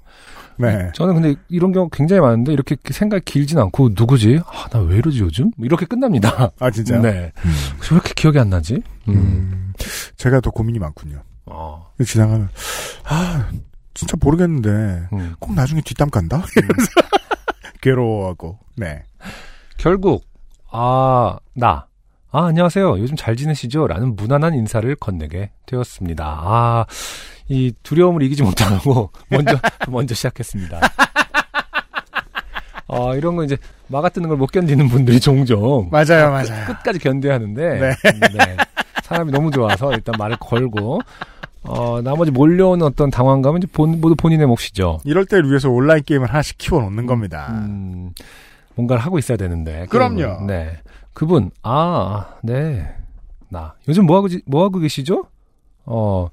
네. 0.57 0.91
저는 0.95 1.15
근데 1.15 1.35
이런 1.49 1.73
경우 1.73 1.89
굉장히 1.91 2.21
많은데 2.21 2.53
이렇게 2.53 2.77
생각이 2.91 3.25
길진 3.25 3.59
않고 3.59 3.91
누구지? 3.91 4.41
아 4.47 4.69
나 4.71 4.81
왜 4.81 4.97
이러지 4.99 5.21
요즘? 5.21 5.51
이렇게 5.59 5.87
끝납니다. 5.87 6.51
아 6.61 6.71
진짜요? 6.71 7.03
네. 7.03 7.11
왜 7.45 7.89
이렇게 7.93 8.13
기억이 8.15 8.39
안 8.39 8.51
나지? 8.51 8.83
음. 9.09 9.15
음, 9.15 9.73
제가 10.17 10.41
더 10.41 10.51
고민이 10.51 10.79
많군요. 10.79 11.23
어. 11.47 11.91
지나가면 12.05 12.49
아 13.05 13.49
진짜 13.95 14.17
모르겠는데 14.21 15.09
음. 15.13 15.35
꼭 15.39 15.55
나중에 15.55 15.81
뒷담 15.83 16.11
간다. 16.11 16.43
괴로워하고. 17.81 18.59
네. 18.77 19.03
결국 19.77 20.25
아 20.71 21.39
나. 21.55 21.87
아, 22.37 22.47
안녕하세요. 22.47 22.99
요즘 22.99 23.15
잘 23.15 23.37
지내시죠? 23.37 23.87
라는 23.87 24.17
무난한 24.17 24.55
인사를 24.55 24.93
건네게 24.97 25.53
되었습니다. 25.67 26.25
아, 26.27 26.85
이 27.49 27.73
두려움을 27.83 28.23
이기지 28.23 28.43
못하고 28.43 29.11
먼저 29.31 29.59
먼저 29.89 30.15
시작했습니다. 30.15 30.81
어, 32.87 33.15
이런 33.17 33.37
거 33.37 33.45
이제 33.45 33.57
막아뜨는 33.89 34.29
걸 34.29 34.37
못 34.39 34.51
견디는 34.53 34.89
분들이 34.89 35.21
종종 35.21 35.89
맞아요, 35.91 36.31
맞아요. 36.31 36.67
끝 36.67 36.83
까지 36.83 36.99
견뎌야 36.99 37.35
하는데 37.35 37.79
네. 37.81 37.95
네. 38.13 38.57
사람이 39.03 39.31
너무 39.33 39.51
좋아서 39.51 39.93
일단 39.93 40.15
말을 40.19 40.37
걸고 40.39 41.01
어, 41.65 42.03
나머지 42.03 42.31
몰려오는 42.31 42.85
어떤 42.87 43.11
당황감은 43.11 43.63
이제 43.63 43.67
본, 43.73 44.01
모두 44.01 44.15
본인의 44.17 44.47
몫이죠. 44.47 45.01
이럴 45.05 45.25
때를 45.25 45.49
위해서 45.49 45.71
온라인 45.71 46.03
게임을 46.05 46.29
하나씩 46.29 46.59
키워놓는 46.59 47.07
겁니다. 47.07 47.49
음, 47.53 48.11
뭔가를 48.75 49.03
하고 49.03 49.19
있어야 49.19 49.39
되는데. 49.39 49.87
그럼요. 49.89 50.17
게임은. 50.17 50.47
네. 50.47 50.79
그분, 51.15 51.51
아, 51.63 52.27
네. 52.43 52.87
나. 53.49 53.75
요즘 53.89 54.05
뭐하고, 54.05 54.29
지- 54.29 54.43
뭐하고 54.45 54.79
계시죠? 54.79 55.25
어. 55.87 56.29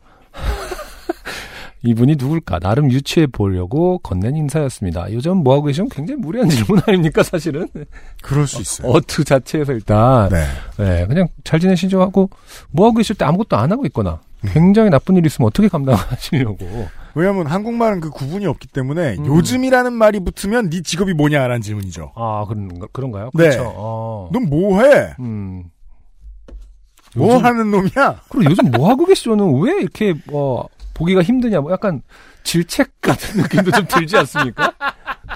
이분이 1.83 2.15
누굴까? 2.19 2.59
나름 2.59 2.91
유추해 2.91 3.25
보려고 3.25 3.97
건넨 3.99 4.35
인사였습니다. 4.35 5.11
요즘 5.13 5.37
뭐하고 5.37 5.65
계시면 5.65 5.89
굉장히 5.89 6.21
무리한 6.21 6.47
질문 6.49 6.79
아닙니까, 6.85 7.23
사실은? 7.23 7.67
그럴 8.21 8.45
수 8.45 8.61
있어요. 8.61 8.91
어투 8.91 9.23
자체에서 9.23 9.73
일단. 9.73 10.29
네. 10.29 10.45
네, 10.77 11.07
그냥 11.07 11.27
잘 11.43 11.59
지내시죠 11.59 11.99
하고, 12.01 12.29
뭐하고 12.69 12.97
계실 12.97 13.15
때 13.15 13.25
아무것도 13.25 13.57
안 13.57 13.71
하고 13.71 13.85
있거나, 13.87 14.19
음. 14.43 14.49
굉장히 14.53 14.91
나쁜 14.91 15.17
일 15.17 15.25
있으면 15.25 15.47
어떻게 15.47 15.67
감당하시려고. 15.69 16.87
왜냐하면 17.15 17.47
한국말은 17.47 17.99
그 17.99 18.09
구분이 18.11 18.45
없기 18.45 18.67
때문에 18.67 19.15
음. 19.17 19.25
요즘이라는 19.25 19.91
말이 19.91 20.19
붙으면 20.19 20.69
네 20.69 20.81
직업이 20.83 21.13
뭐냐라는 21.13 21.61
질문이죠. 21.61 22.11
아, 22.15 22.45
그런, 22.47 22.69
그런가요? 22.93 23.31
네. 23.33 23.45
그렇죠. 23.45 23.73
어. 23.75 24.29
넌 24.31 24.49
뭐해? 24.49 25.15
음. 25.19 25.63
뭐 27.15 27.33
요즘- 27.33 27.45
하는 27.45 27.71
놈이야? 27.71 28.21
그리고 28.29 28.51
요즘 28.51 28.71
뭐 28.71 28.87
하고 28.87 29.05
계시죠는 29.05 29.61
왜 29.61 29.81
이렇게 29.81 30.13
뭐 30.27 30.69
보기가 31.01 31.23
힘드냐 31.23 31.61
뭐 31.61 31.71
약간 31.71 32.01
질책 32.43 33.01
같은 33.01 33.41
느낌도 33.41 33.71
좀 33.71 33.87
들지 33.87 34.17
않습니까? 34.17 34.71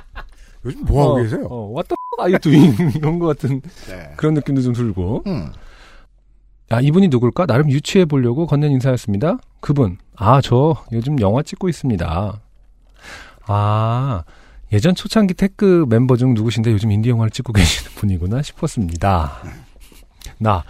요즘 0.64 0.86
뭐 0.86 1.04
하고 1.04 1.14
어, 1.14 1.24
계세요? 1.24 1.48
어, 1.50 1.72
what 1.74 1.88
the 1.88 1.96
fuck 2.14 2.22
are 2.22 2.32
you 2.32 2.40
doing? 2.40 2.76
이런 2.98 3.20
것 3.20 3.28
같은 3.28 3.62
네. 3.88 4.14
그런 4.16 4.34
느낌도 4.36 4.62
좀 4.62 4.74
들고. 4.74 5.24
음. 5.28 5.52
아, 6.70 6.82
이분이 6.82 7.10
누굴까? 7.10 7.46
나름 7.46 7.70
유추해 7.70 8.06
보려고 8.06 8.48
건넨 8.48 8.72
인사였습니다. 8.72 9.38
그분. 9.60 9.98
아, 10.16 10.42
저 10.42 10.76
요즘 10.92 11.20
영화 11.20 11.44
찍고 11.44 11.70
있습니다. 11.70 12.42
아, 13.48 14.24
예전 14.74 14.96
초창기 14.96 15.36
테크 15.36 15.86
멤버 15.88 16.18
중 16.18 16.34
누구신데 16.34 16.72
요즘 16.72 16.92
인디 16.92 17.10
영화를 17.10 17.30
찍고 17.30 17.54
계시는 17.54 17.92
분이구나 17.96 18.42
싶었습니다. 18.42 19.42
나. 20.40 20.64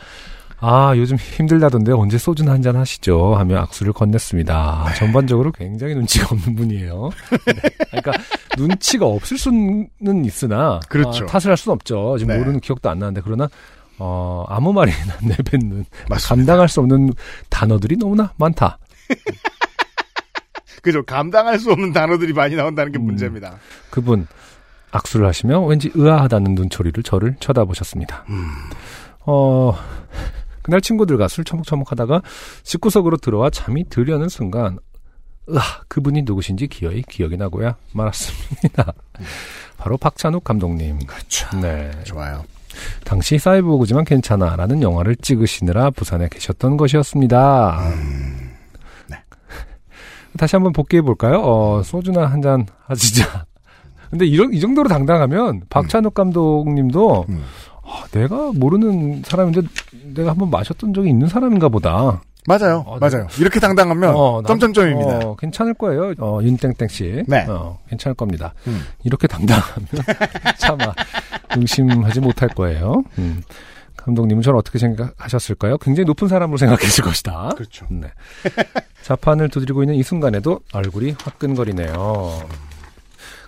아, 0.68 0.94
요즘 0.98 1.16
힘들다던데 1.18 1.92
언제 1.92 2.18
소주나 2.18 2.52
한 2.54 2.62
잔 2.66 2.76
하시죠? 2.76 3.36
하며 3.36 3.60
악수를 3.60 3.94
건넸습니다. 3.94 4.96
전반적으로 4.96 5.52
굉장히 5.52 5.94
눈치가 5.94 6.28
없는 6.32 6.56
분이에요. 6.56 7.12
네. 7.46 7.54
그러니까 7.92 8.14
눈치가 8.58 9.06
없을 9.06 9.38
수는 9.38 10.26
있으나 10.26 10.80
그렇죠. 10.90 11.26
아, 11.26 11.28
탓을 11.28 11.50
할 11.52 11.58
수는 11.58 11.76
없죠. 11.76 12.18
지금 12.18 12.34
네. 12.34 12.40
모르는 12.40 12.60
기억도 12.62 12.90
안 12.90 12.98
나는데 12.98 13.22
그러나 13.24 13.48
어, 14.00 14.46
아무 14.50 14.74
말이나 14.74 15.14
내뱉는 15.22 15.86
맞습니다. 16.10 16.28
감당할 16.36 16.68
수 16.70 16.80
없는 16.80 17.14
단어들이 17.50 17.98
너무나 17.98 18.34
많다. 18.38 18.80
그죠. 20.82 21.04
감당할 21.04 21.60
수 21.60 21.72
없는 21.72 21.94
단어들이 21.94 22.34
많이 22.34 22.56
나온다는 22.56 22.92
게 22.92 22.98
음. 22.98 23.06
문제입니다. 23.06 23.58
그분 23.92 24.26
악수를 24.90 25.28
하시며 25.28 25.60
왠지 25.62 25.92
의아하다는 25.94 26.56
눈초리를 26.56 27.04
저를 27.04 27.36
쳐다보셨습니다. 27.40 28.26
음. 28.30 28.48
어, 29.28 29.78
그날 30.66 30.82
친구들과 30.82 31.28
술 31.28 31.44
처먹처먹하다가 31.44 32.24
집구석으로 32.64 33.18
들어와 33.18 33.52
잠이 33.52 33.88
들려는 33.88 34.30
순간 34.30 34.80
으아 35.48 35.62
그분이 35.88 36.24
누구신지 36.24 36.66
기어이 36.66 37.04
기억이 37.04 37.38
나고야 37.38 37.76
말았습니다. 37.94 38.94
바로 39.78 39.96
박찬욱 39.98 40.44
감독님. 40.44 41.06
그렇죠. 41.06 41.56
네. 41.60 41.92
좋아요. 42.04 42.44
당시 43.04 43.38
사이보그지만 43.38 44.06
괜찮아 44.06 44.56
라는 44.56 44.82
영화를 44.82 45.16
찍으시느라 45.18 45.92
부산에 45.92 46.30
계셨던 46.32 46.78
것이었습니다. 46.78 47.80
네. 49.12 49.18
다시 50.36 50.56
한번 50.56 50.74
복귀해 50.74 51.04
볼까요? 51.04 51.42
어, 51.44 51.84
소주나 51.84 52.26
한 52.26 52.42
잔 52.42 52.66
하시자. 52.88 53.46
근데 54.10 54.26
이런 54.26 54.52
이 54.52 54.60
정도로 54.60 54.90
당당하면 54.90 55.62
박찬욱 55.70 56.16
감독님도 56.16 57.26
음. 57.30 57.44
아, 57.86 58.04
내가 58.12 58.52
모르는 58.54 59.22
사람인데 59.26 59.62
내가 60.16 60.32
한번 60.32 60.50
마셨던 60.50 60.94
적이 60.94 61.10
있는 61.10 61.28
사람인가 61.28 61.70
보다. 61.70 62.22
맞아요. 62.48 62.84
어, 62.86 62.98
맞아요. 63.00 63.28
이렇게 63.40 63.60
당당하면 63.60 64.14
어, 64.16 64.42
나- 64.42 64.48
점점점입니다. 64.48 65.18
어, 65.28 65.36
괜찮을 65.36 65.74
거예요. 65.74 66.14
어, 66.20 66.40
윤땡땡 66.44 66.88
씨. 66.90 67.24
네. 67.28 67.46
어, 67.48 67.80
괜찮을 67.90 68.14
겁니다. 68.16 68.54
음. 68.68 68.84
이렇게 69.04 69.28
당당하면 69.28 69.88
차마 70.58 70.94
의심하지 71.56 72.20
못할 72.20 72.50
거예요. 72.50 73.04
음. 73.18 73.42
감독님은 73.98 74.44
저를 74.44 74.60
어떻게 74.60 74.78
생각하셨을까요? 74.78 75.80
굉장히 75.80 76.06
높은 76.06 76.28
사람으로 76.28 76.58
생각했을 76.60 77.04
것이다. 77.04 77.50
그렇죠. 77.56 77.88
네. 77.90 78.08
자판을 79.02 79.50
두드리고 79.50 79.82
있는 79.82 79.96
이 79.96 80.04
순간에도 80.04 80.60
얼굴이 80.74 81.16
화끈거리네요. 81.24 82.44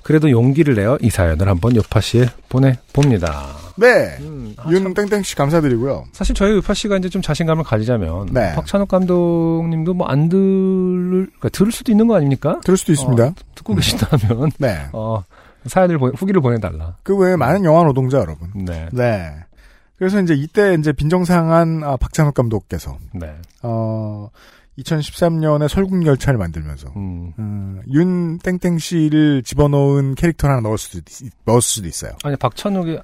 그래도 0.01 0.31
용기를 0.31 0.73
내어 0.73 0.97
이 1.01 1.11
사연을 1.11 1.47
한번 1.47 1.75
요파 1.75 2.01
씨에 2.01 2.25
보내봅니다. 2.49 3.49
네. 3.77 4.17
음, 4.21 4.53
아, 4.57 4.69
윤 4.71 4.93
땡땡 4.93 5.23
씨 5.23 5.35
감사드리고요. 5.35 6.05
사실 6.11 6.33
저희 6.35 6.55
요파 6.55 6.73
씨가 6.73 6.97
이제 6.97 7.09
좀 7.09 7.21
자신감을 7.21 7.63
가지자면 7.63 8.27
네. 8.31 8.53
박찬욱 8.55 8.87
감독님도 8.87 9.93
뭐 9.93 10.07
안 10.07 10.29
들을 10.29 11.25
그러니까 11.27 11.49
들을 11.49 11.71
수도 11.71 11.91
있는 11.91 12.07
거 12.07 12.15
아닙니까? 12.15 12.59
들을 12.63 12.77
수도 12.77 12.91
있습니다. 12.91 13.33
듣고 13.55 13.75
계신다면 13.75 14.51
네. 14.57 14.87
어, 14.93 15.23
사연을 15.65 15.97
보- 15.97 16.07
후기를 16.09 16.41
보내달라. 16.41 16.95
그 17.03 17.15
외에 17.15 17.35
많은 17.35 17.63
영화 17.65 17.83
노동자 17.83 18.17
여러분. 18.19 18.49
네, 18.55 18.87
네. 18.91 19.33
그래서 19.97 20.21
이제 20.21 20.33
이때 20.33 20.75
이제 20.79 20.91
빈정상한 20.93 21.83
아, 21.83 21.97
박찬욱 21.97 22.33
감독께서 22.35 22.97
네, 23.13 23.33
어 23.63 24.29
2013년에 24.79 25.67
설국열차를 25.67 26.37
만들면서 26.37 26.89
음. 26.95 27.33
음, 27.39 27.81
윤 27.91 28.37
땡땡 28.37 28.77
씨를 28.77 29.41
집어넣은 29.43 30.13
캐릭터를 30.15 30.53
하나 30.55 30.61
넣을 30.67 30.77
수도 30.77 30.99
있, 30.99 31.31
넣을 31.45 31.61
수도 31.61 31.87
있어요. 31.87 32.11
아니 32.23 32.35
박찬욱이 32.35 32.99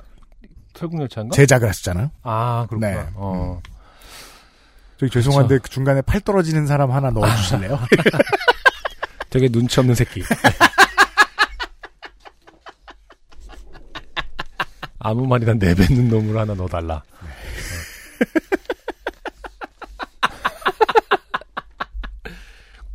설국열차인가? 0.75 1.35
제작을 1.35 1.67
하셨잖아요. 1.69 2.11
아 2.23 2.65
그렇구나. 2.69 2.89
네. 3.03 3.09
어. 3.15 3.61
저기 4.99 5.11
죄송한데 5.11 5.59
그 5.59 5.69
중간에 5.69 6.01
팔 6.01 6.21
떨어지는 6.21 6.65
사람 6.67 6.91
하나 6.91 7.09
넣어주실래요? 7.11 7.79
되게 9.29 9.49
눈치 9.49 9.79
없는 9.79 9.95
새끼. 9.95 10.23
아무 14.99 15.27
말이나 15.27 15.53
내뱉는 15.53 16.07
놈을 16.09 16.37
하나 16.37 16.53
넣어달라. 16.53 17.03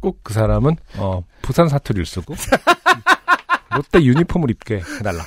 꼭그 0.01 0.33
사람은 0.33 0.77
어, 0.97 1.23
부산 1.43 1.69
사투리를 1.69 2.07
쓰고 2.07 2.35
롯데 3.75 4.03
유니폼을 4.03 4.51
입게 4.51 4.77
해달라. 4.99 5.25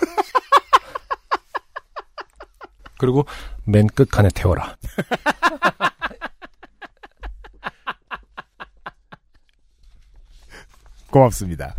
그리고 3.02 3.26
맨 3.66 3.88
끝간에 3.88 4.30
태워라. 4.34 4.78
고맙습니다. 11.10 11.76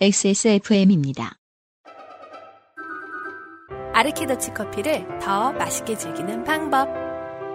XSFM입니다. 0.00 1.34
아르케더치 3.92 4.54
커피를 4.54 5.06
더 5.18 5.52
맛있게 5.52 5.98
즐기는 5.98 6.44
방법. 6.44 6.88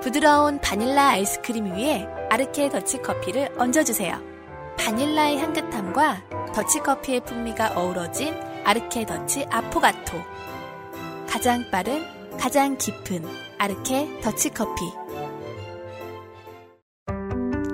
부드러운 0.01 0.59
바닐라 0.59 1.11
아이스크림 1.11 1.77
위에 1.77 2.05
아르케 2.29 2.67
더치 2.69 3.01
커피를 3.01 3.57
얹어주세요. 3.57 4.21
바닐라의 4.77 5.39
향긋함과 5.39 6.51
더치 6.53 6.79
커피의 6.79 7.21
풍미가 7.21 7.79
어우러진 7.79 8.33
아르케 8.65 9.05
더치 9.05 9.45
아포가토. 9.49 10.34
가장 11.35 11.65
빠른, 11.69 12.01
가장 12.39 12.77
깊은 12.77 13.21
아르케 13.57 14.21
더치 14.21 14.51
커피. 14.51 14.85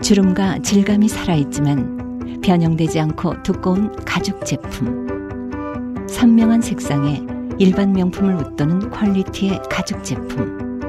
주름과 0.01 0.63
질감이 0.63 1.07
살아있지만 1.07 2.41
변형되지 2.41 2.99
않고 2.99 3.43
두꺼운 3.43 3.95
가죽 3.97 4.43
제품. 4.47 6.07
선명한 6.09 6.61
색상에 6.61 7.21
일반 7.59 7.93
명품을 7.93 8.33
웃도는 8.33 8.89
quality의 8.89 9.61
가죽 9.69 10.03
제품. 10.03 10.81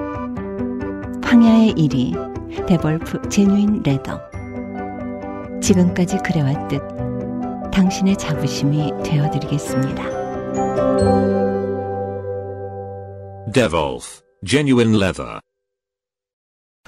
황야의 1.23 1.75
1위 1.75 2.67
데볼프 2.67 3.29
제뉴인 3.29 3.83
레더. 3.85 4.19
지금까지 5.61 6.17
그래왔듯 6.25 6.81
당신의 7.71 8.17
자부심이 8.17 8.95
되어드리겠습니다. 9.05 11.42
Devolf, 13.53 14.21
genuine 14.45 14.97
leather. 14.97 15.41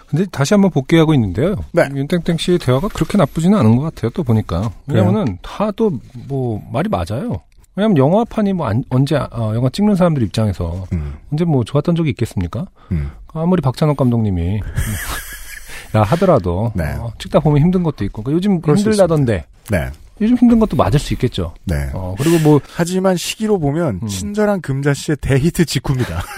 근데 0.09 0.27
다시 0.27 0.55
한번 0.55 0.71
복귀하고 0.71 1.15
있는데요. 1.15 1.57
네. 1.73 1.89
윤땡땡 1.95 2.37
씨의 2.39 2.59
대화가 2.59 2.89
그렇게 2.89 3.17
나쁘지는 3.17 3.59
않은 3.59 3.77
것 3.77 3.83
같아요. 3.95 4.11
또 4.11 4.23
보니까. 4.23 4.71
왜냐면은 4.87 5.39
다또뭐 5.43 6.62
말이 6.73 6.89
맞아요. 6.89 7.41
왜냐면 7.77 7.97
영화판이 7.97 8.53
뭐 8.53 8.67
안- 8.69 8.85
언제 8.91 9.17
어, 9.17 9.53
영화 9.55 9.69
찍는 9.71 9.97
사람들 9.97 10.23
입장에서 10.23 10.85
음, 10.93 11.15
언제 11.33 11.45
뭐 11.45 11.65
좋았던 11.65 11.97
적이 11.97 12.11
있겠습니까? 12.11 12.67
음. 12.93 13.11
아무리 13.33 13.61
박찬욱 13.62 13.97
감독님이 13.97 14.61
야 15.97 16.03
하더라도 16.03 16.71
네. 16.75 16.85
어, 16.99 17.12
찍다 17.19 17.41
보면 17.41 17.61
힘든 17.62 17.83
것도 17.83 18.05
있고 18.05 18.23
그러니까 18.23 18.37
요즘 18.37 18.61
힘들다던데 18.77 19.47
네, 19.71 19.91
요즘 20.21 20.37
힘든 20.37 20.59
것도 20.61 20.77
맞을 20.77 21.01
수 21.01 21.12
있겠죠. 21.15 21.55
네. 21.65 21.91
어, 21.93 22.15
그리고 22.19 22.39
뭐 22.39 22.61
하지만 22.75 23.17
시기로 23.17 23.59
보면 23.59 24.01
음. 24.03 24.07
친절한 24.07 24.61
금자 24.61 24.95
씨의 24.95 25.17
대히트 25.21 25.65
직후입니다. 25.65 26.23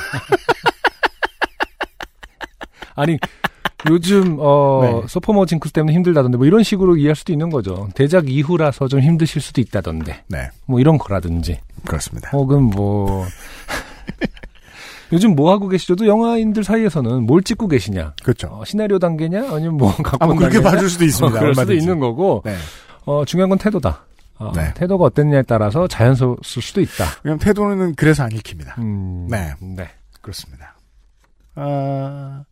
아니 2.95 3.19
요즘 3.91 4.37
어 4.41 5.01
네. 5.03 5.09
소포머 5.09 5.47
징크스 5.47 5.73
때문에 5.73 5.95
힘들다던데 5.95 6.39
뭐 6.39 6.47
이런 6.47 6.63
식으로 6.63 6.97
이해할 6.97 7.15
수도 7.15 7.33
있는 7.33 7.51
거죠. 7.51 7.89
대작 7.95 8.31
이후라서 8.31 8.89
좀 8.89 9.01
힘드실 9.01 9.43
수도 9.43 9.61
있다던데. 9.61 10.25
네, 10.29 10.49
뭐 10.65 10.81
이런 10.81 10.97
거라든지 10.99 11.61
그렇습니다. 11.85 12.31
혹은 12.33 12.63
뭐 12.63 13.27
요즘 15.13 15.37
뭐 15.37 15.53
하고 15.53 15.69
계시죠도 15.69 16.07
영화인들 16.07 16.65
사이에서는 16.65 17.25
뭘 17.25 17.43
찍고 17.43 17.69
계시냐 17.69 18.15
그렇죠. 18.25 18.49
어, 18.51 18.65
시나리오 18.65 18.99
단계냐 18.99 19.51
아니면 19.51 19.77
뭐 19.77 19.95
갖고 19.95 20.17
아, 20.21 20.27
뭐 20.27 20.35
그렇게 20.35 20.61
봐줄 20.61 20.91
수도 20.91 21.05
있습니다. 21.05 21.37
어, 21.37 21.39
그럴 21.39 21.55
수도. 21.55 21.73
있는 21.75 22.01
거고 22.01 22.43
네. 22.45 22.57
어, 23.07 23.25
중요한 23.25 23.49
건 23.49 23.59
태도다 23.59 24.05
어, 24.39 24.53
네. 24.55 24.73
태도가 24.75 25.07
어땠냐에 25.07 25.43
따라서 25.43 25.89
자연스러울 25.89 26.37
수도 26.43 26.81
있다 26.83 27.05
왜냐면 27.25 27.39
태도는 27.39 27.95
그래서 27.95 28.23
안 28.25 28.31
읽힙니다. 28.33 28.75
음, 28.79 29.27
네. 29.31 29.55
네. 29.61 29.89
그렇습니다. 30.21 30.75
아, 31.55 32.45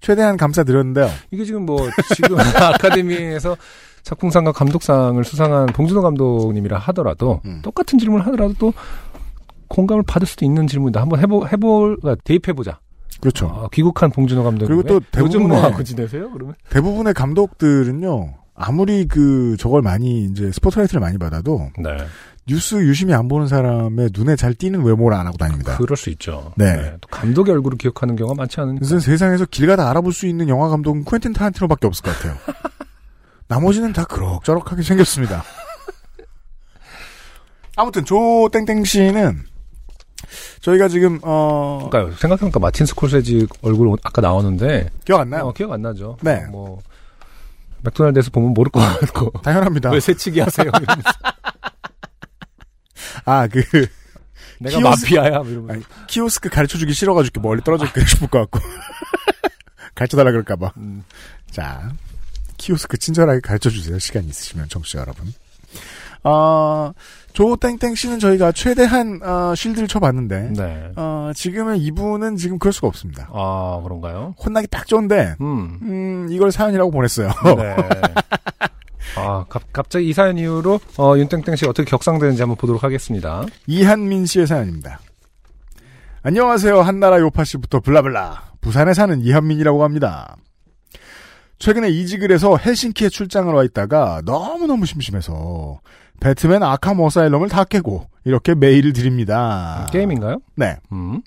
최대한 0.00 0.36
감사드렸는데요. 0.36 1.08
이게 1.30 1.44
지금 1.44 1.64
뭐 1.64 1.78
지금 2.14 2.36
아카데미에서 2.38 3.56
작품상과 4.02 4.52
감독상을 4.52 5.22
수상한 5.24 5.66
봉준호 5.66 6.02
감독님이라 6.02 6.78
하더라도 6.78 7.40
음. 7.46 7.60
똑같은 7.62 7.98
질문을 7.98 8.26
하더라도 8.26 8.54
또 8.58 8.72
공감을 9.68 10.02
받을 10.06 10.26
수도 10.26 10.44
있는 10.44 10.66
질문이다. 10.66 11.00
한번 11.00 11.20
해보 11.20 11.46
해볼 11.46 11.98
그러니까 12.00 12.20
대입해보자. 12.24 12.80
그렇죠. 13.20 13.46
어, 13.46 13.68
귀국한 13.72 14.10
봉준호 14.10 14.42
감독님. 14.42 14.66
그리고 14.82 15.00
또 15.00 15.20
요즘 15.22 15.48
뭐 15.48 15.56
대부분의- 15.58 15.60
하고 15.70 15.82
지내세요? 15.84 16.30
그러면 16.30 16.54
대부분의 16.70 17.14
감독들은요, 17.14 18.34
아무리 18.60 19.06
그, 19.06 19.56
저걸 19.58 19.82
많이, 19.82 20.24
이제, 20.24 20.52
스포트라이트를 20.52 21.00
많이 21.00 21.18
받아도, 21.18 21.70
네, 21.78 21.96
뉴스 22.46 22.74
유심히 22.76 23.14
안 23.14 23.28
보는 23.28 23.46
사람의 23.46 24.10
눈에 24.12 24.36
잘 24.36 24.54
띄는 24.54 24.82
외모를 24.82 25.16
안 25.16 25.26
하고 25.26 25.36
다닙니다. 25.36 25.76
그럴 25.76 25.96
수 25.96 26.10
있죠. 26.10 26.52
네. 26.56 26.96
또 27.00 27.08
감독의 27.08 27.54
얼굴을 27.54 27.78
기억하는 27.78 28.16
경우가 28.16 28.34
많지 28.34 28.60
않으니까. 28.60 28.84
그래서 28.84 28.98
세상에서 28.98 29.46
길 29.46 29.68
가다 29.68 29.88
알아볼 29.88 30.12
수 30.12 30.26
있는 30.26 30.48
영화 30.48 30.68
감독은 30.68 31.04
퀸틴 31.04 31.32
타란티노밖에 31.32 31.86
없을 31.86 32.02
것 32.02 32.16
같아요. 32.16 32.36
나머지는 33.46 33.92
다 33.92 34.04
그럭저럭하게 34.04 34.82
생겼습니다. 34.82 35.44
아무튼 37.76 38.04
조 38.04 38.48
땡땡 38.52 38.84
씨는 38.84 39.42
저희가 40.60 40.88
지금 40.88 41.18
어 41.22 41.88
그러니까 41.90 42.16
생각해보니까 42.18 42.60
마틴 42.60 42.84
스콜세지 42.84 43.46
얼굴 43.62 43.96
아까 44.02 44.20
나오는데 44.20 44.90
기억 45.04 45.20
안 45.20 45.30
나요? 45.30 45.44
어, 45.44 45.52
기억 45.52 45.72
안 45.72 45.82
나죠. 45.82 46.16
네. 46.20 46.44
뭐 46.50 46.78
맥도날드에서 47.82 48.30
보면 48.30 48.54
모를 48.54 48.70
것 48.70 48.80
같고 48.80 49.30
당연합니다. 49.42 49.90
왜 49.90 50.00
새치기 50.00 50.40
하세요? 50.40 50.66
이러면서. 50.68 51.10
아그 53.24 53.62
내가 54.60 54.78
키오스- 54.78 54.82
마피아야. 54.82 55.38
뭐 55.38 55.48
이러면서. 55.48 55.72
아니, 55.72 55.82
키오스크 56.08 56.48
가르쳐 56.48 56.78
주기 56.78 56.92
싫어가지고 56.92 57.32
이렇게 57.34 57.40
멀리 57.48 57.62
떨어져 57.62 57.86
있고 57.86 58.00
싶을 58.04 58.28
것 58.28 58.50
같고 58.50 58.60
가르쳐 59.94 60.16
달라 60.16 60.30
그럴까봐. 60.30 60.72
음. 60.76 61.04
자 61.50 61.90
키오스크 62.56 62.98
친절하게 62.98 63.40
가르쳐 63.40 63.70
주세요. 63.70 63.98
시간 63.98 64.24
있으시면 64.24 64.68
청취자 64.68 65.00
여러분. 65.00 65.32
어, 66.22 66.92
조 67.32 67.56
땡땡 67.56 67.94
씨는 67.94 68.18
저희가 68.18 68.52
최대한 68.52 69.20
어, 69.22 69.54
실드를 69.54 69.88
쳐봤는데 69.88 70.52
네. 70.56 70.92
어, 70.96 71.30
지금은 71.34 71.78
이분은 71.78 72.36
지금 72.36 72.58
그럴 72.58 72.72
수가 72.72 72.88
없습니다. 72.88 73.28
아 73.32 73.80
그런가요? 73.82 74.34
혼나기 74.44 74.66
딱 74.66 74.86
좋은데 74.86 75.36
음. 75.40 75.78
음, 75.82 76.26
이걸 76.30 76.52
사연이라고 76.52 76.90
보냈어요. 76.90 77.28
네. 77.56 77.76
아, 79.16 79.44
갑, 79.48 79.62
갑자기 79.72 80.08
이 80.08 80.12
사연 80.12 80.38
이후로, 80.38 80.78
어, 80.98 81.16
윤땡땡 81.16 81.56
씨가 81.56 81.70
어떻게 81.70 81.88
격상되는지 81.90 82.42
한번 82.42 82.56
보도록 82.56 82.84
하겠습니다. 82.84 83.44
이한민 83.66 84.24
씨의 84.24 84.46
사연입니다. 84.46 85.00
안녕하세요. 86.22 86.80
한나라 86.80 87.18
요파 87.18 87.42
씨부터 87.44 87.80
블라블라. 87.80 88.50
부산에 88.60 88.94
사는 88.94 89.20
이한민이라고 89.20 89.82
합니다. 89.82 90.36
최근에 91.58 91.88
이직을 91.90 92.30
해서 92.32 92.56
헬싱키에 92.56 93.08
출장을 93.08 93.52
와 93.52 93.64
있다가 93.64 94.22
너무너무 94.24 94.86
심심해서 94.86 95.80
배트맨 96.20 96.62
아캄 96.62 97.00
어사일럼을 97.00 97.48
다 97.48 97.64
깨고 97.64 98.06
이렇게 98.24 98.54
메일을 98.54 98.92
드립니다. 98.92 99.88
게임인가요? 99.92 100.40
네. 100.56 100.76
음. 100.92 101.22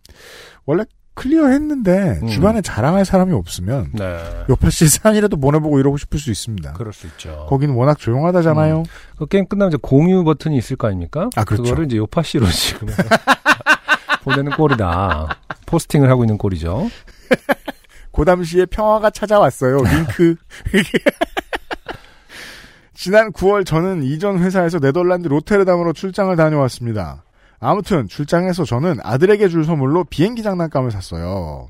원래 0.66 0.84
클리어했는데 1.16 2.20
음. 2.24 2.28
주변에 2.28 2.62
자랑할 2.62 3.06
사람이 3.06 3.34
없으면 3.34 3.92
네. 3.94 4.18
옆에 4.50 4.70
씨 4.70 4.88
사연이라도 4.88 5.38
보내보고 5.38 5.80
이러고 5.80 5.98
싶을 5.98 6.20
수 6.20 6.32
있습니다. 6.32 6.74
그럴 6.74 6.94
수 6.94 7.08
있죠. 7.08 7.46
거기는 7.50 7.74
워낙 7.76 8.00
조용하다잖아요. 8.00 8.84
그 9.18 9.28
게임 9.28 9.48
끝나면 9.48 9.72
이제 9.72 9.78
공유 9.82 10.24
버튼이 10.24 10.58
있을 10.58 10.76
거 10.76 10.88
아닙니까? 10.88 11.30
아, 11.36 11.44
그렇죠. 11.44 11.64
그거를 11.64 11.86
이제 11.86 11.98
요파 11.98 12.24
씨로 12.24 12.48
지금 12.48 12.88
보내는 14.24 14.54
꼴이다. 14.54 15.38
포스팅을 15.66 16.10
하고 16.10 16.24
있는 16.24 16.38
꼴이죠. 16.38 16.90
그 18.12 18.26
당시에 18.26 18.66
평화가 18.68 19.10
찾아왔어요. 19.10 19.78
링크. 19.84 20.36
지난 22.94 23.32
9월 23.32 23.66
저는 23.66 24.04
이전 24.04 24.40
회사에서 24.40 24.80
네덜란드 24.80 25.28
로테르담으로 25.28 25.94
출장을 25.94 26.36
다녀왔습니다. 26.36 27.24
아무튼 27.60 28.08
출장에서 28.08 28.66
저는 28.66 28.98
아들에게 29.02 29.48
줄 29.48 29.64
선물로 29.66 30.04
비행기 30.06 30.44
장난감을 30.44 30.92
샀어요. 30.92 31.68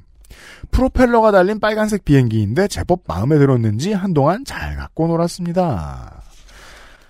프로펠러가 0.71 1.31
달린 1.31 1.59
빨간색 1.59 2.03
비행기인데 2.03 2.67
제법 2.67 3.01
마음에 3.07 3.37
들었는지 3.37 3.93
한동안 3.93 4.43
잘 4.43 4.75
갖고 4.75 5.07
놀았습니다. 5.07 6.23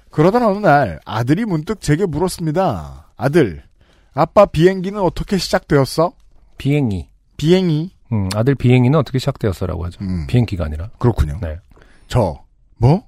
그러던 0.09 0.43
어느 0.43 0.59
날 0.59 0.99
아들이 1.05 1.45
문득 1.45 1.81
제게 1.81 2.05
물었습니다. 2.05 3.07
아들, 3.17 3.63
아빠 4.13 4.45
비행기는 4.45 4.99
어떻게 4.99 5.37
시작되었어? 5.37 6.13
비행기. 6.57 7.09
비행이. 7.37 7.91
음, 8.11 8.29
아들 8.35 8.53
비행기는 8.53 8.97
어떻게 8.97 9.17
시작되었어라고 9.17 9.85
하죠. 9.85 10.03
음, 10.03 10.27
비행기가 10.27 10.65
아니라. 10.65 10.89
그렇군요. 10.99 11.39
네. 11.41 11.57
저, 12.07 12.43
뭐? 12.77 13.03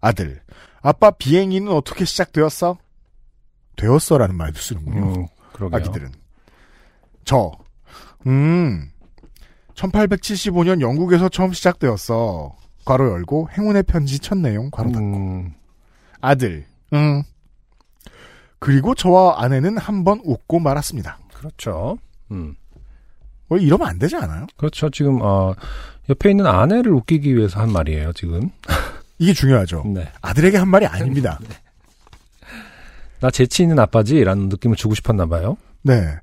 아들, 0.00 0.40
아빠 0.80 1.10
비행기는 1.10 1.70
어떻게 1.72 2.04
시작되었어? 2.04 2.76
되었어라는 3.76 4.36
말도 4.36 4.58
쓰는군요. 4.60 5.20
음, 5.22 5.26
그러게요. 5.52 5.76
아기들은. 5.78 6.12
저, 7.24 7.52
음, 8.26 8.90
1875년 9.74 10.80
영국에서 10.80 11.28
처음 11.28 11.52
시작되었어. 11.52 12.56
괄호 12.84 13.10
열고 13.10 13.50
행운의 13.56 13.82
편지 13.84 14.18
첫 14.18 14.38
내용 14.38 14.70
괄호 14.70 14.92
닫고. 14.92 15.04
음, 15.06 15.54
아들, 16.20 16.66
음. 16.92 17.22
그리고 18.58 18.94
저와 18.94 19.42
아내는 19.42 19.78
한 19.78 20.02
번 20.04 20.20
웃고 20.24 20.58
말았습니다. 20.58 21.18
그렇죠. 21.34 21.98
음, 22.32 22.56
왜 23.50 23.60
이러면 23.62 23.86
안 23.88 23.98
되지 23.98 24.16
않아요? 24.16 24.46
그렇죠. 24.56 24.90
지금 24.90 25.20
어, 25.22 25.54
옆에 26.08 26.30
있는 26.30 26.46
아내를 26.46 26.92
웃기기 26.92 27.36
위해서 27.36 27.60
한 27.60 27.70
말이에요. 27.72 28.12
지금. 28.14 28.50
이게 29.18 29.32
중요하죠. 29.32 29.84
네. 29.86 30.08
아들에게 30.22 30.56
한 30.56 30.68
말이 30.68 30.86
아닙니다. 30.86 31.38
나 33.20 33.30
재치 33.30 33.62
있는 33.62 33.78
아빠지라는 33.78 34.48
느낌을 34.48 34.76
주고 34.76 34.94
싶었나 34.94 35.26
봐요. 35.26 35.56
네. 35.82 36.14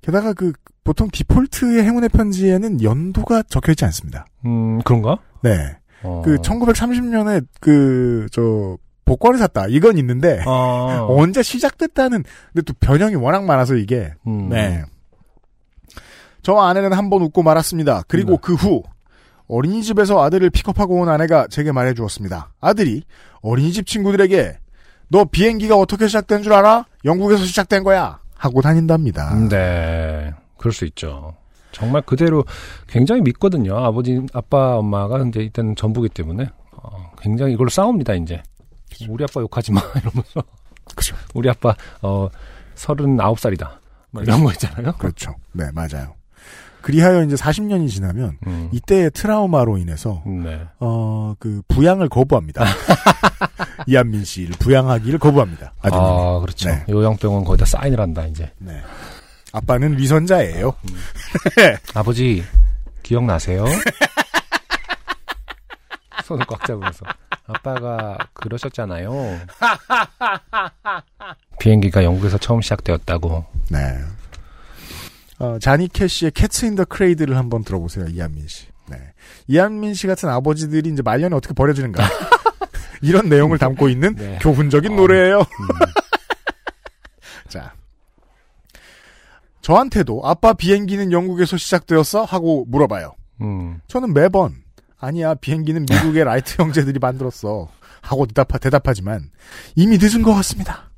게다가 0.00 0.32
그 0.32 0.52
보통 0.82 1.08
디폴트의 1.12 1.82
행운의 1.84 2.08
편지에는 2.08 2.82
연도가 2.82 3.42
적혀 3.44 3.72
있지 3.72 3.84
않습니다. 3.84 4.26
음, 4.46 4.80
그런가? 4.82 5.18
네. 5.42 5.76
어. 6.02 6.22
그 6.24 6.36
1930년에 6.38 7.46
그 7.60 8.26
저 8.32 8.76
복권을 9.04 9.38
샀다 9.38 9.66
이건 9.68 9.98
있는데 9.98 10.42
어. 10.46 11.06
언제 11.18 11.42
시작됐다는 11.42 12.22
근데 12.52 12.62
또 12.64 12.72
변형이 12.80 13.14
워낙 13.16 13.44
많아서 13.44 13.74
이게 13.74 14.12
음. 14.26 14.48
네. 14.48 14.82
저와 16.42 16.68
아내는 16.70 16.92
한 16.92 17.10
번 17.10 17.22
웃고 17.22 17.42
말았습니다. 17.42 18.02
그리고 18.08 18.32
네. 18.32 18.38
그후 18.42 18.82
어린이집에서 19.48 20.22
아들을 20.22 20.50
픽업하고 20.50 21.00
온 21.00 21.08
아내가 21.08 21.46
제게 21.48 21.72
말해 21.72 21.94
주었습니다. 21.94 22.52
아들이 22.60 23.02
어린이집 23.42 23.86
친구들에게 23.86 24.58
너 25.08 25.24
비행기가 25.24 25.76
어떻게 25.76 26.06
시작된 26.06 26.42
줄 26.42 26.52
알아? 26.54 26.86
영국에서 27.04 27.44
시작된 27.44 27.84
거야. 27.84 28.20
하고 28.34 28.62
다닌답니다. 28.62 29.34
네. 29.48 30.32
그럴 30.56 30.72
수 30.72 30.84
있죠. 30.86 31.34
정말 31.70 32.02
그대로 32.02 32.44
굉장히 32.86 33.20
믿거든요. 33.22 33.76
아버지, 33.76 34.20
아빠, 34.32 34.76
엄마가 34.78 35.18
이제 35.28 35.40
일단 35.40 35.74
전부기 35.76 36.08
때문에 36.10 36.48
어, 36.72 37.12
굉장히 37.18 37.54
이걸로 37.54 37.70
싸웁니다. 37.70 38.14
이제 38.14 38.42
우리 39.08 39.24
아빠 39.24 39.40
욕하지 39.40 39.72
마 39.72 39.80
이러면서 39.96 40.42
그죠. 40.94 41.16
우리 41.34 41.48
아빠 41.48 41.74
어 42.02 42.28
서른아홉 42.74 43.38
살이다. 43.38 43.80
뭐 44.10 44.22
이런 44.22 44.44
거 44.44 44.50
있잖아요. 44.52 44.92
그렇죠. 44.98 45.34
네, 45.52 45.70
맞아요. 45.72 46.14
그리하여 46.82 47.22
이제 47.22 47.36
40년이 47.36 47.88
지나면 47.88 48.38
음. 48.46 48.68
이때의 48.72 49.12
트라우마로 49.12 49.78
인해서 49.78 50.22
네. 50.26 50.60
어, 50.80 51.34
그, 51.38 51.62
부양을 51.68 52.08
거부합니다. 52.08 52.64
이한민 53.86 54.24
씨를 54.24 54.56
부양하기를 54.58 55.18
거부합니다. 55.18 55.72
아드님이. 55.80 56.06
아, 56.06 56.40
그렇죠. 56.40 56.68
네. 56.68 56.84
요양병원 56.88 57.44
거기다 57.44 57.64
사인을 57.64 58.00
한다, 58.00 58.26
이제. 58.26 58.50
네. 58.58 58.80
아빠는 59.52 59.98
위선자예요. 59.98 60.74
아버지, 61.94 62.42
기억나세요? 63.02 63.64
손을 66.24 66.46
꽉 66.46 66.64
잡으면서. 66.64 67.04
아빠가 67.46 68.16
그러셨잖아요. 68.32 69.12
비행기가 71.58 72.04
영국에서 72.04 72.38
처음 72.38 72.60
시작되었다고. 72.60 73.44
네. 73.70 73.78
어, 75.42 75.58
자니 75.58 75.88
캐시의 75.88 76.30
Cat's 76.32 76.66
in 76.66 76.76
the 76.76 76.84
Cradle을 76.84 77.36
한번 77.36 77.64
들어보세요, 77.64 78.06
이한민 78.08 78.46
씨. 78.48 78.66
네. 78.88 78.96
이한민 79.48 79.94
씨 79.94 80.06
같은 80.06 80.28
아버지들이 80.28 80.90
이제 80.90 81.02
말년에 81.02 81.34
어떻게 81.34 81.52
버려지는가. 81.54 82.02
이런 83.02 83.28
내용을 83.28 83.58
담고 83.58 83.88
있는 83.88 84.14
네. 84.14 84.38
교훈적인 84.40 84.92
어. 84.92 84.96
노래예요. 84.96 85.42
자. 87.48 87.74
저한테도 89.60 90.22
아빠 90.24 90.52
비행기는 90.52 91.10
영국에서 91.12 91.56
시작되었어? 91.56 92.24
하고 92.24 92.64
물어봐요. 92.68 93.14
음, 93.42 93.80
저는 93.88 94.12
매번 94.14 94.54
아니야 94.98 95.34
비행기는 95.34 95.86
미국의 95.90 96.24
라이트 96.24 96.60
형제들이 96.60 96.98
만들었어 97.00 97.68
하고 98.00 98.26
대답하, 98.26 98.58
대답하지만 98.58 99.30
이미 99.76 99.98
늦은 100.00 100.22
것 100.22 100.34
같습니다. 100.34 100.90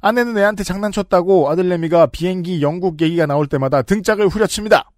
아내는 0.00 0.36
애한테 0.38 0.64
장난쳤다고 0.64 1.50
아들내미가 1.50 2.06
비행기 2.06 2.62
영국 2.62 3.00
얘기가 3.00 3.26
나올 3.26 3.46
때마다 3.46 3.82
등짝을 3.82 4.28
후려칩니다. 4.28 4.90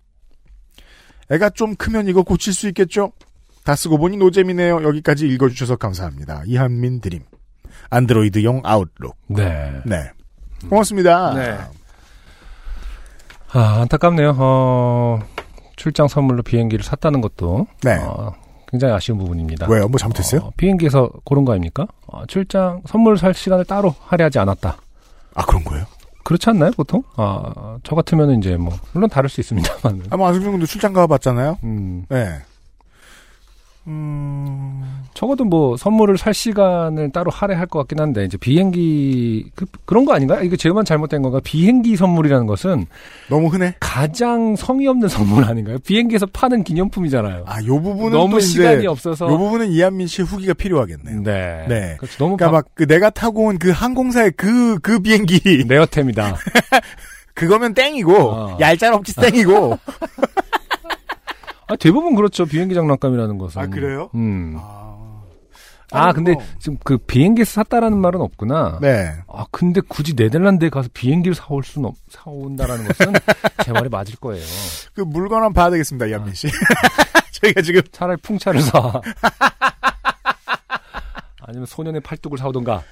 애가 1.30 1.50
좀 1.50 1.74
크면 1.74 2.08
이거 2.08 2.22
고칠 2.22 2.52
수 2.52 2.68
있겠죠? 2.68 3.12
다 3.64 3.74
쓰고 3.74 3.98
보니 3.98 4.16
노잼이네요. 4.16 4.82
여기까지 4.82 5.26
읽어주셔서 5.28 5.76
감사합니다. 5.76 6.42
이한민 6.46 7.00
드림. 7.00 7.22
안드로이드용 7.90 8.62
아웃룩. 8.64 9.16
네. 9.28 9.72
네. 9.84 10.10
고맙습니다. 10.68 11.34
네. 11.34 11.58
아, 13.52 13.80
안타깝네요. 13.82 14.34
어, 14.38 15.20
출장 15.76 16.08
선물로 16.08 16.42
비행기를 16.42 16.84
샀다는 16.84 17.20
것도. 17.20 17.66
네. 17.82 17.96
어, 18.00 18.32
굉장히 18.68 18.94
아쉬운 18.94 19.18
부분입니다. 19.18 19.68
왜요? 19.68 19.88
뭐 19.88 19.98
잘못했어요? 19.98 20.40
어, 20.40 20.50
비행기에서 20.56 21.10
고른 21.24 21.44
거 21.44 21.52
아닙니까? 21.52 21.86
어, 22.06 22.24
출장 22.26 22.82
선물 22.86 23.18
살 23.18 23.34
시간을 23.34 23.64
따로 23.66 23.94
할애하지 24.00 24.38
않았다. 24.38 24.78
아 25.34 25.44
그런 25.44 25.64
거예요? 25.64 25.86
그렇지 26.24 26.48
않나요, 26.50 26.70
보통? 26.76 27.02
아, 27.16 27.78
저 27.82 27.96
같으면 27.96 28.38
이제 28.38 28.56
뭐, 28.56 28.72
물론 28.92 29.10
다를 29.10 29.28
수 29.28 29.40
있습니다만. 29.40 30.04
아마 30.10 30.28
안승준 30.28 30.52
군도 30.52 30.66
출장 30.66 30.92
가봤잖아요. 30.92 31.58
음, 31.64 32.06
네. 32.08 32.42
음... 33.86 35.00
적어도 35.14 35.44
뭐, 35.44 35.76
선물을 35.76 36.16
살 36.16 36.32
시간을 36.32 37.10
따로 37.12 37.30
할애할 37.30 37.66
것 37.66 37.80
같긴 37.80 38.00
한데, 38.00 38.24
이제 38.24 38.36
비행기, 38.38 39.50
그, 39.54 39.66
그런 39.84 40.04
거 40.04 40.14
아닌가요? 40.14 40.42
이게 40.42 40.56
제만 40.56 40.84
잘못된 40.84 41.20
건가? 41.20 41.38
비행기 41.44 41.96
선물이라는 41.96 42.46
것은 42.46 42.86
너무 43.28 43.48
흔해. 43.48 43.74
가장 43.78 44.56
성의 44.56 44.86
없는 44.88 45.08
선물 45.10 45.44
아닌가요? 45.44 45.78
비행기에서 45.86 46.26
파는 46.32 46.64
기념품이잖아요. 46.64 47.44
아, 47.46 47.62
요 47.64 47.80
부분은 47.82 48.12
너무 48.12 48.32
또 48.32 48.38
이제 48.38 48.46
시간이 48.46 48.86
없어서. 48.86 49.26
요 49.30 49.36
부분은 49.36 49.70
이한민 49.70 50.06
씨의 50.06 50.26
후기가 50.26 50.54
필요하겠네요. 50.54 51.22
네. 51.22 51.66
네. 51.68 51.96
그렇죠. 51.98 52.16
너무 52.18 52.36
그러니까 52.36 52.58
막그 52.62 52.86
내가 52.86 53.10
타고 53.10 53.44
온 53.46 53.58
그 53.58 53.70
항공사의 53.70 54.32
그그 54.32 55.00
비행기 55.00 55.40
바- 55.68 55.74
네어템이다. 55.74 56.36
그거면 57.34 57.74
땡이고 57.74 58.14
어. 58.16 58.56
얄짤없지 58.60 59.14
땡이고. 59.16 59.78
아, 61.68 61.76
대부분 61.76 62.14
그렇죠. 62.14 62.44
비행기 62.44 62.74
장난감이라는 62.74 63.38
것은. 63.38 63.62
아, 63.62 63.66
그래요? 63.66 64.10
음. 64.14 64.56
아, 64.58 64.92
아, 65.92 66.12
근데 66.12 66.32
뭐. 66.32 66.42
지금 66.58 66.78
그 66.84 66.96
비행기에서 66.98 67.52
샀다라는 67.52 67.98
말은 67.98 68.20
없구나. 68.20 68.78
네. 68.80 69.12
아, 69.28 69.44
근데 69.50 69.80
굳이 69.86 70.14
네덜란드에 70.14 70.70
가서 70.70 70.88
비행기를 70.94 71.34
사올 71.34 71.62
수는 71.62 71.88
없, 71.90 71.96
사온다라는 72.08 72.86
것은 72.88 73.12
제 73.64 73.72
말이 73.72 73.88
맞을 73.90 74.16
거예요. 74.16 74.42
그 74.94 75.02
물건 75.02 75.42
한번 75.42 75.52
봐야 75.52 75.70
되겠습니다, 75.70 76.06
이한민 76.06 76.34
씨. 76.34 76.48
저희가 77.42 77.60
지금 77.62 77.82
차라리 77.92 78.16
풍차를 78.22 78.60
사. 78.62 79.00
아니면 81.44 81.66
소년의 81.66 82.00
팔뚝을 82.00 82.38
사오던가. 82.38 82.82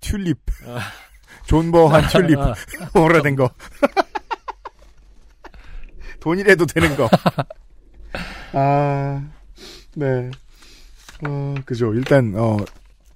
튤립. 0.00 0.38
존버한 1.50 2.06
튤립. 2.08 2.38
아, 2.38 2.54
오래된 2.94 3.34
거. 3.34 3.50
돈이라도 6.20 6.66
되는 6.66 6.96
거. 6.96 7.08
아, 8.52 9.22
네. 9.96 10.30
어, 11.26 11.54
그죠. 11.64 11.92
일단, 11.94 12.34
어, 12.36 12.56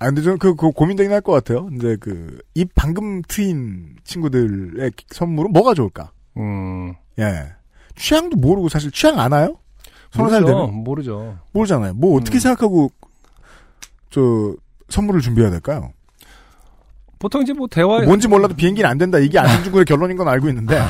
아, 0.01 0.07
근데 0.07 0.20
저는 0.22 0.39
그, 0.39 0.57
그 0.57 0.72
고민되긴 0.72 1.12
할 1.12 1.20
것 1.20 1.30
같아요. 1.32 1.68
이제 1.76 1.97
그, 2.01 2.39
입 2.55 2.74
방금 2.74 3.22
트인 3.22 3.97
친구들의 4.03 4.91
선물은 5.11 5.53
뭐가 5.53 5.74
좋을까? 5.74 6.11
음. 6.37 6.95
예. 7.20 7.53
취향도 7.95 8.37
모르고 8.37 8.68
사실 8.68 8.91
취향 8.91 9.20
아나요? 9.20 9.57
서너 10.11 10.30
살. 10.30 10.45
되면? 10.45 10.74
모르죠. 10.74 11.39
모르잖아요. 11.53 11.95
뭐 11.95 12.16
어떻게 12.18 12.39
음. 12.39 12.41
생각하고, 12.41 12.91
저, 14.11 14.57
선물을 14.89 15.20
준비해야 15.20 15.53
될까요? 15.53 15.93
보통 17.19 17.43
이제 17.43 17.53
뭐 17.53 17.67
대화에 17.69 18.07
뭔지 18.07 18.29
몰라도 18.29 18.55
비행기는 18.55 18.89
안 18.89 18.99
된다. 18.99 19.19
이게 19.19 19.39
안중근의 19.39 19.85
결론인 19.85 20.17
건 20.17 20.29
알고 20.29 20.49
있는데. 20.49 20.81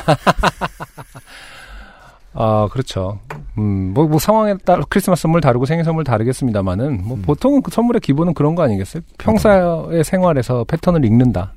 아, 2.37 2.69
그렇죠. 2.71 3.21
음, 3.59 3.93
뭐, 3.95 4.09
뭐 4.09 4.19
상황에 4.19 4.57
따라 4.65 4.83
크리스마스 4.89 5.23
선물 5.23 5.41
다르고 5.41 5.67
생일 5.67 5.85
선물 5.85 6.03
다르겠습니다만은, 6.03 7.05
뭐, 7.05 7.17
음. 7.17 7.23
보통은 7.23 7.63
그 7.63 7.71
선물의 7.71 8.01
기본은 8.01 8.35
그런 8.35 8.57
거 8.57 8.65
아니겠어요? 8.65 9.05
평소의 9.19 10.03
생활에서 10.03 10.65
패턴을 10.65 11.05
읽는다. 11.05 11.53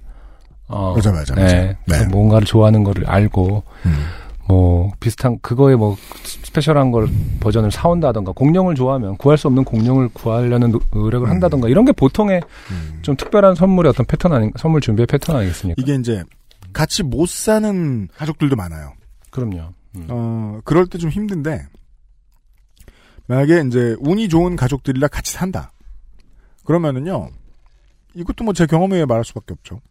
어, 0.68 0.94
맞아, 0.96 1.12
맞아, 1.12 1.34
네. 1.34 1.42
맞아. 1.42 1.56
네. 1.58 1.78
그 2.06 2.12
뭔가를 2.12 2.46
좋아하는 2.46 2.84
거를 2.84 3.10
알고, 3.10 3.64
음. 3.88 4.06
뭐, 4.48 4.92
비슷한, 5.00 5.38
그거에 5.42 5.76
뭐, 5.76 5.96
스페셜한 6.24 6.92
걸 6.92 7.08
버전을 7.40 7.70
사온다던가, 7.72 8.32
공룡을 8.32 8.76
좋아하면 8.76 9.18
구할 9.18 9.38
수 9.38 9.48
없는 9.48 9.64
공룡을 9.66 10.10
구하려는 10.14 10.72
노- 10.72 10.80
노력을 10.94 11.28
음. 11.28 11.32
한다던가, 11.32 11.68
이런 11.68 11.84
게 11.86 11.92
보통의 11.92 12.42
음. 12.72 13.00
좀 13.02 13.16
특별한 13.18 13.56
선물의 13.56 13.90
어떤 13.90 14.06
패턴 14.06 14.32
아닌, 14.34 14.52
선물 14.58 14.80
준비의 14.82 15.08
패턴 15.08 15.36
아니겠습니까? 15.36 15.82
이게 15.82 15.96
이제, 15.96 16.24
같이 16.74 17.04
못 17.04 17.28
사는 17.28 18.08
가족들도 18.16 18.56
많아요. 18.56 18.94
그럼요. 19.32 19.74
음. 19.96 20.08
어, 20.10 20.60
그럴 20.64 20.88
때 20.88 20.98
좀 20.98 21.10
힘든데, 21.10 21.66
만약에 23.28 23.64
이제 23.68 23.96
운이 24.00 24.30
좋은 24.30 24.56
가족들이랑 24.56 25.10
같이 25.12 25.34
산다. 25.34 25.74
그러면은요, 26.64 27.30
이것도 28.14 28.44
뭐 28.46 28.54
제 28.54 28.66
경험에 28.66 29.06
말할 29.06 29.26
수밖에 29.26 29.54
없죠. 29.54 29.82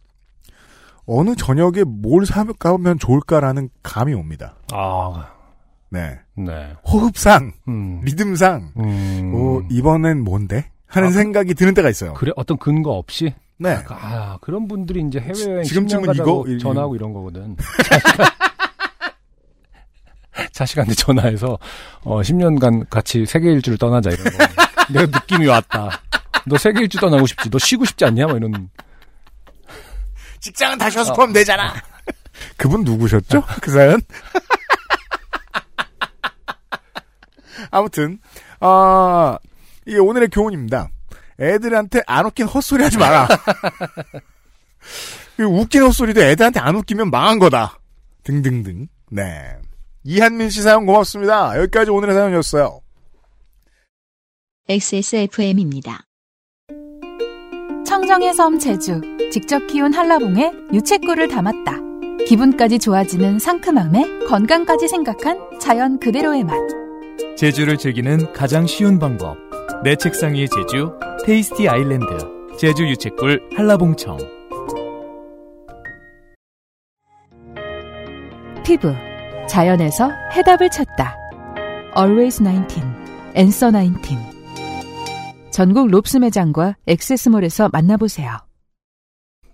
어느 1.07 1.35
저녁에 1.35 1.83
뭘 1.85 2.25
사면 2.25 2.53
좋을까라는 2.99 3.69
감이 3.81 4.13
옵니다. 4.13 4.55
아, 4.73 5.29
네. 5.89 6.19
네. 6.35 6.73
호흡상, 6.85 7.53
음. 7.69 8.01
리듬상, 8.03 8.73
음. 8.77 9.31
어, 9.33 9.61
이번엔 9.71 10.21
뭔데? 10.23 10.69
하는 10.85 11.07
아, 11.09 11.11
생각이 11.11 11.53
드는 11.53 11.73
때가 11.73 11.89
있어요. 11.89 12.13
그래 12.13 12.31
어떤 12.35 12.57
근거 12.57 12.91
없이 12.91 13.33
네. 13.57 13.77
아 13.89 14.37
그런 14.41 14.67
분들이 14.67 15.01
이제 15.05 15.19
해외여행 15.19 15.63
지금쯤은 15.63 16.03
10년 16.03 16.05
가자고 16.07 16.45
이거? 16.47 16.55
이- 16.55 16.59
전화하고 16.59 16.95
이런 16.95 17.11
거거든. 17.13 17.55
자식한테 20.51 20.93
전화해서 20.93 21.57
어 22.03 22.21
10년간 22.21 22.89
같이 22.89 23.25
세계 23.25 23.51
일주를 23.51 23.77
떠나자 23.77 24.11
이런 24.11 24.23
거. 24.25 24.31
내가 24.93 25.05
느낌이 25.19 25.47
왔다. 25.47 25.89
너 26.45 26.57
세계 26.57 26.81
일주 26.81 26.99
떠나고 26.99 27.25
싶지? 27.25 27.49
너 27.49 27.57
쉬고 27.59 27.83
싶지 27.85 28.05
않냐? 28.05 28.27
뭐 28.27 28.37
이런. 28.37 28.69
직장은 30.47 30.77
다시 30.77 30.97
와서 30.97 31.13
포함 31.13 31.33
되잖아. 31.33 31.73
그분 32.55 32.85
누구셨죠? 32.85 33.43
그 33.61 33.71
사연? 33.71 33.99
아무튼, 37.69 38.19
아, 38.61 39.37
이게 39.85 39.97
오늘의 39.97 40.29
교훈입니다. 40.29 40.87
애들한테 41.39 42.01
안 42.07 42.25
웃긴 42.25 42.45
헛소리 42.45 42.81
하지 42.81 42.97
마라. 42.97 43.27
그 45.35 45.43
웃긴 45.43 45.83
헛소리도 45.83 46.21
애들한테 46.21 46.61
안 46.61 46.75
웃기면 46.75 47.11
망한 47.11 47.39
거다. 47.39 47.77
등등등. 48.23 48.87
네. 49.11 49.57
이한민 50.05 50.49
씨 50.49 50.61
사연 50.61 50.85
고맙습니다. 50.85 51.59
여기까지 51.59 51.91
오늘의 51.91 52.15
사연이었어요. 52.15 52.79
XSFM입니다. 54.69 56.06
청정의 57.87 58.33
섬 58.33 58.59
제주 58.59 58.99
직접 59.31 59.65
키운 59.67 59.93
한라봉에 59.93 60.51
유채꿀을 60.73 61.29
담았다. 61.29 61.77
기분까지 62.27 62.79
좋아지는 62.79 63.39
상큼함에 63.39 64.25
건강까지 64.27 64.89
생각한 64.89 65.57
자연 65.57 65.97
그대로의 65.97 66.43
맛. 66.43 66.53
제주를 67.37 67.77
즐기는 67.77 68.33
가장 68.33 68.67
쉬운 68.67 68.99
방법. 68.99 69.37
내 69.85 69.95
책상 69.95 70.33
위의 70.33 70.49
제주, 70.49 70.91
테이스티 71.25 71.69
아일랜드, 71.69 72.05
제주 72.59 72.85
유채꿀 72.85 73.51
한라봉청. 73.55 74.17
피부 78.65 78.93
자연에서 79.47 80.11
해답을 80.35 80.69
찾다. 80.69 81.15
Always 81.97 82.43
19, 82.43 82.81
Answer 83.37 83.71
19. 83.71 84.36
전국 85.57 85.87
롭스 85.87 86.17
매장과 86.17 86.75
액세스몰에서 86.85 87.69
만나보세요. 87.69 88.37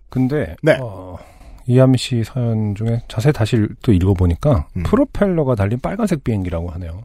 근데 0.09 0.53
네. 0.61 0.77
어, 0.81 1.17
이한미 1.65 1.97
씨 1.97 2.25
사연 2.25 2.75
중에 2.75 3.01
자세히 3.07 3.31
다시 3.31 3.65
또 3.81 3.93
읽어보니까 3.93 4.67
음. 4.75 4.83
프로펠러가 4.83 5.55
달린 5.55 5.79
빨간색 5.79 6.25
비행기라고 6.25 6.71
하네요. 6.71 7.03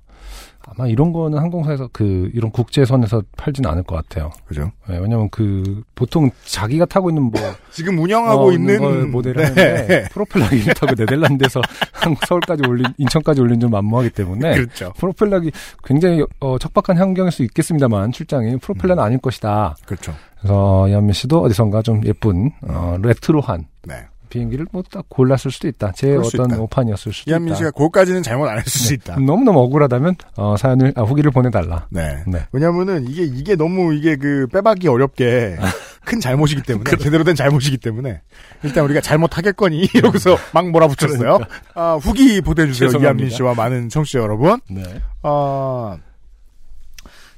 아마 0.77 0.89
이런 0.89 1.13
거는 1.13 1.39
항공사에서 1.39 1.89
그 1.93 2.31
이런 2.35 2.51
국제선에서 2.51 3.23
팔지는 3.37 3.71
않을 3.71 3.83
것 3.85 3.97
같아요. 3.97 4.31
그죠? 4.47 4.71
네, 4.89 4.99
왜냐면 4.99 5.29
그 5.31 5.83
보통 5.95 6.31
자기가 6.45 6.85
타고 6.87 7.11
있는 7.11 7.25
뭐 7.25 7.33
지금 7.71 7.99
운영하고 7.99 8.49
어, 8.49 8.53
있는 8.53 8.79
걸 8.79 9.07
모델을 9.07 9.43
네. 9.55 9.63
하는데 9.63 10.09
프로펠러기 10.11 10.65
타고 10.75 10.95
네덜란드에서 10.95 11.61
한국 11.93 12.25
서울까지 12.27 12.63
올린 12.69 12.87
인천까지 12.99 13.41
올린 13.41 13.59
좀 13.61 13.71
만무하기 13.71 14.11
때문에 14.11 14.55
그렇죠. 14.55 14.93
프로펠러기 14.99 15.51
굉장히 15.85 16.25
어, 16.41 16.59
척박한 16.59 16.99
환경일 16.99 17.33
수 17.33 17.43
있겠습니다만 17.45 18.13
출장이 18.13 18.59
프로펠러는 18.59 19.03
아닐 19.03 19.19
것이다. 19.19 19.77
그렇죠. 19.87 20.15
그래서 20.39 20.89
이한미 20.89 21.13
씨도 21.15 21.43
어디선가 21.43 21.83
좀 21.83 22.05
예쁜 22.05 22.51
어, 22.63 22.97
레트로한 23.03 23.67
네. 23.87 23.95
비행기를 24.29 24.67
뭐 24.73 24.83
딱 24.91 25.05
골랐을 25.09 25.51
수도 25.51 25.69
있다. 25.69 25.93
제 25.95 26.15
어떤 26.17 26.47
있다. 26.51 26.61
오판이었을 26.61 27.13
수도 27.13 27.31
이한민. 27.31 27.55
씨가 27.55 27.71
그거까지는 27.73 28.23
잘못 28.23 28.47
안 28.49 28.59
했을 28.59 28.71
수 28.71 28.95
있다. 28.95 29.17
너무너무 29.17 29.59
억울하다면 29.61 30.17
어, 30.37 30.57
사연을 30.57 30.93
아, 30.97 31.03
후기를 31.03 31.31
보내달라. 31.31 31.87
네. 31.91 32.23
네. 32.27 32.47
왜냐면은 32.53 33.07
이게 33.09 33.25
이게 33.25 33.55
너무 33.57 33.93
이게 33.95 34.17
그 34.17 34.47
빼박이 34.53 34.89
어렵게 34.89 35.57
큰 36.05 36.21
잘못이기 36.21 36.63
때문에 36.63 36.91
제대로 36.97 37.23
된 37.25 37.35
잘못이기 37.35 37.77
때문에 37.79 38.23
일단 38.63 38.85
우리가 38.85 39.01
잘못하겠거니 39.01 39.91
이러고서 39.95 40.37
막 40.55 40.71
몰아붙였어요. 40.71 41.39
아, 41.75 41.95
후기 42.01 42.41
보내주세요. 42.41 42.91
이한민 43.01 43.29
씨와 43.31 43.55
많은 43.55 43.89
청취자 43.91 44.21
여러분. 44.21 44.59
네. 44.71 44.83
아 45.23 45.99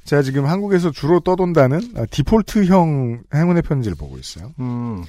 제가 0.05 0.21
지금 0.23 0.45
한국에서 0.45 0.91
주로 0.91 1.19
떠돈다는 1.19 1.81
아, 1.97 2.05
디폴트형 2.09 3.23
행운의 3.33 3.61
편지를 3.63 3.95
보고 3.97 4.17
있어요. 4.17 4.51
음. 4.59 5.03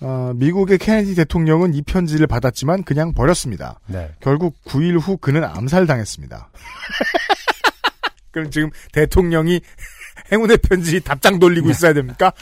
아, 0.00 0.32
미국의 0.36 0.78
케네디 0.78 1.14
대통령은 1.16 1.74
이 1.74 1.82
편지를 1.82 2.26
받았지만 2.26 2.84
그냥 2.84 3.12
버렸습니다. 3.14 3.80
네. 3.86 4.12
결국 4.20 4.54
9일 4.64 5.00
후 5.00 5.16
그는 5.16 5.44
암살당했습니다. 5.44 6.50
그럼 8.30 8.50
지금 8.50 8.70
대통령이 8.92 9.60
행운의 10.30 10.58
편지 10.58 11.00
답장 11.00 11.38
돌리고 11.38 11.70
있어야 11.70 11.92
됩니까? 11.92 12.32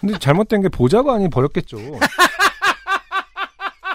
근데 0.00 0.18
잘못된 0.18 0.62
게 0.62 0.68
보좌관이 0.68 1.28
버렸겠죠. 1.28 1.76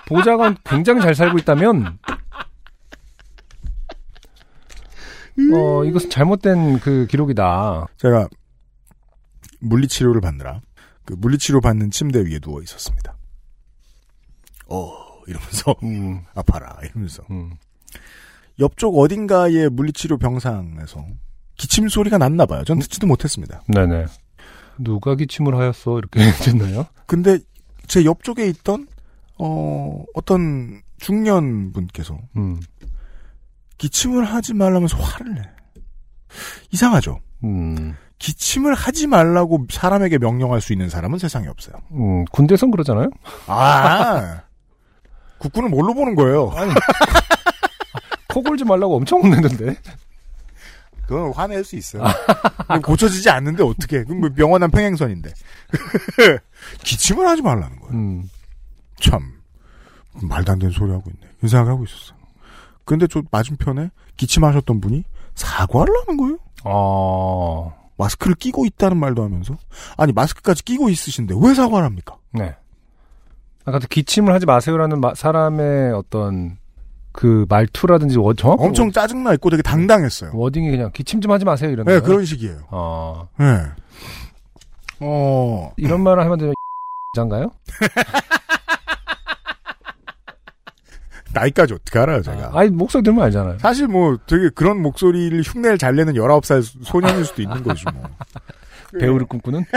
보좌관 0.06 0.58
굉장히 0.64 1.02
잘 1.02 1.16
살고 1.16 1.40
있다면 1.40 1.98
어 5.54 5.84
이것은 5.86 6.10
잘못된 6.10 6.80
그 6.82 7.08
기록이다. 7.08 7.88
제가 7.98 8.28
물리치료를 9.62 10.20
받느라 10.22 10.62
그 11.06 11.14
물리치료 11.14 11.62
받는 11.62 11.92
침대 11.92 12.20
위에 12.20 12.40
누워 12.40 12.62
있었습니다. 12.62 13.16
어 14.68 14.92
이러면서 15.28 15.76
음, 15.84 16.22
아파라 16.36 16.78
이러면서 16.84 17.24
음. 17.32 17.52
옆쪽 18.60 18.98
어딘가의 18.98 19.70
물리치료 19.70 20.18
병상에서 20.18 21.06
기침 21.58 21.88
소리가 21.88 22.18
났나 22.18 22.46
봐요. 22.46 22.64
전 22.64 22.80
듣지도 22.80 23.08
못했습니다. 23.08 23.62
네네. 23.68 24.06
누가 24.80 25.16
기침을 25.16 25.56
하였어 25.56 25.98
이렇게 26.00 26.20
됐나요? 26.44 26.88
근데 27.06 27.40
제 27.88 28.06
옆쪽에 28.06 28.48
있던 28.48 28.88
어 29.38 30.04
어떤 30.14 30.82
중년 30.98 31.72
분께서 31.74 32.18
음, 32.38 32.60
기침을 33.78 34.24
하지 34.24 34.54
말라면서 34.54 34.98
화를 34.98 35.36
내. 35.36 35.42
이상하죠. 36.72 37.20
음, 37.44 37.96
기침을 38.24 38.74
하지 38.74 39.06
말라고 39.06 39.68
사람에게 39.70 40.18
명령할 40.18 40.62
수 40.62 40.72
있는 40.72 40.88
사람은 40.88 41.20
세상에 41.20 41.50
없어요. 41.50 41.76
음, 41.92 42.24
군대선 42.32 42.72
그러잖아요. 42.72 43.10
아, 43.48 44.44
국군을 45.40 45.68
뭘로 45.68 45.94
보는 45.94 46.16
거예요? 46.16 46.54
코 48.30 48.42
골지 48.42 48.64
말라고 48.64 48.96
엄청 48.96 49.22
혼내는데. 49.22 49.76
그건 51.06 51.34
화낼 51.34 51.66
수 51.66 51.76
있어요. 51.76 52.02
고쳐지지 52.82 53.30
않는데 53.30 53.62
어떻게? 53.62 54.06
그럼 54.06 54.22
뭐 54.22 54.30
명언한 54.34 54.72
평행선인데. 54.72 55.34
기침을 56.82 57.28
하지 57.28 57.42
말라는 57.42 57.78
거예요. 57.82 57.94
음, 57.94 58.30
참 59.02 59.34
말도 60.14 60.54
안 60.54 60.60
되는 60.60 60.72
소리 60.72 60.94
하고 60.94 61.12
있네. 61.14 61.30
이 61.44 61.48
생각하고 61.50 61.84
있었어요. 61.84 62.18
근데 62.86 63.06
저 63.08 63.22
맞은편에 63.32 63.90
기침하셨던 64.16 64.80
분이 64.80 65.04
사과를 65.36 65.94
하는 66.08 66.16
거예요. 66.16 66.38
어, 66.64 67.83
마스크를 67.98 68.36
끼고 68.36 68.66
있다는 68.66 68.98
말도 68.98 69.24
하면서 69.24 69.58
아니 69.98 70.12
마스크까지 70.14 70.64
끼고 70.64 70.90
있으신데 70.90 71.36
왜 71.42 71.54
사과를 71.54 71.86
합니까? 71.86 72.18
네. 72.32 72.56
아까 73.66 73.80
기침을 73.80 74.34
하지 74.34 74.46
마세요라는 74.46 75.00
마- 75.00 75.14
사람의 75.16 75.94
어떤 75.94 76.58
그 77.12 77.46
말투라든지 77.48 78.18
워, 78.18 78.34
정확 78.34 78.60
엄청 78.60 78.92
짜증나 78.92 79.34
있고 79.36 79.50
되게 79.52 79.62
당당했어요. 79.62 80.32
워딩이 80.34 80.70
그냥 80.72 80.90
기침 80.94 81.22
좀 81.22 81.32
하지 81.32 81.46
마세요 81.46 81.70
이런 81.70 81.86
네, 81.86 81.92
거예요? 81.94 82.04
그런 82.04 82.26
식이에요. 82.26 82.58
어, 82.72 83.30
네. 83.38 83.46
어, 85.00 85.72
이런 85.78 86.02
말을 86.02 86.24
하면 86.24 86.38
되면 86.40 86.54
장가요? 87.16 87.52
나이까지 91.34 91.74
어떻게 91.74 92.00
알아요, 92.00 92.22
제가. 92.22 92.52
아 92.54 92.64
니 92.64 92.70
목소리 92.70 93.04
들으면 93.04 93.24
알잖아요. 93.26 93.58
사실 93.60 93.88
뭐 93.88 94.18
되게 94.28 94.50
그런 94.54 94.82
목소리를 94.82 95.42
흉내를 95.42 95.78
잘 95.78 95.96
내는 95.96 96.14
19살 96.14 96.64
소년일 96.84 97.26
수도 97.26 97.42
있는 97.42 97.64
거죠, 97.64 97.90
뭐. 97.94 98.04
배우를 99.00 99.26
꿈꾸는 99.26 99.66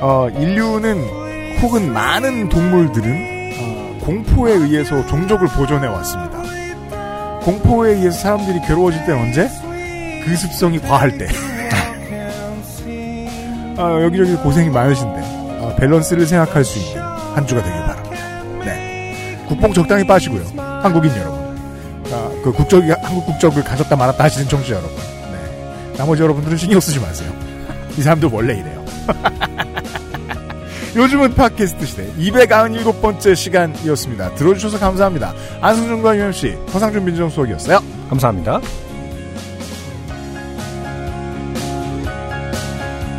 어, 0.00 0.28
인류는 0.30 1.58
혹은 1.62 1.92
많은 1.92 2.48
동물들은 2.48 3.52
어, 3.58 3.98
공포에 4.04 4.52
의해서 4.52 5.04
종족을 5.06 5.48
보존해 5.48 5.86
왔습니다. 5.88 6.42
공포에 7.42 7.92
의해서 7.94 8.18
사람들이 8.18 8.60
괴로워질 8.66 9.04
때는 9.06 9.22
언제? 9.22 9.48
그 10.26 10.36
습성이 10.36 10.80
과할 10.80 11.16
때. 11.16 11.28
아, 13.78 14.02
여기저기 14.02 14.34
고생이 14.36 14.70
많으신데 14.70 15.20
어, 15.60 15.76
밸런스를 15.78 16.26
생각할 16.26 16.64
수 16.64 16.80
있는 16.80 17.00
한 17.00 17.46
주가 17.46 17.62
되길 17.62 17.78
바랍니다. 17.80 18.16
네, 18.64 19.38
국뽕 19.46 19.72
적당히 19.72 20.04
빠시고요. 20.04 20.42
한국인 20.82 21.12
여러분, 21.12 21.38
아, 22.10 22.30
그 22.42 22.52
국적이 22.52 22.90
한국 22.90 23.26
국적을 23.26 23.62
가졌다 23.62 23.94
말았다 23.94 24.24
하시는 24.24 24.48
청취자 24.48 24.76
여러분, 24.76 24.96
네, 24.96 25.94
나머지 25.96 26.22
여러분들은 26.22 26.56
신경 26.56 26.80
쓰지 26.80 26.98
마세요. 26.98 27.30
이 27.96 28.02
사람들 28.02 28.28
원래 28.32 28.54
이래요. 28.54 28.84
요즘은 30.96 31.34
팟캐스트 31.34 31.86
시대 31.86 32.06
297번째 32.14 33.36
시간이었습니다. 33.36 34.34
들어주셔서 34.34 34.78
감사합니다. 34.78 35.34
안승준과 35.60 36.16
유현씨, 36.16 36.56
허상준 36.72 37.04
민정 37.04 37.28
수석이었어요. 37.28 37.80
감사합니다. 38.08 38.60